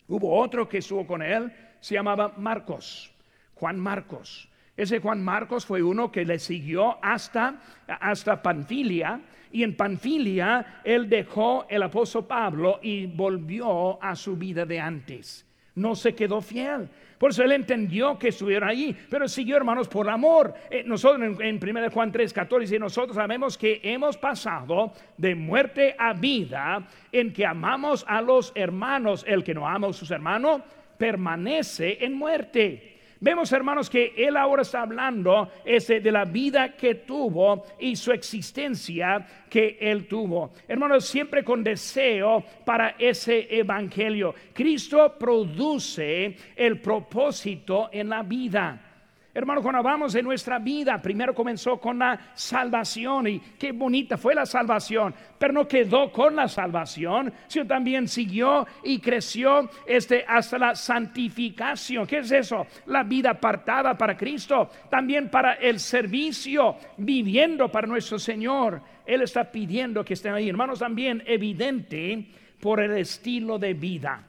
hubo 0.08 0.40
otro 0.40 0.68
que 0.68 0.80
estuvo 0.80 1.06
con 1.06 1.22
Él, 1.22 1.52
se 1.80 1.94
llamaba 1.94 2.34
Marcos, 2.38 3.14
Juan 3.54 3.78
Marcos. 3.80 4.49
Ese 4.80 5.02
Juan 5.02 5.22
Marcos 5.22 5.66
fue 5.66 5.84
uno 5.84 6.10
que 6.10 6.24
le 6.24 6.40
siguió 6.40 7.04
hasta, 7.04 7.56
hasta 7.86 8.42
Panfilia. 8.42 9.20
Y 9.52 9.64
en 9.64 9.76
Panfilia 9.76 10.80
él 10.86 11.10
dejó 11.10 11.66
el 11.70 11.84
apóstol 11.84 12.26
Pablo 12.26 12.80
y 12.82 13.06
volvió 13.06 14.02
a 14.02 14.16
su 14.16 14.38
vida 14.38 14.66
de 14.66 14.80
antes. 14.80 15.46
No 15.76 15.96
se 15.96 16.16
quedó 16.16 16.40
fiel. 16.40 16.88
Por 17.18 17.32
eso 17.32 17.44
él 17.44 17.52
entendió 17.52 18.18
que 18.18 18.30
estuviera 18.30 18.70
allí, 18.70 18.96
pero 19.10 19.28
siguió, 19.28 19.58
hermanos, 19.58 19.90
por 19.90 20.10
amor. 20.10 20.54
Eh, 20.72 20.84
nosotros 20.86 21.42
en, 21.42 21.60
1 21.62 21.92
Juan 21.92 22.14
3, 22.14 22.32
14, 22.32 22.80
nosotros 22.80 23.18
sabemos 23.18 23.58
que 23.58 23.82
hemos 23.84 24.16
pasado 24.16 24.94
de 25.18 25.36
muerte 25.36 25.94
a 26.00 26.14
vida 26.14 26.88
en 27.12 27.34
que 27.34 27.46
amamos 27.46 28.06
a 28.08 28.22
los 28.22 28.54
hermanos. 28.56 29.26
El 29.28 29.44
que 29.44 29.54
no 29.54 29.68
ama 29.68 29.90
a 29.90 29.94
sus 29.94 30.10
hermanos 30.10 30.62
permanece 30.98 31.98
en 32.00 32.14
muerte. 32.14 32.89
Vemos, 33.22 33.52
hermanos, 33.52 33.90
que 33.90 34.14
él 34.16 34.38
ahora 34.38 34.62
está 34.62 34.82
hablando 34.82 35.52
ese, 35.66 36.00
de 36.00 36.12
la 36.12 36.24
vida 36.24 36.76
que 36.78 36.96
tuvo 36.96 37.66
y 37.78 37.98
su 37.98 38.14
existencia 38.14 39.26
que 39.50 39.78
él 39.82 40.08
tuvo. 40.08 40.52
Hermanos, 40.68 41.06
siempre 41.06 41.44
con 41.44 41.62
deseo 41.62 42.44
para 42.64 42.96
ese 42.98 43.48
evangelio. 43.50 44.34
Cristo 44.54 45.16
produce 45.20 46.38
el 46.56 46.80
propósito 46.80 47.90
en 47.92 48.08
la 48.08 48.24
vida. 48.24 48.89
Hermano, 49.32 49.62
cuando 49.62 49.78
hablamos 49.80 50.14
de 50.14 50.24
nuestra 50.24 50.58
vida, 50.58 51.00
primero 51.00 51.36
comenzó 51.36 51.78
con 51.78 52.00
la 52.00 52.20
salvación 52.34 53.28
y 53.28 53.40
qué 53.40 53.72
bonita 53.72 54.18
fue 54.18 54.34
la 54.34 54.46
salvación, 54.48 55.14
pero 55.38 55.54
no 55.54 55.68
quedó 55.68 56.12
con 56.12 56.36
la 56.36 56.48
salvación, 56.48 57.32
sino 57.48 57.68
también 57.68 58.08
siguió 58.08 58.66
y 58.84 59.00
creció 59.00 59.70
este, 59.86 60.26
hasta 60.28 60.58
la 60.58 60.74
santificación. 60.74 62.08
¿Qué 62.08 62.18
es 62.18 62.32
eso? 62.32 62.66
La 62.88 63.04
vida 63.04 63.30
apartada 63.30 63.96
para 63.96 64.18
Cristo, 64.18 64.72
también 64.90 65.30
para 65.30 65.54
el 65.54 65.80
servicio, 65.80 66.78
viviendo 66.98 67.72
para 67.72 67.86
nuestro 67.86 68.18
Señor. 68.18 68.82
Él 69.06 69.22
está 69.22 69.52
pidiendo 69.52 70.04
que 70.04 70.16
estén 70.16 70.34
ahí. 70.34 70.50
Hermanos, 70.50 70.80
también 70.80 71.22
evidente 71.28 72.26
por 72.60 72.80
el 72.80 72.98
estilo 72.98 73.60
de 73.60 73.76
vida. 73.76 74.24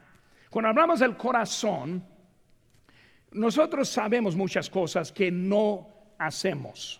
Cuando 0.51 0.69
hablamos 0.69 0.99
del 0.99 1.17
corazón, 1.17 2.03
nosotros 3.31 3.89
sabemos 3.89 4.35
muchas 4.35 4.69
cosas 4.69 5.11
que 5.11 5.31
no 5.31 5.87
hacemos. 6.17 6.99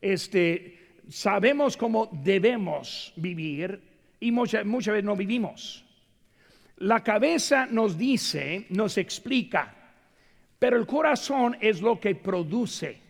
Este, 0.00 1.00
sabemos 1.08 1.76
cómo 1.76 2.08
debemos 2.12 3.12
vivir 3.16 3.80
y 4.20 4.30
muchas, 4.30 4.64
muchas 4.64 4.92
veces 4.92 5.04
no 5.04 5.16
vivimos. 5.16 5.84
La 6.78 7.02
cabeza 7.02 7.66
nos 7.66 7.96
dice, 7.96 8.66
nos 8.70 8.98
explica, 8.98 9.74
pero 10.58 10.76
el 10.76 10.86
corazón 10.86 11.56
es 11.60 11.80
lo 11.80 12.00
que 12.00 12.14
produce. 12.14 13.04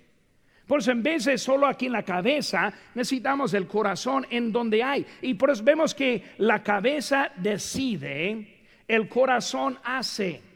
Por 0.67 0.81
eso 0.81 0.93
en 0.93 1.03
vez 1.03 1.25
de 1.25 1.37
solo 1.37 1.67
aquí 1.67 1.87
en 1.87 1.93
la 1.93 2.03
cabeza, 2.03 2.73
necesitamos 2.95 3.53
el 3.53 3.67
corazón 3.67 4.27
en 4.31 4.51
donde 4.51 4.83
hay. 4.83 5.07
Y 5.21 5.35
por 5.35 5.51
eso 5.51 5.63
vemos 5.63 5.95
que 5.95 6.23
la 6.39 6.63
cabeza 6.63 7.31
decide, 7.37 8.63
el 8.89 9.09
corazón 9.09 9.79
hace. 9.85 10.54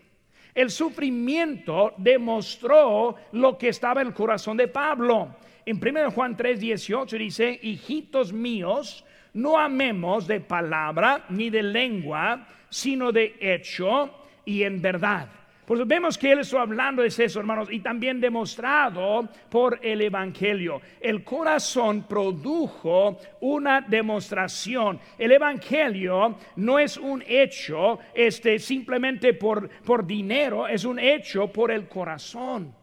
El 0.59 0.71
sufrimiento 0.71 1.95
demostró 1.99 3.15
lo 3.31 3.57
que 3.57 3.69
estaba 3.69 4.01
en 4.01 4.09
el 4.09 4.13
corazón 4.13 4.57
de 4.57 4.67
Pablo. 4.67 5.37
En 5.65 5.77
1 5.77 6.11
Juan 6.11 6.37
3, 6.37 6.59
18 6.59 7.17
dice, 7.17 7.61
hijitos 7.63 8.33
míos, 8.33 9.05
no 9.35 9.57
amemos 9.57 10.27
de 10.27 10.41
palabra 10.41 11.27
ni 11.29 11.49
de 11.49 11.63
lengua, 11.63 12.49
sino 12.69 13.13
de 13.13 13.37
hecho 13.39 14.13
y 14.45 14.65
en 14.65 14.83
verdad. 14.83 15.29
Pues 15.69 15.87
vemos 15.87 16.17
que 16.17 16.33
él 16.33 16.39
está 16.39 16.63
hablando 16.63 17.03
de 17.03 17.09
eso, 17.09 17.41
hermanos, 17.41 17.69
y 17.71 17.81
también 17.81 18.23
demostrado 18.23 19.29
por 19.51 19.79
el 19.83 20.01
Evangelio. 20.01 20.81
El 20.99 21.23
corazón 21.23 22.05
produjo 22.09 23.19
una 23.43 23.83
demostración. 23.83 24.99
El 25.19 25.33
Evangelio 25.33 26.39
no 26.57 26.79
es 26.79 26.97
un 26.97 27.23
hecho 27.29 27.99
este, 28.15 28.59
simplemente 28.59 29.35
por, 29.35 29.69
por 29.85 30.07
dinero, 30.07 30.67
es 30.67 30.87
un 30.87 30.99
hecho 30.99 31.53
por 31.53 31.71
el 31.71 31.87
corazón. 31.87 32.75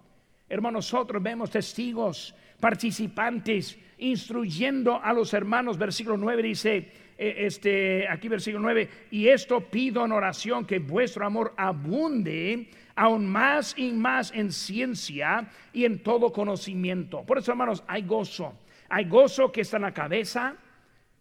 Hermanos, 0.47 0.91
nosotros 0.91 1.23
vemos 1.23 1.49
testigos, 1.49 2.35
participantes, 2.59 3.79
instruyendo 3.97 5.01
a 5.03 5.11
los 5.11 5.33
hermanos. 5.33 5.79
Versículo 5.79 6.17
9 6.17 6.43
dice, 6.43 6.91
este, 7.17 8.07
aquí 8.07 8.27
versículo 8.27 8.63
9, 8.63 8.89
y 9.11 9.27
esto 9.27 9.61
pido 9.61 10.03
en 10.03 10.11
oración 10.11 10.65
que 10.65 10.79
vuestro 10.79 11.25
amor 11.25 11.53
abunde 11.55 12.69
aún 12.95 13.27
más 13.27 13.73
y 13.77 13.91
más 13.91 14.31
en 14.33 14.51
ciencia 14.51 15.49
y 15.73 15.85
en 15.85 16.01
todo 16.01 16.31
conocimiento. 16.31 17.23
Por 17.25 17.37
eso, 17.37 17.51
hermanos, 17.51 17.83
hay 17.87 18.03
gozo. 18.03 18.53
Hay 18.89 19.05
gozo 19.05 19.51
que 19.51 19.61
está 19.61 19.77
en 19.77 19.83
la 19.83 19.93
cabeza, 19.93 20.55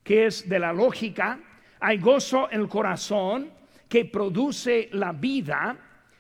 que 0.03 0.27
es 0.27 0.49
de 0.49 0.59
la 0.59 0.73
lógica. 0.73 1.41
Hay 1.81 1.99
gozo 1.99 2.49
en 2.51 2.61
el 2.61 2.69
corazón, 2.69 3.51
que 3.89 4.05
produce 4.05 4.89
la 4.93 5.13
vida. 5.13 5.77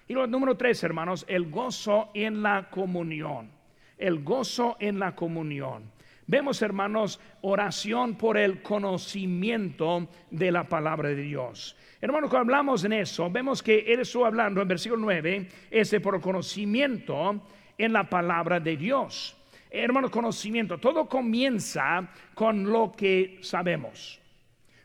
Y 0.06 0.14
lo 0.14 0.26
número 0.26 0.56
tres, 0.56 0.82
hermanos, 0.84 1.24
el 1.28 1.50
gozo 1.50 2.10
en 2.14 2.42
la 2.42 2.68
comunión. 2.70 3.50
El 3.96 4.22
gozo 4.22 4.76
en 4.80 4.98
la 4.98 5.14
comunión. 5.14 5.93
Vemos, 6.26 6.62
hermanos, 6.62 7.20
oración 7.42 8.16
por 8.16 8.38
el 8.38 8.62
conocimiento 8.62 10.08
de 10.30 10.50
la 10.50 10.64
palabra 10.64 11.10
de 11.10 11.16
Dios. 11.16 11.76
Hermanos, 12.00 12.30
cuando 12.30 12.52
hablamos 12.54 12.84
en 12.84 12.94
eso, 12.94 13.30
vemos 13.30 13.62
que 13.62 13.80
él 13.92 14.00
estuvo 14.00 14.24
hablando 14.24 14.62
en 14.62 14.68
versículo 14.68 15.02
9, 15.02 15.48
ese 15.70 16.00
por 16.00 16.20
conocimiento 16.20 17.42
en 17.76 17.92
la 17.92 18.08
palabra 18.08 18.58
de 18.58 18.76
Dios. 18.76 19.36
Hermanos, 19.70 20.10
conocimiento, 20.10 20.78
todo 20.78 21.08
comienza 21.08 22.08
con 22.34 22.64
lo 22.70 22.92
que 22.92 23.38
sabemos. 23.42 24.20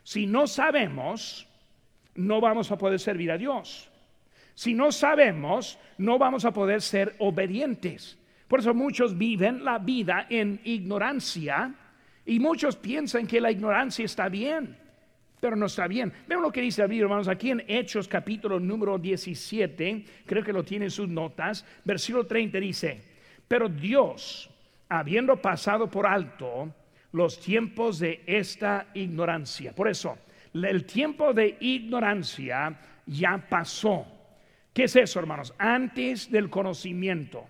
Si 0.02 0.26
no 0.26 0.46
sabemos, 0.46 1.46
no 2.16 2.40
vamos 2.40 2.70
a 2.70 2.76
poder 2.76 3.00
servir 3.00 3.30
a 3.30 3.38
Dios. 3.38 3.88
Si 4.54 4.74
no 4.74 4.92
sabemos, 4.92 5.78
no 5.96 6.18
vamos 6.18 6.44
a 6.44 6.52
poder 6.52 6.82
ser 6.82 7.14
obedientes. 7.18 8.18
Por 8.50 8.58
eso 8.58 8.74
muchos 8.74 9.16
viven 9.16 9.64
la 9.64 9.78
vida 9.78 10.26
en 10.28 10.60
ignorancia 10.64 11.72
y 12.26 12.40
muchos 12.40 12.74
piensan 12.74 13.28
que 13.28 13.40
la 13.40 13.52
ignorancia 13.52 14.04
está 14.04 14.28
bien, 14.28 14.76
pero 15.38 15.54
no 15.54 15.66
está 15.66 15.86
bien. 15.86 16.12
Vean 16.26 16.42
lo 16.42 16.50
que 16.50 16.60
dice 16.60 16.82
David, 16.82 17.02
hermanos, 17.02 17.28
aquí 17.28 17.52
en 17.52 17.62
Hechos 17.68 18.08
capítulo 18.08 18.58
número 18.58 18.98
17, 18.98 20.04
creo 20.26 20.42
que 20.42 20.52
lo 20.52 20.64
tiene 20.64 20.86
en 20.86 20.90
sus 20.90 21.08
notas, 21.08 21.64
versículo 21.84 22.26
30 22.26 22.58
dice, 22.58 23.00
Pero 23.46 23.68
Dios, 23.68 24.50
habiendo 24.88 25.36
pasado 25.36 25.88
por 25.88 26.04
alto 26.04 26.74
los 27.12 27.38
tiempos 27.38 28.00
de 28.00 28.24
esta 28.26 28.88
ignorancia, 28.94 29.72
por 29.76 29.86
eso, 29.86 30.18
el 30.52 30.84
tiempo 30.86 31.32
de 31.32 31.56
ignorancia 31.60 32.76
ya 33.06 33.38
pasó. 33.48 34.08
¿Qué 34.72 34.84
es 34.84 34.96
eso, 34.96 35.20
hermanos? 35.20 35.54
Antes 35.56 36.28
del 36.32 36.50
conocimiento. 36.50 37.46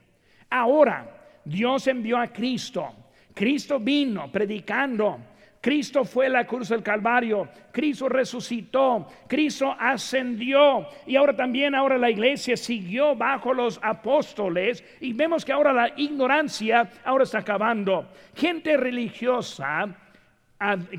Ahora, 0.50 1.40
Dios 1.44 1.86
envió 1.86 2.18
a 2.18 2.26
Cristo. 2.26 2.94
Cristo 3.34 3.78
vino 3.78 4.30
predicando 4.30 5.18
Cristo 5.60 6.06
fue 6.06 6.30
la 6.30 6.46
cruz 6.46 6.70
del 6.70 6.82
Calvario, 6.82 7.50
Cristo 7.70 8.08
resucitó, 8.08 9.06
Cristo 9.28 9.76
ascendió 9.78 10.86
y 11.06 11.16
ahora 11.16 11.36
también 11.36 11.74
ahora 11.74 11.98
la 11.98 12.08
iglesia 12.08 12.56
siguió 12.56 13.14
bajo 13.14 13.52
los 13.52 13.78
apóstoles 13.82 14.82
y 15.00 15.12
vemos 15.12 15.44
que 15.44 15.52
ahora 15.52 15.72
la 15.74 15.92
ignorancia 15.96 16.90
ahora 17.04 17.24
está 17.24 17.38
acabando. 17.40 18.08
Gente 18.34 18.74
religiosa 18.78 19.94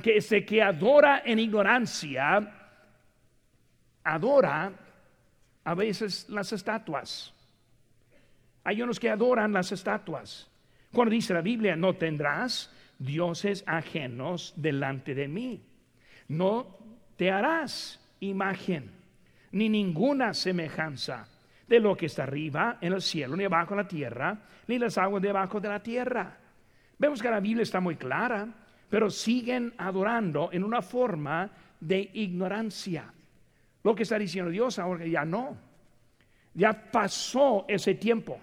que, 0.03 0.21
se, 0.21 0.45
que 0.45 0.61
adora 0.61 1.23
en 1.25 1.39
ignorancia, 1.39 2.53
adora 4.03 4.71
a 5.63 5.73
veces 5.73 6.29
las 6.29 6.53
estatuas. 6.53 7.33
Hay 8.63 8.81
unos 8.81 8.99
que 8.99 9.09
adoran 9.09 9.53
las 9.53 9.71
estatuas. 9.71 10.49
Cuando 10.91 11.11
dice 11.11 11.33
la 11.33 11.41
Biblia, 11.41 11.75
no 11.75 11.95
tendrás 11.95 12.71
dioses 12.99 13.63
ajenos 13.65 14.53
delante 14.55 15.15
de 15.15 15.27
mí. 15.27 15.63
No 16.27 16.77
te 17.15 17.31
harás 17.31 17.99
imagen 18.19 18.91
ni 19.51 19.69
ninguna 19.69 20.33
semejanza 20.33 21.27
de 21.67 21.79
lo 21.79 21.95
que 21.95 22.05
está 22.05 22.23
arriba 22.23 22.77
en 22.81 22.93
el 22.93 23.01
cielo, 23.01 23.35
ni 23.35 23.45
abajo 23.45 23.73
en 23.73 23.77
la 23.77 23.87
tierra, 23.87 24.37
ni 24.67 24.77
las 24.77 24.97
aguas 24.97 25.21
debajo 25.21 25.59
de 25.59 25.69
la 25.69 25.81
tierra. 25.81 26.37
Vemos 26.97 27.21
que 27.21 27.29
la 27.29 27.39
Biblia 27.39 27.63
está 27.63 27.79
muy 27.79 27.95
clara, 27.95 28.47
pero 28.89 29.09
siguen 29.09 29.73
adorando 29.77 30.49
en 30.51 30.63
una 30.63 30.81
forma 30.81 31.49
de 31.79 32.11
ignorancia. 32.13 33.11
Lo 33.83 33.95
que 33.95 34.03
está 34.03 34.19
diciendo 34.19 34.51
Dios 34.51 34.77
ahora 34.79 35.05
ya 35.05 35.25
no. 35.25 35.57
Ya 36.53 36.91
pasó 36.91 37.65
ese 37.67 37.95
tiempo. 37.95 38.39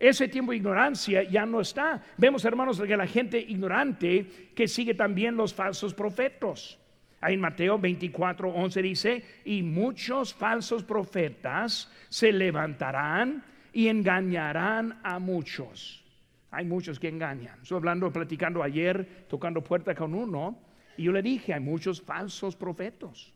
Ese 0.00 0.28
tiempo 0.28 0.52
de 0.52 0.56
ignorancia 0.56 1.22
ya 1.24 1.44
no 1.44 1.60
está. 1.60 2.02
Vemos, 2.16 2.42
hermanos, 2.46 2.80
que 2.80 2.96
la 2.96 3.06
gente 3.06 3.38
ignorante 3.38 4.50
que 4.54 4.66
sigue 4.66 4.94
también 4.94 5.36
los 5.36 5.52
falsos 5.52 5.92
profetas. 5.92 6.78
Ahí 7.20 7.34
en 7.34 7.40
Mateo 7.40 7.78
24, 7.78 8.48
11 8.48 8.82
dice, 8.82 9.24
y 9.44 9.62
muchos 9.62 10.32
falsos 10.32 10.84
profetas 10.84 11.92
se 12.08 12.32
levantarán 12.32 13.44
y 13.74 13.88
engañarán 13.88 15.00
a 15.02 15.18
muchos. 15.18 16.02
Hay 16.50 16.64
muchos 16.64 16.98
que 16.98 17.08
engañan. 17.08 17.60
Estoy 17.60 17.76
hablando, 17.76 18.10
platicando 18.10 18.62
ayer, 18.62 19.26
tocando 19.28 19.62
puerta 19.62 19.94
con 19.94 20.14
uno, 20.14 20.58
y 20.96 21.04
yo 21.04 21.12
le 21.12 21.20
dije, 21.20 21.52
hay 21.52 21.60
muchos 21.60 22.00
falsos 22.00 22.56
profetas, 22.56 23.34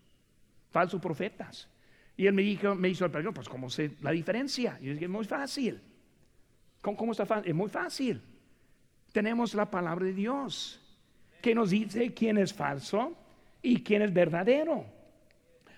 falsos 0.70 0.98
profetas. 0.98 1.68
Y 2.16 2.26
él 2.26 2.32
me 2.32 2.40
dijo, 2.40 2.74
me 2.74 2.88
hizo 2.88 3.04
el 3.04 3.10
pregunta, 3.10 3.34
pues 3.34 3.50
¿cómo 3.50 3.68
sé 3.68 3.96
la 4.00 4.12
diferencia? 4.12 4.78
Yo 4.80 4.94
dije, 4.94 5.08
muy 5.08 5.26
fácil. 5.26 5.78
¿Cómo, 6.92 7.12
está 7.12 7.24
fácil? 7.24 7.48
Es 7.48 7.54
muy 7.54 7.70
fácil. 7.70 8.20
Tenemos 9.10 9.54
la 9.54 9.70
palabra 9.70 10.04
de 10.04 10.12
Dios 10.12 10.80
que 11.40 11.54
nos 11.54 11.70
dice 11.70 12.12
quién 12.12 12.36
es 12.36 12.52
falso 12.52 13.16
y 13.62 13.82
quién 13.82 14.02
es 14.02 14.12
verdadero. 14.12 14.84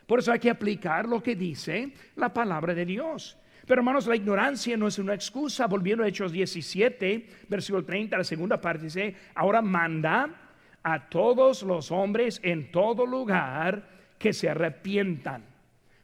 Por 0.07 0.19
eso 0.19 0.33
hay 0.33 0.40
que 0.40 0.51
aplicar 0.51 1.07
lo 1.07 1.23
que 1.23 1.37
dice 1.37 1.92
la 2.16 2.35
palabra 2.35 2.75
de 2.75 2.85
Dios. 2.85 3.38
Pero 3.66 3.81
hermanos, 3.81 4.07
la 4.07 4.16
ignorancia 4.16 4.77
no 4.77 4.88
es 4.88 4.99
una 4.99 5.14
excusa. 5.14 5.66
Volviendo 5.66 6.03
a 6.03 6.09
Hechos 6.09 6.33
17, 6.33 7.27
versículo 7.49 7.85
30, 7.85 8.19
la 8.19 8.25
segunda 8.25 8.61
parte 8.61 8.85
dice, 8.85 9.14
ahora 9.35 9.62
manda 9.62 10.29
a 10.83 11.09
todos 11.09 11.62
los 11.62 11.90
hombres 11.92 12.40
en 12.42 12.71
todo 12.73 13.07
lugar 13.07 13.88
que 14.19 14.33
se 14.33 14.49
arrepientan. 14.49 15.45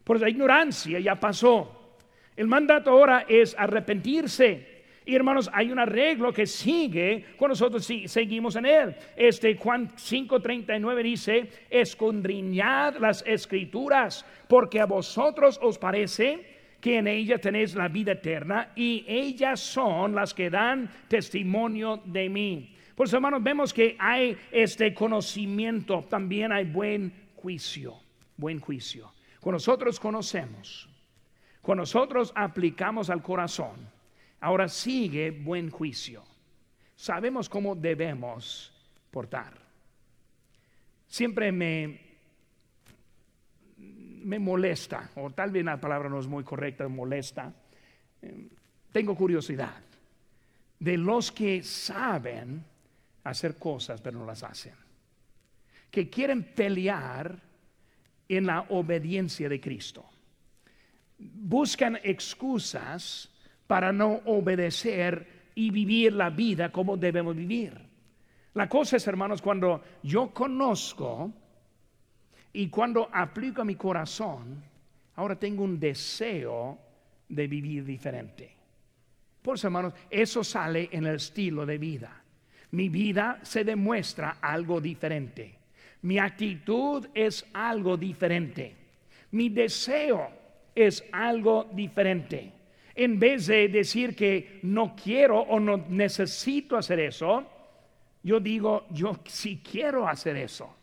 Por 0.04 0.20
la 0.20 0.28
ignorancia 0.28 1.00
ya 1.00 1.18
pasó. 1.18 1.96
El 2.36 2.46
mandato 2.46 2.90
ahora 2.90 3.26
es 3.28 3.54
arrepentirse. 3.58 4.71
Y 5.04 5.14
hermanos, 5.14 5.50
hay 5.52 5.72
un 5.72 5.78
arreglo 5.78 6.32
que 6.32 6.46
sigue 6.46 7.24
cuando 7.36 7.52
nosotros 7.52 7.88
seguimos 8.06 8.56
en 8.56 8.66
él. 8.66 8.96
Este 9.16 9.56
Juan 9.56 9.90
5:39 9.96 11.02
dice, 11.02 11.50
escondriñad 11.70 12.96
las 12.98 13.24
escrituras, 13.26 14.24
porque 14.48 14.80
a 14.80 14.86
vosotros 14.86 15.58
os 15.62 15.78
parece 15.78 16.52
que 16.80 16.98
en 16.98 17.06
ellas 17.06 17.40
tenéis 17.40 17.74
la 17.74 17.88
vida 17.88 18.12
eterna 18.12 18.72
y 18.74 19.04
ellas 19.06 19.60
son 19.60 20.14
las 20.14 20.34
que 20.34 20.50
dan 20.50 20.90
testimonio 21.08 22.02
de 22.04 22.28
mí. 22.28 22.74
Pues 22.96 23.12
hermanos, 23.12 23.42
vemos 23.42 23.72
que 23.72 23.96
hay 23.98 24.36
este 24.50 24.92
conocimiento, 24.92 26.04
también 26.08 26.52
hay 26.52 26.64
buen 26.64 27.12
juicio, 27.36 27.94
buen 28.36 28.60
juicio. 28.60 29.12
Cuando 29.40 29.56
nosotros 29.56 29.98
conocemos, 29.98 30.88
cuando 31.60 31.82
nosotros 31.82 32.32
aplicamos 32.34 33.10
al 33.10 33.22
corazón, 33.22 33.91
Ahora 34.42 34.68
sigue 34.68 35.31
buen 35.31 35.70
juicio. 35.70 36.24
Sabemos 36.96 37.48
cómo 37.48 37.76
debemos 37.76 38.72
portar. 39.09 39.55
Siempre 41.07 41.52
me, 41.52 42.00
me 43.78 44.40
molesta, 44.40 45.11
o 45.14 45.31
tal 45.31 45.52
vez 45.52 45.64
la 45.64 45.81
palabra 45.81 46.09
no 46.09 46.18
es 46.18 46.26
muy 46.26 46.42
correcta, 46.42 46.88
molesta. 46.88 47.55
Eh, 48.20 48.48
tengo 48.90 49.14
curiosidad 49.14 49.81
de 50.81 50.96
los 50.96 51.31
que 51.31 51.62
saben 51.62 52.64
hacer 53.22 53.57
cosas 53.59 54.00
pero 54.00 54.18
no 54.18 54.26
las 54.26 54.42
hacen. 54.42 54.74
Que 55.88 56.11
quieren 56.11 56.42
pelear 56.42 57.40
en 58.28 58.46
la 58.46 58.62
obediencia 58.70 59.48
de 59.48 59.61
Cristo. 59.61 60.05
Buscan 61.16 62.00
excusas 62.02 63.31
para 63.66 63.92
no 63.92 64.20
obedecer 64.27 65.51
y 65.55 65.70
vivir 65.70 66.12
la 66.12 66.31
vida 66.31 66.70
como 66.70 66.96
debemos 66.96 67.37
vivir. 67.37 67.79
La 68.55 68.68
cosa 68.68 68.96
es, 68.96 69.07
hermanos, 69.07 69.40
cuando 69.40 69.83
yo 70.03 70.33
conozco 70.33 71.33
y 72.53 72.68
cuando 72.68 73.09
aplico 73.12 73.62
a 73.62 73.64
mi 73.64 73.77
corazón, 73.77 74.62
ahora 75.16 75.37
tengo 75.37 75.64
un 75.64 75.81
deseo 75.81 76.79
de 77.29 77.46
vivir 77.46 77.85
diferente. 77.85 78.55
Por 79.40 79.57
eso, 79.57 79.66
hermanos, 79.66 79.94
eso 80.11 80.44
sale 80.44 80.88
en 80.92 81.07
el 81.07 81.16
estilo 81.16 81.64
de 81.64 81.79
vida. 81.79 82.22
Mi 82.72 82.88
vida 82.88 83.40
se 83.42 83.64
demuestra 83.64 84.38
algo 84.40 84.81
diferente. 84.81 85.59
Mi 86.03 86.18
actitud 86.18 87.09
es 87.14 87.46
algo 87.53 87.96
diferente. 87.96 88.77
Mi 89.31 89.48
deseo 89.48 90.29
es 90.75 91.05
algo 91.12 91.70
diferente. 91.72 92.53
En 92.94 93.18
vez 93.18 93.46
de 93.46 93.68
decir 93.68 94.14
que 94.14 94.61
no 94.62 94.94
quiero 94.94 95.40
o 95.40 95.59
no 95.59 95.85
necesito 95.88 96.76
hacer 96.76 97.00
eso, 97.00 97.46
yo 98.22 98.38
digo, 98.38 98.87
yo 98.90 99.18
sí 99.26 99.62
quiero 99.68 100.07
hacer 100.07 100.37
eso. 100.37 100.76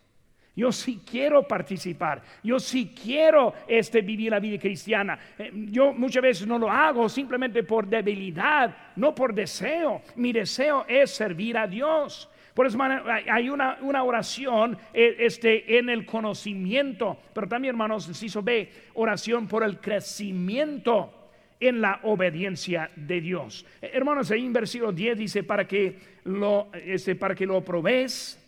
Yo 0.56 0.74
sí 0.74 1.02
quiero 1.10 1.48
participar. 1.48 2.22
Yo 2.44 2.60
sí 2.60 2.94
quiero 3.02 3.54
este, 3.66 4.02
vivir 4.02 4.32
la 4.32 4.42
vida 4.42 4.60
cristiana. 4.60 5.18
Eh, 5.38 5.52
yo 5.54 5.94
muchas 5.94 6.22
veces 6.22 6.46
no 6.46 6.60
lo 6.60 6.70
hago 6.70 7.08
simplemente 7.08 7.64
por 7.64 7.88
debilidad, 7.88 8.76
no 8.98 9.16
por 9.16 9.34
deseo. 9.34 10.02
Mi 10.18 10.34
deseo 10.34 10.86
es 10.86 11.12
servir 11.12 11.58
a 11.58 11.66
Dios. 11.66 12.30
Por 12.54 12.68
eso 12.68 12.78
hay 12.82 13.50
una, 13.50 13.78
una 13.80 14.04
oración 14.04 14.78
eh, 14.94 15.16
este, 15.20 15.78
en 15.78 15.90
el 15.90 16.06
conocimiento, 16.06 17.18
pero 17.34 17.48
también 17.48 17.76
hermanos, 17.76 18.10
inciso 18.10 18.42
B, 18.42 18.70
oración 18.96 19.48
por 19.48 19.64
el 19.64 19.80
crecimiento 19.80 21.19
en 21.60 21.82
la 21.82 22.00
obediencia 22.04 22.90
de 22.96 23.22
Dios. 23.22 23.66
Hermanos, 23.82 24.32
ahí 24.32 24.46
en 24.46 24.54
versículo 24.54 24.92
10 24.92 25.18
dice, 25.18 25.44
para 25.44 25.68
que 25.68 25.98
lo, 26.24 26.70
este, 26.74 27.16
para 27.16 27.36
que 27.36 27.46
lo 27.46 27.64
probéis 27.64 28.40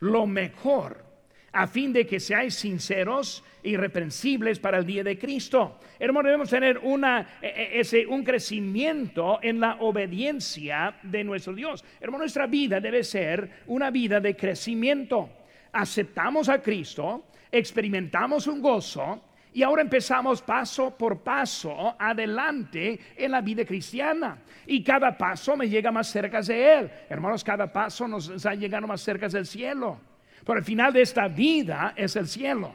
lo 0.00 0.26
mejor, 0.26 1.04
a 1.52 1.66
fin 1.66 1.92
de 1.92 2.06
que 2.06 2.20
seáis 2.20 2.54
sinceros 2.54 3.44
y 3.62 3.70
irreprensibles 3.70 4.58
para 4.58 4.78
el 4.78 4.86
día 4.86 5.04
de 5.04 5.18
Cristo. 5.18 5.78
Hermanos, 5.98 6.28
debemos 6.28 6.48
tener 6.48 6.78
una, 6.78 7.38
e, 7.42 7.48
e, 7.48 7.80
ese, 7.80 8.06
un 8.06 8.22
crecimiento 8.24 9.38
en 9.42 9.60
la 9.60 9.76
obediencia 9.80 10.96
de 11.02 11.24
nuestro 11.24 11.52
Dios. 11.52 11.84
Hermano, 12.00 12.22
nuestra 12.22 12.46
vida 12.46 12.80
debe 12.80 13.04
ser 13.04 13.62
una 13.66 13.90
vida 13.90 14.20
de 14.20 14.36
crecimiento. 14.36 15.28
Aceptamos 15.72 16.48
a 16.48 16.62
Cristo, 16.62 17.24
experimentamos 17.50 18.46
un 18.46 18.62
gozo, 18.62 19.22
y 19.52 19.62
ahora 19.62 19.82
empezamos 19.82 20.42
paso 20.42 20.96
por 20.96 21.22
paso 21.22 21.96
adelante 21.98 23.00
en 23.16 23.32
la 23.32 23.40
vida 23.40 23.64
cristiana. 23.64 24.38
Y 24.66 24.82
cada 24.84 25.16
paso 25.16 25.56
me 25.56 25.68
llega 25.68 25.90
más 25.90 26.08
cerca 26.08 26.40
de 26.40 26.78
Él. 26.78 26.90
Hermanos, 27.08 27.42
cada 27.42 27.72
paso 27.72 28.06
nos 28.06 28.28
está 28.28 28.54
llegando 28.54 28.86
más 28.86 29.00
cerca 29.00 29.28
del 29.28 29.46
cielo. 29.46 30.00
Pero 30.44 30.58
el 30.58 30.64
final 30.64 30.92
de 30.92 31.02
esta 31.02 31.26
vida 31.26 31.94
es 31.96 32.14
el 32.16 32.28
cielo. 32.28 32.72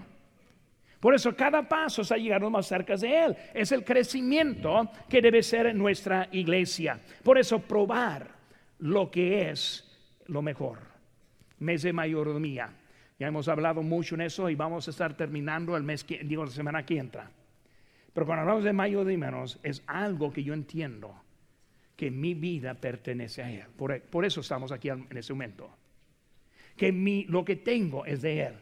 Por 0.99 1.13
eso 1.13 1.35
cada 1.35 1.67
paso 1.67 2.01
es 2.01 2.11
a 2.11 2.17
llegarnos 2.17 2.51
más 2.51 2.67
cerca 2.67 2.95
de 2.95 3.25
Él. 3.25 3.37
Es 3.53 3.71
el 3.71 3.83
crecimiento 3.83 4.89
que 5.07 5.21
debe 5.21 5.43
ser 5.43 5.73
nuestra 5.75 6.27
iglesia. 6.31 6.99
Por 7.23 7.37
eso 7.37 7.59
probar 7.59 8.27
lo 8.79 9.09
que 9.09 9.49
es 9.49 9.85
lo 10.27 10.41
mejor. 10.41 10.79
Mes 11.59 11.83
de 11.83 11.93
mayordomía. 11.93 12.69
Ya 13.17 13.27
hemos 13.27 13.47
hablado 13.47 13.81
mucho 13.81 14.15
en 14.15 14.21
eso 14.21 14.49
y 14.49 14.55
vamos 14.55 14.87
a 14.87 14.91
estar 14.91 15.15
terminando 15.15 15.77
el 15.77 15.83
mes, 15.83 16.03
que, 16.03 16.19
digo, 16.23 16.43
la 16.43 16.51
semana 16.51 16.85
que 16.85 16.97
entra. 16.97 17.31
Pero 18.13 18.25
cuando 18.25 18.41
hablamos 18.41 18.63
de 18.63 18.73
mayordomía, 18.73 19.31
es 19.63 19.83
algo 19.87 20.31
que 20.31 20.43
yo 20.43 20.53
entiendo 20.53 21.15
que 21.95 22.11
mi 22.11 22.33
vida 22.33 22.73
pertenece 22.73 23.41
a 23.41 23.51
Él. 23.51 23.65
Por, 23.77 24.01
por 24.01 24.25
eso 24.25 24.41
estamos 24.41 24.71
aquí 24.71 24.89
en 24.89 25.07
ese 25.11 25.33
momento. 25.33 25.69
Que 26.75 26.91
mi, 26.91 27.23
lo 27.25 27.45
que 27.45 27.55
tengo 27.55 28.05
es 28.05 28.21
de 28.21 28.41
Él. 28.41 28.53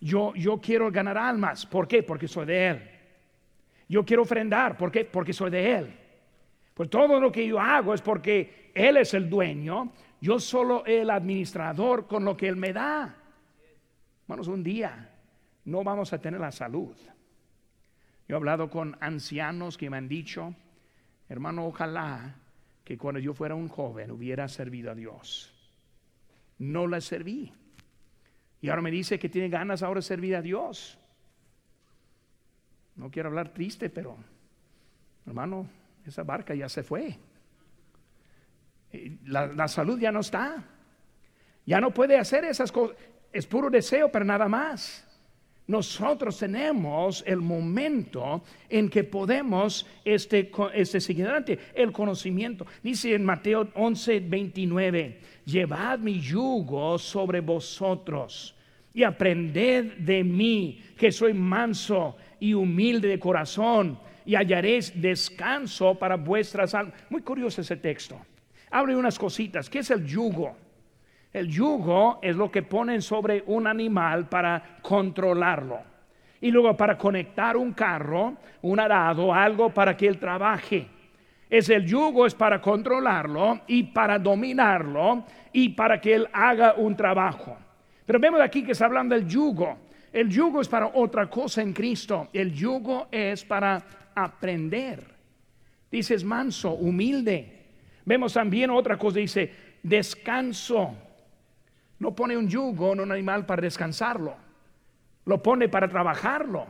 Yo, 0.00 0.34
yo 0.34 0.60
quiero 0.60 0.90
ganar 0.90 1.16
almas. 1.16 1.64
¿Por 1.64 1.86
qué? 1.86 2.02
Porque 2.02 2.26
soy 2.26 2.46
de 2.46 2.66
Él. 2.68 2.82
Yo 3.88 4.04
quiero 4.04 4.22
ofrendar. 4.22 4.76
¿Por 4.76 4.90
qué? 4.90 5.04
Porque 5.04 5.32
soy 5.32 5.50
de 5.50 5.72
Él. 5.72 5.94
Pues 6.74 6.90
todo 6.90 7.20
lo 7.20 7.30
que 7.30 7.46
yo 7.46 7.60
hago 7.60 7.94
es 7.94 8.02
porque 8.02 8.70
Él 8.74 8.96
es 8.96 9.14
el 9.14 9.30
dueño. 9.30 9.92
Yo 10.22 10.38
solo 10.38 10.86
el 10.86 11.10
administrador 11.10 12.06
con 12.06 12.24
lo 12.24 12.36
que 12.36 12.46
Él 12.46 12.54
me 12.54 12.72
da. 12.72 13.12
Hermanos, 14.22 14.46
un 14.46 14.62
día 14.62 15.10
no 15.64 15.82
vamos 15.82 16.12
a 16.12 16.20
tener 16.20 16.38
la 16.40 16.52
salud. 16.52 16.96
Yo 18.28 18.36
he 18.36 18.38
hablado 18.38 18.70
con 18.70 18.96
ancianos 19.00 19.76
que 19.76 19.90
me 19.90 19.96
han 19.96 20.06
dicho, 20.06 20.54
hermano, 21.28 21.66
ojalá 21.66 22.36
que 22.84 22.96
cuando 22.96 23.18
yo 23.18 23.34
fuera 23.34 23.56
un 23.56 23.66
joven 23.68 24.12
hubiera 24.12 24.46
servido 24.46 24.92
a 24.92 24.94
Dios. 24.94 25.52
No 26.56 26.86
la 26.86 27.00
serví. 27.00 27.52
Y 28.60 28.68
ahora 28.68 28.82
me 28.82 28.92
dice 28.92 29.18
que 29.18 29.28
tiene 29.28 29.48
ganas 29.48 29.82
ahora 29.82 29.98
de 29.98 30.02
servir 30.02 30.36
a 30.36 30.40
Dios. 30.40 31.00
No 32.94 33.10
quiero 33.10 33.28
hablar 33.28 33.48
triste, 33.48 33.90
pero 33.90 34.16
hermano, 35.26 35.66
esa 36.06 36.22
barca 36.22 36.54
ya 36.54 36.68
se 36.68 36.84
fue. 36.84 37.18
La, 39.24 39.68
salud 39.68 39.98
ya 39.98 40.12
no 40.12 40.20
está. 40.20 40.64
Ya 41.64 41.80
no 41.80 41.92
puede 41.92 42.18
hacer 42.18 42.44
esas 42.44 42.70
cosas. 42.70 42.96
Es 43.32 43.46
puro 43.46 43.70
deseo, 43.70 44.10
pero 44.10 44.24
nada 44.24 44.48
más. 44.48 45.08
Nosotros 45.66 46.38
tenemos 46.38 47.22
el 47.26 47.38
momento 47.38 48.42
en 48.68 48.90
que 48.90 49.04
podemos 49.04 49.86
este, 50.04 50.50
este 50.74 51.00
seguir 51.00 51.24
adelante, 51.26 51.58
el 51.74 51.92
conocimiento. 51.92 52.66
Dice 52.82 53.14
en 53.14 53.24
Mateo 53.24 53.68
11, 53.74 54.20
29, 54.20 55.20
llevad 55.46 56.00
mi 56.00 56.20
yugo 56.20 56.98
sobre 56.98 57.40
vosotros 57.40 58.56
y 58.92 59.04
aprended 59.04 59.94
de 59.98 60.24
mí, 60.24 60.82
que 60.98 61.12
soy 61.12 61.32
manso 61.32 62.16
y 62.40 62.54
humilde 62.54 63.08
de 63.08 63.18
corazón, 63.18 63.98
y 64.26 64.34
hallaréis 64.34 65.00
descanso 65.00 65.94
para 65.94 66.16
vuestras 66.16 66.74
almas. 66.74 66.94
Muy 67.08 67.22
curioso 67.22 67.60
ese 67.60 67.76
texto. 67.76 68.20
Abre 68.72 68.96
unas 68.96 69.18
cositas. 69.18 69.68
¿Qué 69.68 69.80
es 69.80 69.90
el 69.90 70.04
yugo? 70.06 70.56
El 71.32 71.48
yugo 71.48 72.18
es 72.22 72.34
lo 72.34 72.50
que 72.50 72.62
ponen 72.62 73.02
sobre 73.02 73.44
un 73.46 73.66
animal 73.66 74.28
para 74.28 74.78
controlarlo. 74.80 75.80
Y 76.40 76.50
luego 76.50 76.76
para 76.76 76.96
conectar 76.96 77.56
un 77.56 77.72
carro, 77.72 78.34
un 78.62 78.80
arado, 78.80 79.32
algo 79.32 79.70
para 79.70 79.96
que 79.96 80.08
él 80.08 80.18
trabaje. 80.18 80.88
Es 81.48 81.68
el 81.68 81.84
yugo 81.84 82.24
es 82.24 82.34
para 82.34 82.62
controlarlo 82.62 83.60
y 83.66 83.82
para 83.82 84.18
dominarlo 84.18 85.24
y 85.52 85.68
para 85.68 86.00
que 86.00 86.14
él 86.14 86.28
haga 86.32 86.74
un 86.74 86.96
trabajo. 86.96 87.56
Pero 88.06 88.18
vemos 88.18 88.40
aquí 88.40 88.64
que 88.64 88.72
está 88.72 88.86
hablando 88.86 89.14
del 89.14 89.28
yugo. 89.28 89.76
El 90.10 90.30
yugo 90.30 90.62
es 90.62 90.68
para 90.68 90.86
otra 90.94 91.28
cosa 91.28 91.60
en 91.60 91.74
Cristo. 91.74 92.28
El 92.32 92.52
yugo 92.54 93.08
es 93.10 93.44
para 93.44 93.82
aprender. 94.14 95.04
Dice 95.90 96.14
es 96.14 96.24
manso, 96.24 96.72
humilde. 96.72 97.51
Vemos 98.04 98.32
también 98.32 98.70
otra 98.70 98.96
cosa, 98.98 99.18
dice 99.18 99.52
descanso. 99.82 100.94
No 101.98 102.14
pone 102.14 102.36
un 102.36 102.48
yugo 102.48 102.92
en 102.92 103.00
un 103.00 103.12
animal 103.12 103.46
para 103.46 103.62
descansarlo. 103.62 104.34
Lo 105.24 105.42
pone 105.42 105.68
para 105.68 105.88
trabajarlo. 105.88 106.66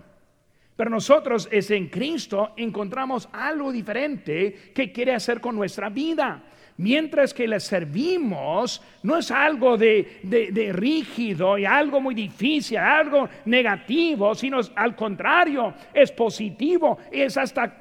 Pero 0.77 0.91
nosotros 0.91 1.49
es 1.51 1.71
en 1.71 1.89
Cristo 1.89 2.53
encontramos 2.57 3.29
algo 3.33 3.71
diferente 3.71 4.73
que 4.75 4.93
quiere 4.93 5.15
hacer 5.15 5.41
con 5.41 5.55
nuestra 5.55 5.89
vida 5.91 6.43
mientras 6.83 7.33
que 7.33 7.47
le 7.47 7.61
servimos, 7.61 8.83
no 9.05 9.19
es 9.19 9.31
algo 9.31 9.77
de, 9.77 10.71
rígido 10.73 11.57
y 11.57 11.65
algo 11.65 12.01
muy 12.01 12.15
difícil, 12.15 12.77
algo 12.77 13.29
negativo, 13.45 14.35
sino 14.35 14.61
al 14.75 14.97
contrario, 14.97 15.75
es 15.95 16.11
positivo, 16.11 16.99
es 17.11 17.37
hasta 17.37 17.81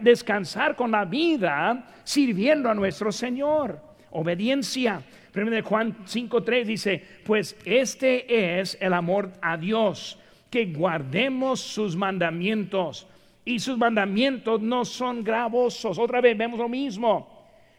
descansar 0.00 0.74
con 0.74 0.90
la 0.90 1.04
vida 1.04 1.86
sirviendo 2.02 2.70
a 2.70 2.74
nuestro 2.74 3.12
Señor. 3.12 3.80
Obediencia. 4.10 5.02
Primero 5.30 5.62
Juan 5.62 5.94
5.3 6.06 6.64
dice, 6.64 7.04
pues 7.24 7.54
este 7.66 8.60
es 8.60 8.78
el 8.80 8.94
amor 8.94 9.30
a 9.42 9.58
Dios, 9.58 10.18
que 10.50 10.64
guardemos 10.64 11.60
sus 11.60 11.94
mandamientos. 11.94 13.06
Y 13.44 13.58
sus 13.58 13.76
mandamientos 13.76 14.60
no 14.62 14.86
son 14.86 15.22
gravosos. 15.22 15.98
Otra 15.98 16.22
vez 16.22 16.36
vemos 16.36 16.58
lo 16.58 16.68
mismo 16.68 17.37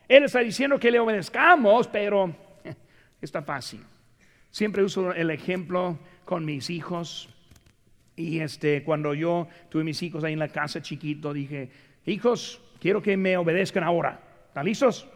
él 0.10 0.24
está 0.24 0.40
diciendo 0.40 0.80
que 0.80 0.90
le 0.90 1.00
obedezcamos, 1.00 1.88
pero 1.88 2.36
está 3.22 3.44
fácil. 3.44 3.82
Siempre 4.50 4.84
uso 4.84 5.14
el 5.14 5.30
ejemplo 5.30 6.00
con 6.26 6.44
mis 6.44 6.72
hijos. 6.72 7.30
Y 8.16 8.40
este, 8.40 8.84
cuando 8.84 9.14
yo 9.14 9.48
tuve 9.70 9.84
mis 9.84 10.02
hijos 10.02 10.24
ahí 10.24 10.34
en 10.34 10.40
la 10.40 10.50
casa 10.50 10.82
chiquito, 10.82 11.32
dije, 11.32 11.70
hijos, 12.06 12.60
quiero 12.80 13.02
que 13.02 13.16
me 13.16 13.38
obedezcan 13.38 13.84
ahora. 13.84 14.20
¿Están 14.48 14.66
listos? 14.66 15.08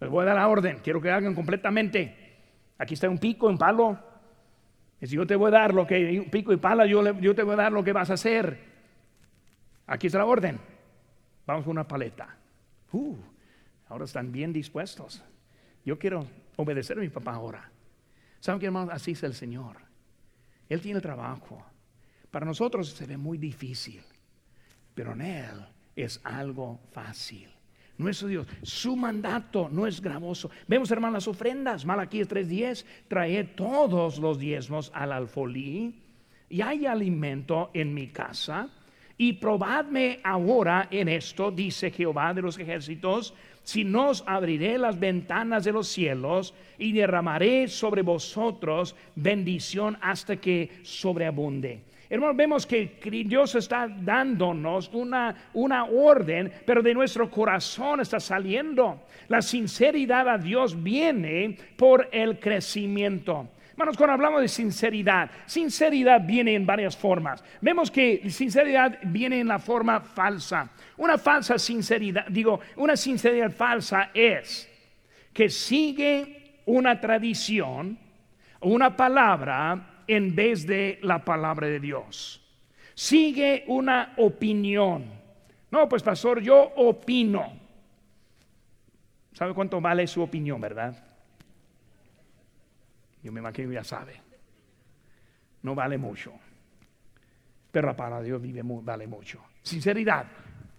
Les 0.00 0.08
voy 0.08 0.22
a 0.22 0.26
dar 0.26 0.36
la 0.36 0.48
orden, 0.48 0.78
quiero 0.82 1.00
que 1.00 1.10
hagan 1.10 1.34
completamente. 1.34 2.14
Aquí 2.78 2.94
está 2.94 3.10
un 3.10 3.18
pico, 3.18 3.48
un 3.48 3.58
palo. 3.58 3.98
Y 5.00 5.06
si 5.08 5.16
yo 5.16 5.26
te 5.26 5.34
voy 5.34 5.48
a 5.48 5.50
dar 5.50 5.74
lo 5.74 5.86
que, 5.86 6.20
un 6.20 6.30
pico 6.30 6.52
y 6.52 6.56
pala, 6.56 6.86
yo, 6.86 7.18
yo 7.18 7.34
te 7.34 7.42
voy 7.42 7.54
a 7.54 7.56
dar 7.56 7.72
lo 7.72 7.82
que 7.82 7.92
vas 7.92 8.10
a 8.10 8.14
hacer. 8.14 8.58
Aquí 9.88 10.06
está 10.06 10.18
la 10.18 10.26
orden. 10.26 10.58
Vamos 11.46 11.64
con 11.64 11.72
una 11.72 11.86
paleta. 11.86 12.36
Uh, 12.92 13.16
Ahora 13.90 14.04
están 14.04 14.32
bien 14.32 14.52
dispuestos. 14.52 15.22
Yo 15.84 15.98
quiero 15.98 16.26
obedecer 16.56 16.96
a 16.96 17.00
mi 17.00 17.08
papá 17.08 17.34
ahora. 17.34 17.70
¿Saben 18.38 18.60
qué, 18.60 18.66
hermanos? 18.66 18.94
Así 18.94 19.10
es 19.10 19.22
el 19.24 19.34
Señor. 19.34 19.76
Él 20.68 20.80
tiene 20.80 21.00
trabajo. 21.00 21.66
Para 22.30 22.46
nosotros 22.46 22.88
se 22.88 23.04
ve 23.06 23.16
muy 23.16 23.36
difícil, 23.36 24.02
pero 24.94 25.12
en 25.12 25.22
Él 25.22 25.66
es 25.96 26.20
algo 26.22 26.80
fácil. 26.92 27.50
Nuestro 27.98 28.28
Dios, 28.28 28.46
su 28.62 28.96
mandato 28.96 29.68
no 29.70 29.86
es 29.86 30.00
gravoso. 30.00 30.50
Vemos, 30.68 30.90
hermanos, 30.90 31.26
las 31.26 31.28
ofrendas. 31.28 31.84
Malaquías 31.84 32.28
3:10, 32.28 32.86
trae 33.08 33.44
todos 33.44 34.18
los 34.18 34.38
diezmos 34.38 34.90
al 34.94 35.12
alfolí 35.12 36.00
y 36.48 36.60
hay 36.62 36.86
alimento 36.86 37.70
en 37.74 37.92
mi 37.92 38.08
casa. 38.08 38.70
Y 39.18 39.34
probadme 39.34 40.20
ahora 40.24 40.88
en 40.90 41.08
esto, 41.08 41.50
dice 41.50 41.90
Jehová 41.90 42.32
de 42.32 42.40
los 42.40 42.58
ejércitos, 42.58 43.34
si 43.70 43.84
nos 43.84 44.24
abriré 44.26 44.78
las 44.78 44.98
ventanas 44.98 45.62
de 45.62 45.70
los 45.70 45.86
cielos 45.86 46.52
y 46.76 46.90
derramaré 46.90 47.68
sobre 47.68 48.02
vosotros 48.02 48.96
bendición 49.14 49.96
hasta 50.00 50.38
que 50.38 50.80
sobreabunde. 50.82 51.84
Hermanos, 52.08 52.36
vemos 52.36 52.66
que 52.66 52.98
Dios 53.24 53.54
está 53.54 53.86
dándonos 53.86 54.90
una, 54.92 55.50
una 55.54 55.84
orden, 55.84 56.52
pero 56.66 56.82
de 56.82 56.92
nuestro 56.94 57.30
corazón 57.30 58.00
está 58.00 58.18
saliendo. 58.18 59.02
La 59.28 59.40
sinceridad 59.40 60.28
a 60.28 60.36
Dios 60.36 60.82
viene 60.82 61.56
por 61.76 62.08
el 62.10 62.40
crecimiento. 62.40 63.50
Hermanos, 63.80 63.96
cuando 63.96 64.12
hablamos 64.12 64.42
de 64.42 64.48
sinceridad, 64.48 65.30
sinceridad 65.46 66.20
viene 66.20 66.54
en 66.54 66.66
varias 66.66 66.94
formas. 66.94 67.42
Vemos 67.62 67.90
que 67.90 68.28
sinceridad 68.28 68.98
viene 69.04 69.40
en 69.40 69.48
la 69.48 69.58
forma 69.58 70.02
falsa. 70.02 70.68
Una 70.98 71.16
falsa 71.16 71.58
sinceridad, 71.58 72.26
digo, 72.28 72.60
una 72.76 72.94
sinceridad 72.94 73.50
falsa 73.50 74.10
es 74.12 74.68
que 75.32 75.48
sigue 75.48 76.60
una 76.66 77.00
tradición, 77.00 77.98
una 78.60 78.94
palabra 78.94 80.02
en 80.06 80.34
vez 80.34 80.66
de 80.66 80.98
la 81.00 81.24
palabra 81.24 81.66
de 81.66 81.80
Dios. 81.80 82.46
Sigue 82.92 83.64
una 83.68 84.12
opinión. 84.18 85.06
No, 85.70 85.88
pues 85.88 86.02
pastor, 86.02 86.42
yo 86.42 86.70
opino. 86.76 87.50
¿Sabe 89.32 89.54
cuánto 89.54 89.80
vale 89.80 90.06
su 90.06 90.20
opinión, 90.20 90.60
verdad? 90.60 91.09
Yo 93.22 93.32
me 93.32 93.40
imagino 93.40 93.72
ya 93.72 93.84
sabe. 93.84 94.20
No 95.62 95.74
vale 95.74 95.98
mucho. 95.98 96.32
Pero 97.70 97.94
de 97.94 98.24
Dios 98.24 98.42
vive, 98.42 98.62
vale 98.64 99.06
mucho. 99.06 99.42
Sinceridad. 99.62 100.26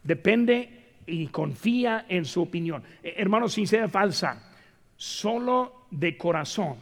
Depende 0.03 0.95
y 1.05 1.27
confía 1.27 2.05
en 2.09 2.25
su 2.25 2.41
opinión. 2.41 2.83
Eh, 3.03 3.13
hermano, 3.17 3.47
sincera 3.47 3.87
falsa. 3.87 4.51
Solo 4.95 5.87
de 5.91 6.17
corazón 6.17 6.77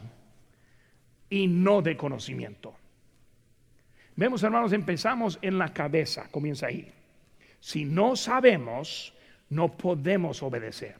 y 1.30 1.48
no 1.48 1.82
de 1.82 1.96
conocimiento. 1.96 2.76
Vemos, 4.16 4.44
hermanos, 4.44 4.74
empezamos 4.74 5.40
en 5.42 5.58
la 5.58 5.74
cabeza, 5.74 6.28
comienza 6.30 6.68
ahí. 6.68 6.92
Si 7.60 7.86
no 7.86 8.16
sabemos, 8.16 9.14
no 9.50 9.78
podemos 9.78 10.44
obedecer. 10.44 10.96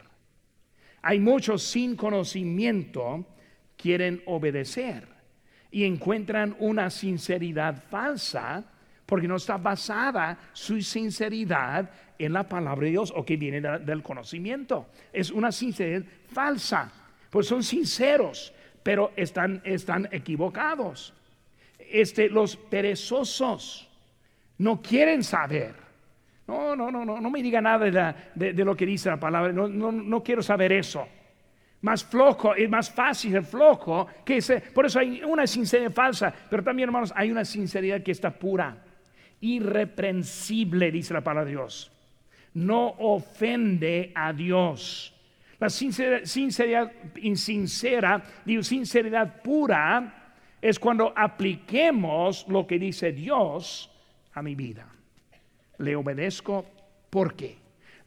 Hay 1.02 1.20
muchos 1.20 1.62
sin 1.62 1.96
conocimiento 1.96 3.26
quieren 3.80 4.22
obedecer 4.26 5.06
y 5.70 5.84
encuentran 5.84 6.56
una 6.58 6.90
sinceridad 6.90 7.82
falsa 7.88 8.64
porque 9.06 9.26
no 9.26 9.36
está 9.36 9.56
basada 9.56 10.38
su 10.52 10.80
sinceridad 10.82 11.90
en 12.18 12.32
la 12.32 12.44
palabra 12.44 12.84
de 12.84 12.90
Dios 12.90 13.12
o 13.16 13.24
que 13.24 13.36
viene 13.36 13.60
del 13.60 14.02
conocimiento. 14.02 14.86
Es 15.12 15.30
una 15.30 15.50
sinceridad 15.50 16.04
falsa, 16.32 16.92
pues 17.30 17.46
son 17.46 17.62
sinceros, 17.62 18.52
pero 18.82 19.12
están, 19.16 19.62
están 19.64 20.08
equivocados. 20.12 21.14
Este, 21.78 22.28
los 22.28 22.56
perezosos 22.56 23.88
no 24.58 24.80
quieren 24.80 25.24
saber. 25.24 25.74
No, 26.46 26.76
no, 26.76 26.90
no, 26.90 27.04
no, 27.04 27.20
no 27.20 27.30
me 27.30 27.42
diga 27.42 27.60
nada 27.60 28.14
de, 28.34 28.64
lo 28.64 28.76
que 28.76 28.86
dice 28.86 29.08
la 29.08 29.18
palabra. 29.18 29.52
No, 29.52 29.68
no, 29.68 29.90
no 29.90 30.22
quiero 30.22 30.42
saber 30.42 30.72
eso 30.72 31.08
más 31.82 32.04
flojo, 32.04 32.54
es 32.54 32.68
más 32.68 32.90
fácil 32.90 33.36
el 33.36 33.44
flojo 33.44 34.06
que 34.24 34.38
ese. 34.38 34.60
Por 34.60 34.86
eso 34.86 34.98
hay 34.98 35.22
una 35.22 35.46
sinceridad 35.46 35.92
falsa, 35.92 36.32
pero 36.50 36.62
también, 36.62 36.88
hermanos, 36.88 37.12
hay 37.16 37.30
una 37.30 37.44
sinceridad 37.44 38.02
que 38.02 38.12
está 38.12 38.30
pura, 38.30 38.84
irreprensible, 39.40 40.90
dice 40.90 41.14
la 41.14 41.22
palabra 41.22 41.46
de 41.46 41.52
Dios. 41.52 41.90
No 42.54 42.88
ofende 42.98 44.12
a 44.14 44.32
Dios. 44.32 45.14
La 45.58 45.70
sinceridad, 45.70 46.24
sinceridad 46.24 46.92
insincera, 47.16 48.22
digo, 48.44 48.62
sinceridad 48.62 49.42
pura, 49.42 50.34
es 50.60 50.78
cuando 50.78 51.12
apliquemos 51.16 52.46
lo 52.48 52.66
que 52.66 52.78
dice 52.78 53.12
Dios 53.12 53.90
a 54.32 54.42
mi 54.42 54.54
vida. 54.54 54.86
Le 55.78 55.96
obedezco, 55.96 56.66
¿por 57.08 57.34
qué? 57.34 57.56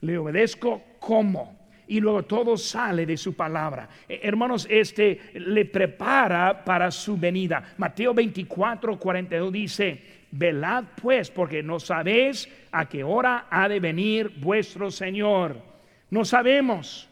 Le 0.00 0.18
obedezco, 0.18 0.82
¿cómo? 1.00 1.63
Y 1.86 2.00
luego 2.00 2.22
todo 2.24 2.56
sale 2.56 3.06
de 3.06 3.16
su 3.16 3.34
palabra. 3.34 3.88
Eh, 4.08 4.20
hermanos, 4.22 4.66
este 4.70 5.20
le 5.34 5.64
prepara 5.66 6.64
para 6.64 6.90
su 6.90 7.16
venida. 7.16 7.74
Mateo 7.78 8.14
24, 8.14 8.98
42 8.98 9.52
dice, 9.52 10.02
velad 10.30 10.84
pues, 11.00 11.30
porque 11.30 11.62
no 11.62 11.78
sabéis 11.78 12.48
a 12.72 12.88
qué 12.88 13.04
hora 13.04 13.46
ha 13.50 13.68
de 13.68 13.80
venir 13.80 14.32
vuestro 14.36 14.90
Señor. 14.90 15.56
No 16.10 16.24
sabemos. 16.24 17.08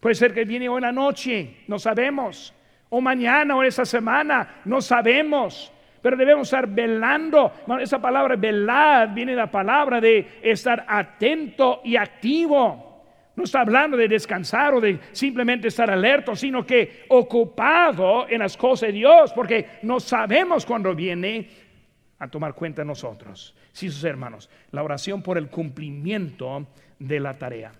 Puede 0.00 0.14
ser 0.14 0.34
que 0.34 0.44
viene 0.44 0.68
hoy 0.68 0.78
en 0.78 0.82
la 0.82 0.92
noche, 0.92 1.58
no 1.68 1.78
sabemos. 1.78 2.52
O 2.88 3.00
mañana 3.00 3.56
o 3.56 3.62
esa 3.62 3.84
semana, 3.84 4.62
no 4.64 4.80
sabemos. 4.80 5.72
Pero 6.02 6.16
debemos 6.16 6.48
estar 6.48 6.66
velando. 6.66 7.52
Esa 7.80 8.02
palabra 8.02 8.34
velad 8.34 9.14
viene 9.14 9.32
de 9.32 9.38
la 9.38 9.50
palabra 9.50 10.00
de 10.00 10.40
estar 10.42 10.84
atento 10.88 11.80
y 11.84 11.94
activo. 11.94 12.91
No 13.34 13.44
está 13.44 13.60
hablando 13.60 13.96
de 13.96 14.08
descansar 14.08 14.74
o 14.74 14.80
de 14.80 14.98
simplemente 15.12 15.68
estar 15.68 15.90
alerta, 15.90 16.36
sino 16.36 16.66
que 16.66 17.04
ocupado 17.08 18.28
en 18.28 18.40
las 18.40 18.56
cosas 18.56 18.88
de 18.88 18.92
Dios, 18.92 19.32
porque 19.32 19.78
no 19.82 20.00
sabemos 20.00 20.66
cuándo 20.66 20.94
viene 20.94 21.48
a 22.18 22.28
tomar 22.28 22.54
cuenta 22.54 22.84
nosotros. 22.84 23.54
Sí, 23.72 23.90
sus 23.90 24.04
hermanos, 24.04 24.50
la 24.70 24.82
oración 24.82 25.22
por 25.22 25.38
el 25.38 25.48
cumplimiento 25.48 26.68
de 26.98 27.20
la 27.20 27.38
tarea. 27.38 27.72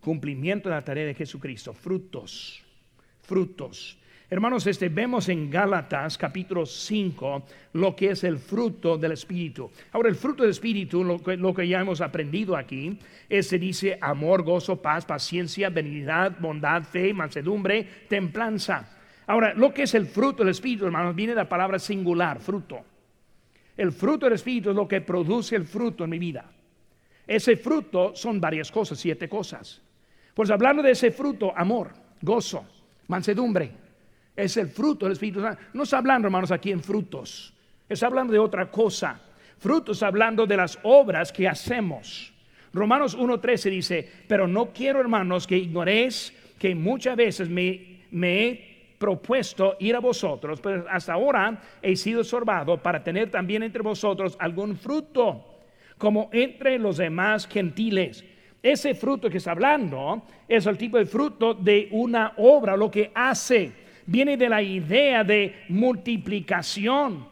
Cumplimiento 0.00 0.68
de 0.68 0.74
la 0.74 0.84
tarea 0.84 1.06
de 1.06 1.14
Jesucristo, 1.14 1.74
frutos, 1.74 2.64
frutos. 3.22 3.98
Hermanos, 4.34 4.66
este, 4.66 4.88
vemos 4.88 5.28
en 5.28 5.48
Gálatas 5.48 6.18
capítulo 6.18 6.66
5 6.66 7.44
lo 7.74 7.94
que 7.94 8.10
es 8.10 8.24
el 8.24 8.38
fruto 8.38 8.98
del 8.98 9.12
Espíritu. 9.12 9.70
Ahora, 9.92 10.08
el 10.08 10.16
fruto 10.16 10.42
del 10.42 10.50
Espíritu, 10.50 11.04
lo 11.04 11.54
que, 11.54 11.68
ya 11.68 11.80
hemos 11.80 12.00
aprendido 12.00 12.56
aquí, 12.56 12.98
es, 13.28 13.46
se 13.46 13.60
dice 13.60 13.96
amor, 14.00 14.42
gozo, 14.42 14.82
paz, 14.82 15.06
paciencia, 15.06 15.70
benignidad, 15.70 16.36
bondad, 16.40 16.82
fe, 16.82 17.14
mansedumbre, 17.14 17.86
templanza. 18.08 18.98
Ahora, 19.28 19.54
lo 19.54 19.72
que 19.72 19.84
es 19.84 19.94
el 19.94 20.06
fruto 20.06 20.42
del 20.42 20.50
Espíritu, 20.50 20.84
hermanos, 20.84 21.14
viene 21.14 21.34
de 21.34 21.42
la 21.42 21.48
palabra 21.48 21.78
singular, 21.78 22.40
fruto. 22.40 22.80
El 23.76 23.92
fruto 23.92 24.26
del 24.26 24.34
Espíritu 24.34 24.70
es 24.70 24.74
lo 24.74 24.88
que 24.88 25.00
produce 25.00 25.54
el 25.54 25.64
fruto 25.64 26.02
en 26.02 26.10
mi 26.10 26.18
vida. 26.18 26.50
Ese 27.24 27.56
fruto 27.56 28.16
son 28.16 28.40
varias 28.40 28.72
cosas, 28.72 28.98
siete 28.98 29.28
cosas. 29.28 29.80
Pues 30.34 30.50
hablando 30.50 30.82
de 30.82 30.90
ese 30.90 31.12
fruto, 31.12 31.56
amor, 31.56 31.92
gozo, 32.20 32.66
mansedumbre, 33.06 33.83
es 34.36 34.56
el 34.56 34.68
fruto 34.68 35.06
del 35.06 35.12
Espíritu 35.12 35.40
Santo. 35.40 35.60
No 35.72 35.84
está 35.84 35.98
hablando, 35.98 36.26
hermanos, 36.26 36.50
aquí 36.50 36.72
en 36.72 36.82
frutos. 36.82 37.52
Está 37.88 38.06
hablando 38.06 38.32
de 38.32 38.38
otra 38.38 38.70
cosa. 38.70 39.20
Frutos 39.58 40.02
hablando 40.02 40.46
de 40.46 40.56
las 40.56 40.78
obras 40.82 41.32
que 41.32 41.48
hacemos. 41.48 42.32
Romanos 42.72 43.16
1.13 43.16 43.70
dice, 43.70 44.10
pero 44.26 44.48
no 44.48 44.72
quiero, 44.72 45.00
hermanos, 45.00 45.46
que 45.46 45.56
ignoréis 45.56 46.34
que 46.58 46.74
muchas 46.74 47.16
veces 47.16 47.48
me, 47.48 48.00
me 48.10 48.46
he 48.46 48.74
propuesto 48.98 49.76
ir 49.78 49.94
a 49.94 50.00
vosotros, 50.00 50.60
pero 50.60 50.86
hasta 50.90 51.12
ahora 51.12 51.60
he 51.82 51.94
sido 51.94 52.24
sorbado 52.24 52.82
para 52.82 53.04
tener 53.04 53.30
también 53.30 53.62
entre 53.62 53.82
vosotros 53.82 54.36
algún 54.40 54.76
fruto, 54.76 55.60
como 55.98 56.30
entre 56.32 56.78
los 56.78 56.96
demás 56.96 57.46
gentiles. 57.46 58.24
Ese 58.62 58.94
fruto 58.94 59.28
que 59.28 59.38
está 59.38 59.52
hablando 59.52 60.22
es 60.48 60.66
el 60.66 60.78
tipo 60.78 60.96
de 60.96 61.06
fruto 61.06 61.54
de 61.54 61.88
una 61.92 62.32
obra, 62.38 62.76
lo 62.76 62.90
que 62.90 63.12
hace 63.14 63.83
viene 64.06 64.36
de 64.36 64.48
la 64.48 64.62
idea 64.62 65.24
de 65.24 65.64
multiplicación. 65.68 67.28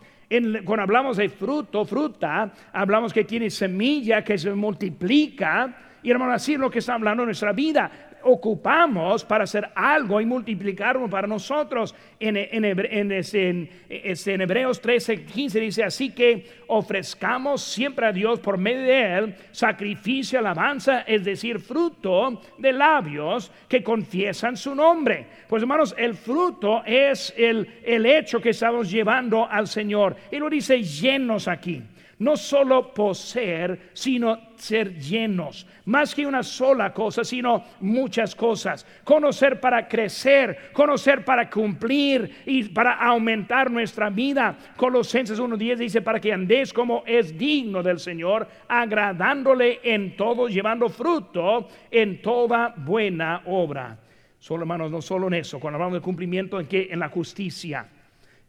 cuando 0.65 0.83
hablamos 0.83 1.17
de 1.17 1.29
fruto, 1.29 1.85
fruta, 1.85 2.53
hablamos 2.73 3.13
que 3.13 3.25
tiene 3.25 3.51
semilla 3.51 4.25
que 4.25 4.39
se 4.39 4.53
multiplica. 4.55 5.77
Y 6.03 6.11
hermano, 6.11 6.33
así 6.33 6.55
es 6.55 6.59
lo 6.59 6.71
que 6.71 6.81
está 6.81 6.95
hablando 6.95 7.23
en 7.23 7.27
nuestra 7.27 7.53
vida 7.53 8.12
ocupamos 8.25 9.25
para 9.25 9.45
hacer 9.45 9.69
algo 9.75 10.21
y 10.21 10.27
multiplicarlo 10.27 11.09
para 11.09 11.27
nosotros. 11.27 11.95
En, 12.19 12.37
en, 12.37 12.65
en, 12.65 14.41
Hebreos 14.41 14.81
13, 14.81 15.25
15 15.25 15.61
dice, 15.61 15.85
así 15.85 16.11
que 16.11 16.47
ofrezcamos 16.69 17.63
siempre 17.63 18.07
a 18.07 18.13
Dios 18.13 18.41
por 18.41 18.59
medio 18.59 18.83
de 18.83 19.19
Él 19.19 19.35
sacrificio, 19.51 20.39
alabanza, 20.39 21.01
es 21.03 21.25
decir, 21.25 21.59
fruto 21.59 22.41
de 22.59 22.73
labios 22.73 23.51
que 23.69 23.83
confiesan 23.83 24.57
su 24.57 24.75
nombre. 24.75 25.27
Pues 25.49 25.63
hermanos, 25.63 25.95
el 25.99 26.15
fruto 26.15 26.83
es 26.85 27.35
el, 27.37 27.69
el 27.85 28.07
hecho 28.07 28.41
que 28.41 28.51
estamos 28.51 28.91
llevando 28.91 29.49
al 29.49 29.67
Señor. 29.67 30.17
Y 30.31 30.39
lo 30.39 30.49
dice 30.49 30.83
llenos 30.83 31.49
aquí 31.49 31.83
no 32.23 32.37
solo 32.37 32.95
poseer, 32.95 33.91
sino 33.93 34.39
ser 34.55 34.97
llenos. 34.97 35.67
Más 35.87 36.15
que 36.15 36.25
una 36.25 36.45
sola 36.45 36.95
cosa, 36.95 37.25
sino 37.25 37.65
muchas 37.81 38.37
cosas. 38.37 38.87
Conocer 39.03 39.59
para 39.59 39.89
crecer, 39.89 40.71
conocer 40.73 41.25
para 41.25 41.51
cumplir 41.51 42.43
y 42.47 42.63
para 42.69 42.93
aumentar 42.93 43.73
nuestra 43.73 44.09
vida. 44.09 44.57
Colosenses 44.77 45.41
1.10 45.41 45.77
dice, 45.77 46.01
para 46.01 46.21
que 46.21 46.33
andéis 46.33 46.73
como 46.73 47.03
es 47.07 47.37
digno 47.37 47.83
del 47.83 47.99
Señor, 47.99 48.47
agradándole 48.69 49.81
en 49.83 50.17
todo, 50.17 50.47
llevando 50.47 50.89
fruto 50.89 51.67
en 51.91 52.23
toda 52.23 52.73
buena 52.77 53.43
obra. 53.47 53.99
Solo 54.39 54.63
hermanos, 54.63 54.93
no 54.93 55.03
solo 55.03 55.27
en 55.27 55.35
eso, 55.35 55.59
cuando 55.59 55.77
hablamos 55.77 55.99
de 55.99 56.05
cumplimiento, 56.05 56.61
en 56.61 56.69
que 56.69 56.87
en 56.89 57.01
la 57.01 57.09
justicia 57.09 57.89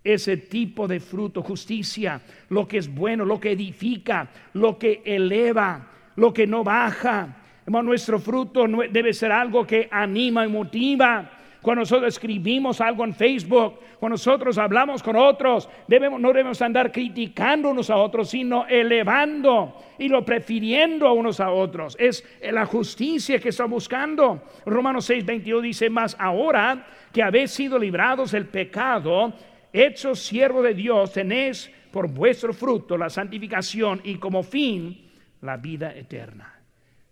ese 0.04 0.38
tipo 0.38 0.88
de 0.88 1.00
fruto, 1.00 1.42
justicia, 1.42 2.22
lo 2.50 2.68
que 2.68 2.78
es 2.78 2.94
bueno, 2.94 3.24
lo 3.24 3.40
que 3.40 3.52
edifica, 3.52 4.28
lo 4.54 4.78
que 4.78 5.02
eleva, 5.06 5.88
lo 6.16 6.34
que 6.34 6.46
no 6.46 6.64
baja. 6.64 7.38
nuestro 7.66 8.20
fruto 8.20 8.66
debe 8.92 9.14
ser 9.14 9.32
algo 9.32 9.66
que 9.66 9.88
anima 9.90 10.46
y 10.46 10.50
motiva. 10.50 11.30
Cuando 11.62 11.84
nosotros 11.84 12.14
escribimos 12.14 12.82
algo 12.82 13.06
en 13.06 13.16
Facebook, 13.16 13.80
cuando 13.98 14.16
nosotros 14.16 14.58
hablamos 14.58 15.02
con 15.02 15.16
otros, 15.16 15.70
debemos, 15.88 16.20
no 16.20 16.28
debemos 16.28 16.62
andar 16.62 16.92
criticando 16.92 17.70
unos 17.70 17.90
a 17.90 17.96
otros, 17.96 18.32
sino 18.32 18.68
elevando 18.68 19.74
y 19.98 20.10
lo 20.10 20.26
prefiriendo 20.26 21.08
a 21.08 21.14
unos 21.14 21.40
a 21.40 21.52
otros. 21.52 21.96
Es 21.98 22.26
la 22.52 22.66
justicia 22.66 23.40
que 23.40 23.48
está 23.48 23.64
buscando. 23.64 24.44
Romanos 24.66 25.06
6, 25.06 25.26
22 25.26 25.64
dice, 25.64 25.90
más 25.90 26.18
ahora 26.20 26.86
que 27.14 27.24
habéis 27.24 27.52
sido 27.52 27.80
librados 27.80 28.32
del 28.32 28.46
pecado, 28.46 29.32
hechos 29.74 30.20
siervo 30.20 30.62
de 30.62 30.76
Dios, 30.76 31.12
tenéis 31.12 31.70
por 31.92 32.08
vuestro 32.08 32.54
fruto 32.54 32.96
la 32.98 33.10
santificación 33.10 34.02
y 34.04 34.16
como 34.16 34.44
fin 34.44 35.12
la 35.42 35.58
vida 35.58 35.94
eterna. 35.94 36.54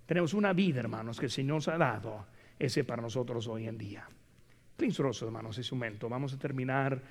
Tenemos 0.05 0.33
una 0.33 0.53
vida, 0.53 0.79
hermanos, 0.79 1.19
que 1.19 1.25
el 1.25 1.31
Señor 1.31 1.55
nos 1.55 1.67
ha 1.67 1.77
dado, 1.77 2.27
ese 2.57 2.83
para 2.83 3.01
nosotros 3.01 3.47
hoy 3.47 3.67
en 3.67 3.77
día. 3.77 4.07
Princeroso, 4.77 5.25
hermanos, 5.25 5.57
ese 5.57 5.73
momento. 5.73 6.07
Vamos 6.07 6.33
a 6.33 6.39
terminar 6.39 7.01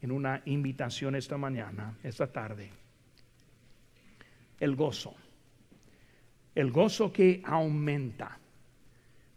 en 0.00 0.12
una 0.12 0.42
invitación 0.46 1.16
esta 1.16 1.36
mañana, 1.36 1.96
esta 2.02 2.26
tarde. 2.30 2.70
El 4.58 4.76
gozo. 4.76 5.14
El 6.54 6.70
gozo 6.70 7.12
que 7.12 7.40
aumenta. 7.44 8.38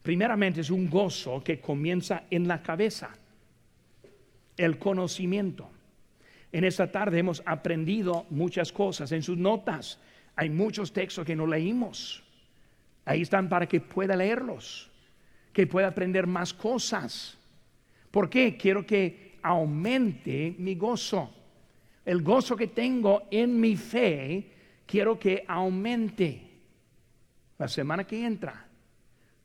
Primeramente 0.01 0.61
es 0.61 0.69
un 0.69 0.89
gozo 0.89 1.43
que 1.43 1.59
comienza 1.59 2.23
en 2.29 2.47
la 2.47 2.61
cabeza 2.61 3.11
el 4.57 4.77
conocimiento. 4.77 5.69
En 6.51 6.63
esta 6.63 6.91
tarde 6.91 7.19
hemos 7.19 7.41
aprendido 7.45 8.25
muchas 8.29 8.71
cosas. 8.71 9.11
En 9.11 9.23
sus 9.23 9.37
notas 9.37 9.99
hay 10.35 10.49
muchos 10.49 10.93
textos 10.93 11.25
que 11.25 11.35
no 11.35 11.47
leímos. 11.47 12.23
Ahí 13.05 13.21
están 13.21 13.49
para 13.49 13.67
que 13.67 13.81
pueda 13.81 14.15
leerlos, 14.15 14.89
que 15.51 15.67
pueda 15.67 15.87
aprender 15.87 16.27
más 16.27 16.53
cosas. 16.53 17.37
¿Por 18.11 18.29
qué? 18.29 18.55
Quiero 18.55 18.85
que 18.85 19.39
aumente 19.41 20.55
mi 20.57 20.75
gozo. 20.75 21.33
El 22.05 22.21
gozo 22.21 22.55
que 22.55 22.67
tengo 22.67 23.23
en 23.31 23.59
mi 23.59 23.75
fe, 23.75 24.51
quiero 24.85 25.17
que 25.17 25.43
aumente. 25.47 26.49
La 27.57 27.67
semana 27.67 28.05
que 28.05 28.25
entra, 28.25 28.67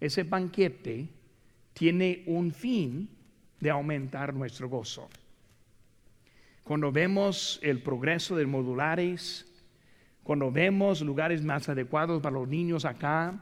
ese 0.00 0.24
banquete 0.24 1.08
tiene 1.72 2.24
un 2.26 2.52
fin 2.52 3.17
de 3.60 3.70
aumentar 3.70 4.34
nuestro 4.34 4.68
gozo. 4.68 5.08
Cuando 6.64 6.92
vemos 6.92 7.58
el 7.62 7.82
progreso 7.82 8.36
de 8.36 8.46
modulares, 8.46 9.46
cuando 10.22 10.52
vemos 10.52 11.00
lugares 11.00 11.42
más 11.42 11.68
adecuados 11.68 12.20
para 12.20 12.34
los 12.34 12.46
niños 12.46 12.84
acá, 12.84 13.34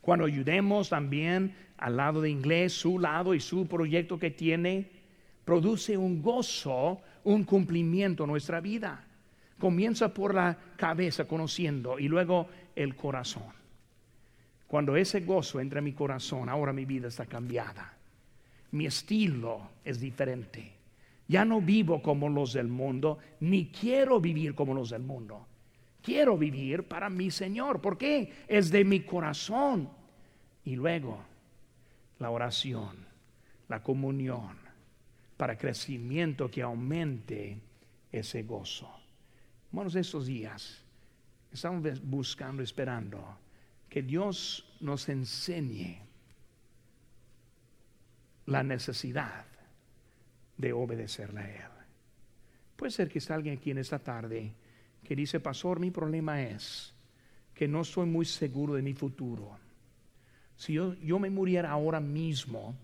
cuando 0.00 0.24
ayudemos 0.24 0.88
también 0.88 1.54
al 1.76 1.96
lado 1.96 2.22
de 2.22 2.30
inglés, 2.30 2.72
su 2.72 2.98
lado 2.98 3.34
y 3.34 3.40
su 3.40 3.66
proyecto 3.66 4.18
que 4.18 4.30
tiene, 4.30 4.90
produce 5.44 5.96
un 5.96 6.22
gozo, 6.22 7.00
un 7.24 7.44
cumplimiento 7.44 8.24
en 8.24 8.30
nuestra 8.30 8.60
vida. 8.60 9.04
Comienza 9.58 10.14
por 10.14 10.34
la 10.34 10.56
cabeza 10.76 11.26
conociendo 11.26 11.98
y 11.98 12.08
luego 12.08 12.48
el 12.74 12.96
corazón. 12.96 13.44
Cuando 14.66 14.96
ese 14.96 15.20
gozo 15.20 15.60
entra 15.60 15.78
en 15.78 15.84
mi 15.84 15.92
corazón, 15.92 16.48
ahora 16.48 16.72
mi 16.72 16.84
vida 16.84 17.08
está 17.08 17.26
cambiada. 17.26 17.95
Mi 18.76 18.84
estilo 18.84 19.70
es 19.82 19.98
diferente. 19.98 20.70
Ya 21.26 21.46
no 21.46 21.62
vivo 21.62 22.02
como 22.02 22.28
los 22.28 22.52
del 22.52 22.68
mundo, 22.68 23.18
ni 23.40 23.70
quiero 23.70 24.20
vivir 24.20 24.54
como 24.54 24.74
los 24.74 24.90
del 24.90 25.02
mundo. 25.02 25.46
Quiero 26.02 26.36
vivir 26.36 26.82
para 26.82 27.08
mi 27.08 27.30
Señor. 27.30 27.80
¿Por 27.80 27.96
qué? 27.96 28.44
Es 28.46 28.70
de 28.70 28.84
mi 28.84 29.00
corazón. 29.00 29.88
Y 30.62 30.76
luego 30.76 31.18
la 32.18 32.28
oración, 32.28 32.96
la 33.68 33.82
comunión, 33.82 34.58
para 35.38 35.56
crecimiento 35.56 36.50
que 36.50 36.60
aumente 36.60 37.58
ese 38.12 38.42
gozo. 38.42 38.90
Hermanos, 39.70 39.94
estos 39.94 40.26
días 40.26 40.84
estamos 41.50 42.02
buscando, 42.02 42.62
esperando 42.62 43.38
que 43.88 44.02
Dios 44.02 44.76
nos 44.80 45.08
enseñe 45.08 46.05
la 48.46 48.62
necesidad 48.62 49.44
de 50.56 50.72
obedecerle 50.72 51.40
a 51.40 51.54
Él. 51.54 51.70
Puede 52.76 52.92
ser 52.92 53.08
que 53.08 53.18
está 53.18 53.34
alguien 53.34 53.56
aquí 53.58 53.70
en 53.70 53.78
esta 53.78 53.98
tarde 53.98 54.54
que 55.02 55.16
dice, 55.16 55.40
pastor, 55.40 55.80
mi 55.80 55.90
problema 55.90 56.42
es 56.42 56.94
que 57.54 57.68
no 57.68 57.82
estoy 57.82 58.06
muy 58.06 58.24
seguro 58.24 58.74
de 58.74 58.82
mi 58.82 58.92
futuro. 58.92 59.58
Si 60.56 60.74
yo, 60.74 60.94
yo 60.94 61.18
me 61.18 61.30
muriera 61.30 61.70
ahora 61.70 62.00
mismo, 62.00 62.76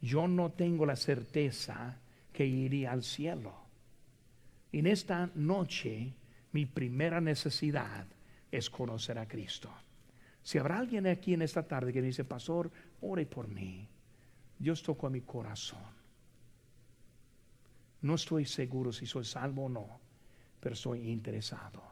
yo 0.00 0.26
no 0.26 0.52
tengo 0.52 0.86
la 0.86 0.96
certeza 0.96 1.98
que 2.32 2.46
iría 2.46 2.92
al 2.92 3.02
cielo. 3.02 3.54
En 4.72 4.86
esta 4.86 5.30
noche, 5.34 6.14
mi 6.52 6.66
primera 6.66 7.20
necesidad 7.20 8.06
es 8.50 8.70
conocer 8.70 9.18
a 9.18 9.26
Cristo. 9.28 9.70
Si 10.42 10.58
habrá 10.58 10.78
alguien 10.78 11.06
aquí 11.06 11.34
en 11.34 11.42
esta 11.42 11.66
tarde 11.66 11.92
que 11.92 12.02
dice, 12.02 12.24
pastor, 12.24 12.70
ore 13.00 13.26
por 13.26 13.48
mí. 13.48 13.86
Dios 14.60 14.82
tocó 14.82 15.06
a 15.06 15.10
mi 15.10 15.22
corazón. 15.22 15.80
No 18.02 18.14
estoy 18.14 18.44
seguro 18.44 18.92
si 18.92 19.06
soy 19.06 19.24
salvo 19.24 19.64
o 19.64 19.68
no, 19.70 20.00
pero 20.60 20.74
estoy 20.74 21.08
interesado. 21.08 21.82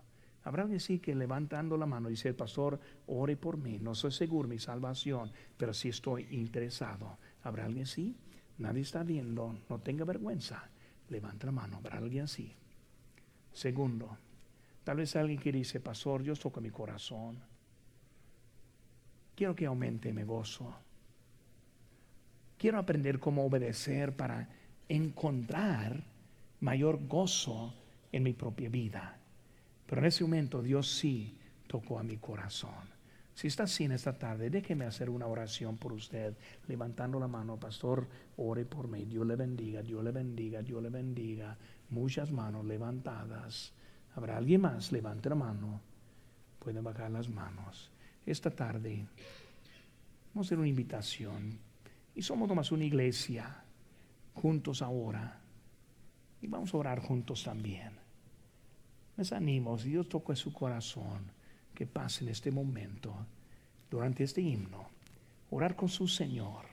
Habrá 0.44 0.64
alguien 0.64 0.78
sí 0.78 0.98
que 0.98 1.14
levantando 1.14 1.78
la 1.78 1.86
mano 1.86 2.10
dice, 2.10 2.34
pastor, 2.34 2.78
ore 3.06 3.38
por 3.38 3.56
mí. 3.56 3.78
No 3.78 3.94
soy 3.94 4.12
seguro 4.12 4.48
mi 4.48 4.58
salvación, 4.58 5.32
pero 5.56 5.72
sí 5.72 5.88
estoy 5.88 6.28
interesado. 6.30 7.18
¿Habrá 7.42 7.64
alguien 7.64 7.84
así? 7.84 8.14
Nadie 8.58 8.82
está 8.82 9.02
viendo, 9.02 9.58
no 9.70 9.80
tenga 9.80 10.04
vergüenza. 10.04 10.68
Levanta 11.08 11.46
la 11.46 11.52
mano, 11.52 11.78
¿habrá 11.78 11.96
alguien 11.96 12.24
así? 12.24 12.54
Segundo, 13.50 14.18
tal 14.84 14.98
vez 14.98 15.16
alguien 15.16 15.40
que 15.40 15.52
dice, 15.52 15.80
pastor, 15.80 16.22
Dios 16.22 16.38
toca 16.38 16.60
mi 16.60 16.70
corazón. 16.70 17.38
Quiero 19.34 19.54
que 19.54 19.64
aumente 19.64 20.12
mi 20.12 20.22
gozo. 20.22 20.87
Quiero 22.58 22.78
aprender 22.78 23.20
cómo 23.20 23.44
obedecer 23.44 24.16
para 24.16 24.48
encontrar 24.88 26.02
mayor 26.60 27.06
gozo 27.06 27.72
en 28.10 28.24
mi 28.24 28.32
propia 28.32 28.68
vida. 28.68 29.16
Pero 29.86 30.00
en 30.00 30.06
ese 30.06 30.24
momento 30.24 30.60
Dios 30.60 30.90
sí 30.90 31.36
tocó 31.68 31.98
a 31.98 32.02
mi 32.02 32.16
corazón. 32.16 32.98
Si 33.34 33.46
está 33.46 33.62
así 33.62 33.84
en 33.84 33.92
esta 33.92 34.18
tarde, 34.18 34.50
déjeme 34.50 34.84
hacer 34.84 35.08
una 35.08 35.28
oración 35.28 35.76
por 35.76 35.92
usted, 35.92 36.34
levantando 36.66 37.20
la 37.20 37.28
mano, 37.28 37.56
pastor, 37.56 38.08
ore 38.36 38.64
por 38.64 38.88
mí, 38.88 39.04
Dios 39.04 39.24
le 39.24 39.36
bendiga, 39.36 39.80
Dios 39.80 40.02
le 40.02 40.10
bendiga, 40.10 40.60
Dios 40.60 40.82
le 40.82 40.90
bendiga. 40.90 41.56
Muchas 41.90 42.32
manos 42.32 42.64
levantadas. 42.64 43.72
¿Habrá 44.16 44.36
alguien 44.36 44.62
más? 44.62 44.90
Levante 44.90 45.28
la 45.28 45.36
mano. 45.36 45.80
Pueden 46.58 46.82
bajar 46.82 47.12
las 47.12 47.28
manos. 47.28 47.92
Esta 48.26 48.50
tarde 48.50 49.06
vamos 50.34 50.46
a 50.46 50.48
hacer 50.48 50.58
una 50.58 50.66
invitación. 50.66 51.67
Y 52.18 52.22
somos 52.22 52.48
nomás 52.48 52.72
una 52.72 52.82
iglesia, 52.82 53.62
juntos 54.34 54.82
ahora. 54.82 55.38
Y 56.42 56.48
vamos 56.48 56.74
a 56.74 56.78
orar 56.78 56.98
juntos 56.98 57.44
también. 57.44 57.92
Les 59.16 59.32
animo, 59.32 59.78
si 59.78 59.90
Dios 59.90 60.08
toca 60.08 60.34
su 60.34 60.52
corazón 60.52 61.30
que 61.72 61.86
pase 61.86 62.24
en 62.24 62.30
este 62.30 62.50
momento, 62.50 63.14
durante 63.88 64.24
este 64.24 64.40
himno, 64.40 64.88
orar 65.50 65.76
con 65.76 65.88
su 65.88 66.08
Señor 66.08 66.66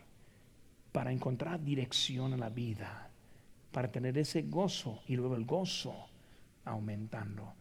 para 0.92 1.12
encontrar 1.12 1.64
dirección 1.64 2.34
en 2.34 2.40
la 2.40 2.50
vida, 2.50 3.12
para 3.72 3.92
tener 3.92 4.18
ese 4.18 4.42
gozo 4.42 5.04
y 5.06 5.16
luego 5.16 5.36
el 5.36 5.46
gozo 5.46 6.08
aumentando. 6.64 7.54